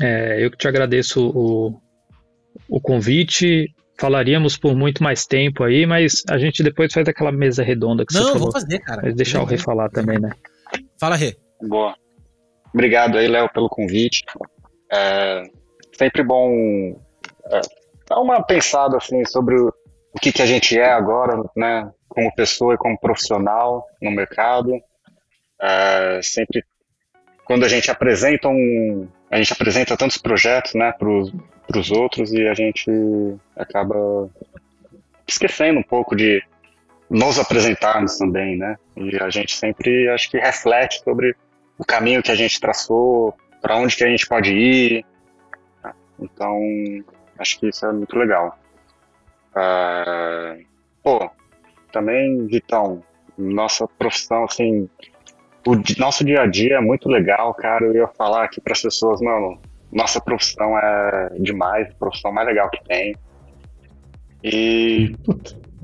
[0.00, 1.80] é, eu que te agradeço o,
[2.68, 7.62] o convite falaríamos por muito mais tempo aí, mas a gente depois faz aquela mesa
[7.62, 8.46] redonda que Não, você falou.
[8.46, 9.02] Não, vou fazer, cara.
[9.02, 10.30] Mas deixar o Rê falar também, né?
[11.00, 11.36] Fala, Rê.
[11.62, 11.96] Boa.
[12.72, 14.24] Obrigado aí, Léo, pelo convite.
[14.92, 15.42] É
[15.98, 16.96] sempre bom
[17.50, 17.60] é,
[18.08, 19.68] dar uma pensada assim sobre o,
[20.12, 24.72] o que, que a gente é agora, né, como pessoa e como profissional no mercado.
[25.60, 26.64] É, sempre
[27.44, 31.32] quando a gente apresenta um, a gente apresenta tantos projetos, né, para os
[31.90, 32.90] outros e a gente
[33.56, 34.28] acaba
[35.26, 36.42] esquecendo um pouco de
[37.10, 38.76] nos apresentarmos também, né?
[38.96, 41.34] E a gente sempre, acho que reflete sobre
[41.78, 45.04] o caminho que a gente traçou, para onde que a gente pode ir.
[46.18, 46.58] Então,
[47.38, 48.58] acho que isso é muito legal.
[49.52, 50.64] Uh,
[51.02, 51.30] pô,
[51.92, 53.02] também, Vitão,
[53.36, 54.88] nossa profissão, assim,
[55.66, 57.84] o nosso dia a dia é muito legal, cara.
[57.84, 59.60] Eu ia falar aqui para as pessoas, mano,
[59.92, 63.14] nossa profissão é demais, a profissão mais legal que tem.
[64.42, 65.12] E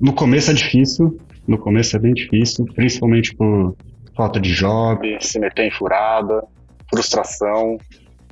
[0.01, 3.77] no começo é difícil, no começo é bem difícil, principalmente por
[4.17, 6.45] falta de job, se meter em furada,
[6.89, 7.79] frustração,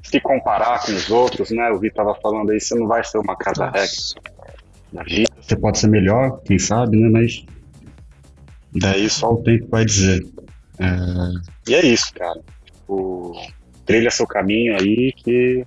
[0.03, 1.71] se comparar com os outros, né?
[1.71, 4.15] O Vi tava falando aí, você não vai ser uma casa rex
[4.93, 5.29] na vida.
[5.41, 7.09] Você pode ser melhor, quem sabe, né?
[7.09, 7.45] Mas
[8.73, 10.23] daí só o tempo vai dizer.
[10.79, 11.71] É...
[11.71, 12.41] E é isso, cara.
[12.89, 13.33] O...
[13.85, 15.65] Trilha seu caminho aí que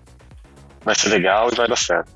[0.84, 2.16] vai ser legal e vai dar certo.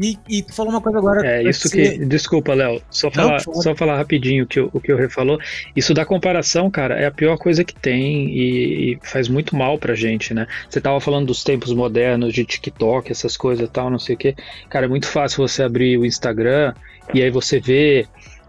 [0.00, 1.26] E, e tu falou uma coisa agora.
[1.26, 1.98] É, isso ser...
[1.98, 2.06] que.
[2.06, 2.80] Desculpa, Léo.
[2.90, 5.38] Só falar, Não, só falar rapidinho que o, o que o Rê falou.
[5.76, 9.78] Isso da comparação, cara, é a pior coisa que tem e, e, faz muito mal
[9.78, 10.46] pra gente, né?
[10.68, 14.18] Você tava falando dos tempos modernos, de TikTok, essas coisas e tal, não sei o
[14.18, 14.34] quê.
[14.70, 16.72] Cara, é muito fácil você abrir o Instagram
[17.12, 18.06] e aí você vê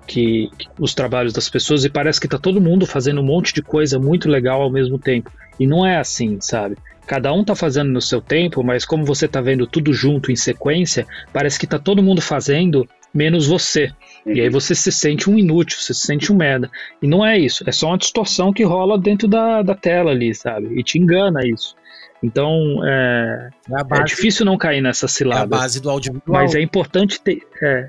[0.07, 3.53] que, que, os trabalhos das pessoas e parece que tá todo mundo fazendo um monte
[3.53, 5.29] de coisa muito legal ao mesmo tempo.
[5.61, 6.75] E não é assim, sabe?
[7.05, 10.35] Cada um tá fazendo no seu tempo, mas como você tá vendo tudo junto em
[10.35, 13.91] sequência, parece que tá todo mundo fazendo menos você.
[14.25, 14.33] Uhum.
[14.33, 16.67] E aí você se sente um inútil, você se sente um merda.
[16.99, 20.33] E não é isso, é só uma distorção que rola dentro da, da tela ali,
[20.33, 20.79] sabe?
[20.79, 21.75] E te engana isso.
[22.23, 25.41] Então, é, é, base, é difícil não cair nessa cilada.
[25.41, 26.41] É a base do audiovisual.
[26.41, 27.43] Mas é importante ter.
[27.61, 27.87] É,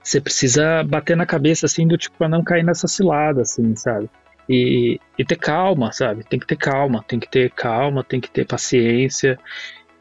[0.00, 4.08] você precisa bater na cabeça, assim, do tipo, pra não cair nessa cilada, assim, sabe?
[4.50, 6.24] E, e ter calma, sabe?
[6.24, 9.38] Tem que ter calma, tem que ter calma, tem que ter paciência.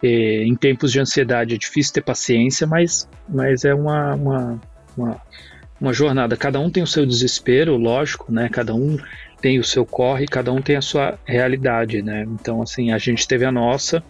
[0.01, 4.61] E, em tempos de ansiedade é difícil ter paciência, mas, mas é uma, uma,
[4.97, 5.21] uma,
[5.80, 6.35] uma jornada.
[6.35, 8.49] Cada um tem o seu desespero, lógico, né?
[8.49, 8.97] Cada um
[9.39, 12.23] tem o seu corre, cada um tem a sua realidade, né?
[12.23, 14.03] Então, assim, a gente teve a nossa,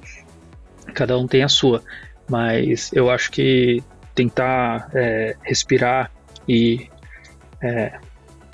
[0.94, 1.84] cada um tem a sua.
[2.30, 3.84] Mas eu acho que
[4.16, 6.10] tentar é, respirar
[6.48, 6.88] e
[7.62, 8.00] é,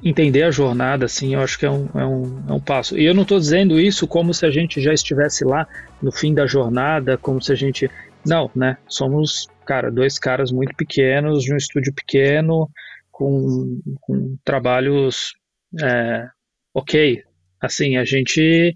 [0.04, 2.98] entender a jornada, assim, eu acho que é um, é um, é um passo.
[2.98, 5.68] E eu não estou dizendo isso como se a gente já estivesse lá
[6.02, 7.90] no fim da jornada, como se a gente.
[8.26, 8.78] Não, né?
[8.88, 12.70] Somos, cara, dois caras muito pequenos, de um estúdio pequeno,
[13.12, 15.34] com, com trabalhos
[15.82, 16.28] é,
[16.74, 17.24] ok.
[17.62, 18.76] Assim, a gente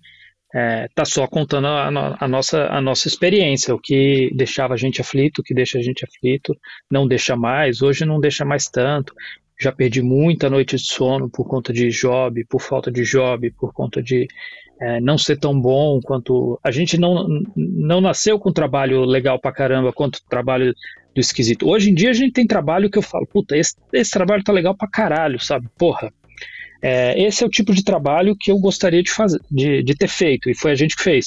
[0.54, 5.02] é, tá só contando a, a, nossa, a nossa experiência, o que deixava a gente
[5.02, 6.56] aflito, o que deixa a gente aflito,
[6.92, 9.14] não deixa mais, hoje não deixa mais tanto
[9.60, 13.74] já perdi muita noite de sono por conta de job, por falta de job, por
[13.74, 14.28] conta de
[14.80, 16.58] é, não ser tão bom quanto.
[16.64, 20.74] A gente não, não nasceu com trabalho legal pra caramba quanto trabalho
[21.14, 21.68] do esquisito.
[21.68, 24.54] Hoje em dia a gente tem trabalho que eu falo, puta, esse, esse trabalho tá
[24.54, 25.68] legal pra caralho, sabe?
[25.78, 26.14] Porra.
[26.82, 30.08] É, esse é o tipo de trabalho que eu gostaria de, fazer, de, de ter
[30.08, 31.26] feito, e foi a gente que fez.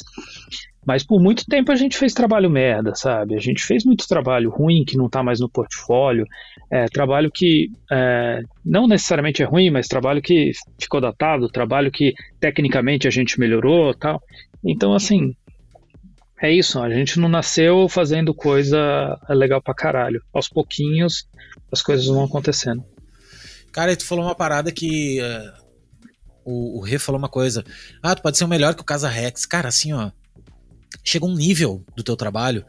[0.85, 3.37] Mas por muito tempo a gente fez trabalho merda, sabe?
[3.37, 6.27] A gente fez muito trabalho ruim que não está mais no portfólio,
[6.69, 10.51] é, trabalho que é, não necessariamente é ruim, mas trabalho que
[10.81, 14.21] ficou datado, trabalho que tecnicamente a gente melhorou tal.
[14.65, 15.37] Então, assim,
[16.43, 20.21] é isso, a gente não nasceu fazendo coisa legal pra caralho.
[20.33, 21.29] Aos pouquinhos
[21.71, 22.85] as coisas vão acontecendo.
[23.73, 25.21] Cara, tu falou uma parada que.
[25.23, 25.63] Uh,
[26.45, 27.65] o, o Rê falou uma coisa.
[28.03, 29.47] Ah, tu pode ser o melhor que o Casa Rex.
[29.47, 30.11] Cara, assim, ó
[31.03, 32.65] chegou um nível do teu trabalho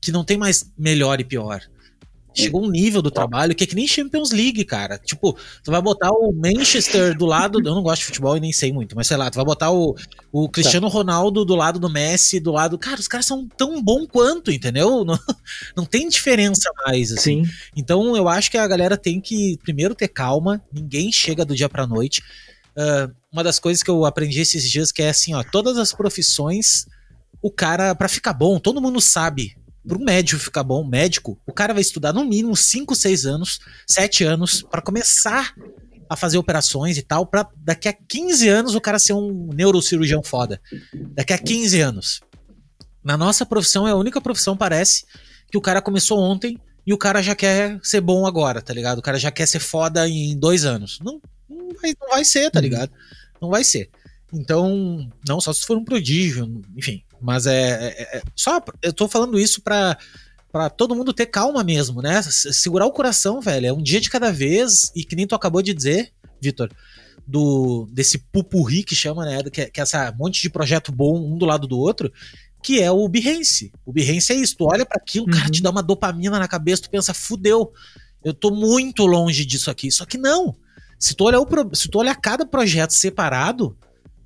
[0.00, 1.62] que não tem mais melhor e pior.
[2.34, 4.96] Chegou um nível do trabalho que é que nem Champions League, cara.
[4.96, 7.58] Tipo, tu vai botar o Manchester do lado.
[7.58, 9.72] Eu não gosto de futebol e nem sei muito, mas sei lá, tu vai botar
[9.72, 9.96] o,
[10.30, 12.78] o Cristiano Ronaldo do lado do Messi, do lado.
[12.78, 15.04] Cara, os caras são tão bom quanto, entendeu?
[15.08, 15.18] Não,
[15.74, 17.44] não tem diferença mais, assim.
[17.44, 17.50] Sim.
[17.74, 21.68] Então eu acho que a galera tem que primeiro ter calma, ninguém chega do dia
[21.68, 22.22] pra noite.
[22.76, 25.92] Uh, uma das coisas que eu aprendi esses dias que é assim, ó, todas as
[25.92, 26.86] profissões
[27.42, 29.56] o cara, para ficar bom, todo mundo sabe.
[29.86, 33.58] Para um médico ficar bom, médico, o cara vai estudar no mínimo 5, 6 anos,
[33.86, 35.54] 7 anos, para começar
[36.08, 40.22] a fazer operações e tal, para daqui a 15 anos o cara ser um neurocirurgião
[40.22, 40.60] foda.
[41.14, 42.20] Daqui a 15 anos.
[43.04, 45.04] Na nossa profissão é a única profissão, parece,
[45.50, 48.98] que o cara começou ontem e o cara já quer ser bom agora, tá ligado?
[48.98, 50.98] O cara já quer ser foda em dois anos.
[51.02, 52.62] Não, não, vai, não vai ser, tá uhum.
[52.62, 52.92] ligado?
[53.40, 53.90] Não vai ser.
[54.32, 57.02] Então, não, só se for um prodígio, enfim.
[57.20, 59.96] Mas é, é, é só eu tô falando isso pra,
[60.52, 62.22] pra todo mundo ter calma mesmo, né?
[62.22, 63.66] Segurar o coração, velho.
[63.66, 66.70] É um dia de cada vez, e que nem tu acabou de dizer, Vitor,
[67.26, 69.42] do desse pupurri que chama, né?
[69.50, 72.12] Que, é, que é essa monte de projeto bom um do lado do outro,
[72.62, 73.72] que é o Behance.
[73.84, 74.56] O Behance é isso.
[74.56, 75.32] Tu olha para aquilo, uhum.
[75.32, 77.72] cara, te dá uma dopamina na cabeça, tu pensa, fudeu,
[78.24, 79.90] eu tô muito longe disso aqui.
[79.90, 80.56] Só que não.
[80.98, 83.76] Se tu olhar, o, se tu olhar cada projeto separado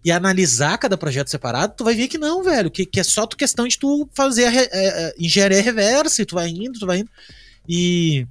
[0.05, 2.71] e analisar cada projeto separado, tu vai ver que não, velho.
[2.71, 6.27] Que, que é só tu questão de tu fazer a, a, a engenharia reversa e
[6.27, 7.11] tu vai indo, tu vai indo.
[7.69, 8.27] E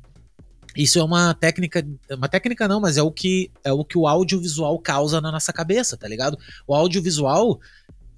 [0.76, 4.08] isso é uma técnica, uma técnica não, mas é o que é o que o
[4.08, 6.38] audiovisual causa na nossa cabeça, tá ligado?
[6.68, 7.60] O audiovisual,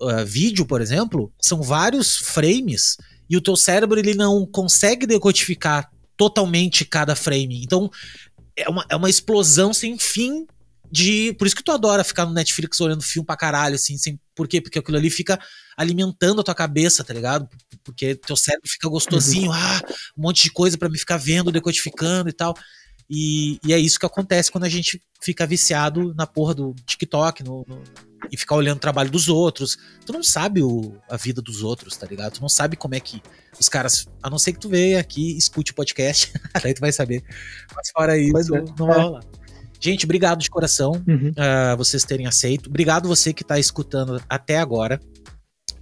[0.02, 2.98] uh, vídeo, por exemplo, são vários frames
[3.30, 7.64] e o teu cérebro ele não consegue decodificar totalmente cada frame.
[7.64, 7.90] Então
[8.56, 10.46] é uma, é uma explosão sem fim
[10.94, 11.34] de.
[11.34, 14.20] Por isso que tu adora ficar no Netflix olhando filme pra caralho, assim, sem.
[14.36, 14.62] Por quê?
[14.62, 15.40] Porque aquilo ali fica
[15.76, 17.50] alimentando a tua cabeça, tá ligado?
[17.84, 19.56] Porque teu cérebro fica gostosinho, uhum.
[19.56, 19.82] ah,
[20.16, 22.56] um monte de coisa para me ficar vendo, decodificando e tal.
[23.10, 27.44] E, e, é isso que acontece quando a gente fica viciado na porra do TikTok
[27.44, 27.84] no, no,
[28.32, 29.78] e ficar olhando o trabalho dos outros.
[30.06, 32.34] Tu não sabe o, a vida dos outros, tá ligado?
[32.34, 33.22] Tu não sabe como é que
[33.60, 34.08] os caras.
[34.22, 37.24] A não ser que tu venha aqui escute o podcast, daí tu vai saber.
[37.76, 38.64] Mas fora isso, é.
[38.78, 39.24] não vai rolar.
[39.84, 41.32] Gente, obrigado de coração uhum.
[41.32, 42.70] uh, vocês terem aceito.
[42.70, 44.98] Obrigado você que tá escutando até agora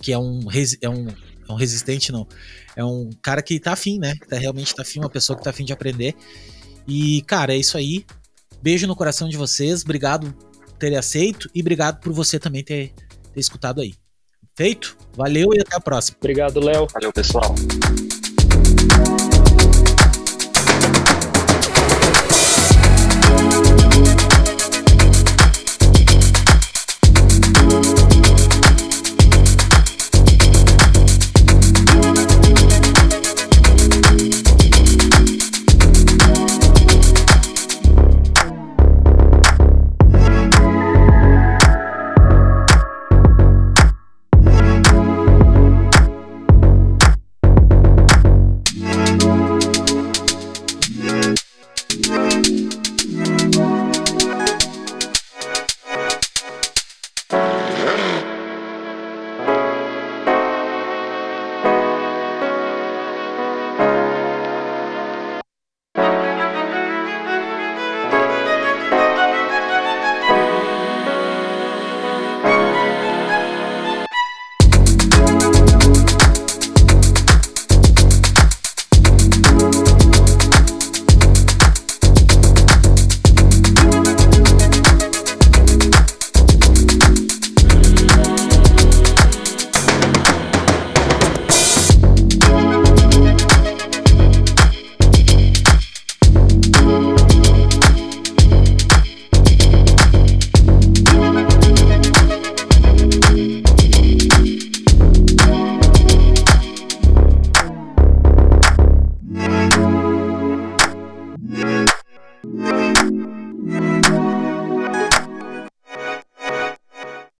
[0.01, 0.39] que é um,
[0.81, 2.27] é um, é um resistente, não.
[2.75, 4.15] É um cara que tá afim, né?
[4.15, 6.15] Que tá, realmente tá afim, uma pessoa que tá afim de aprender.
[6.87, 8.03] E, cara, é isso aí.
[8.61, 9.83] Beijo no coração de vocês.
[9.83, 12.91] Obrigado por terem aceito e obrigado por você também ter,
[13.31, 13.93] ter escutado aí.
[14.55, 14.97] Feito?
[15.15, 16.17] Valeu e até a próxima.
[16.19, 16.87] Obrigado, Léo.
[16.91, 17.53] Valeu, pessoal.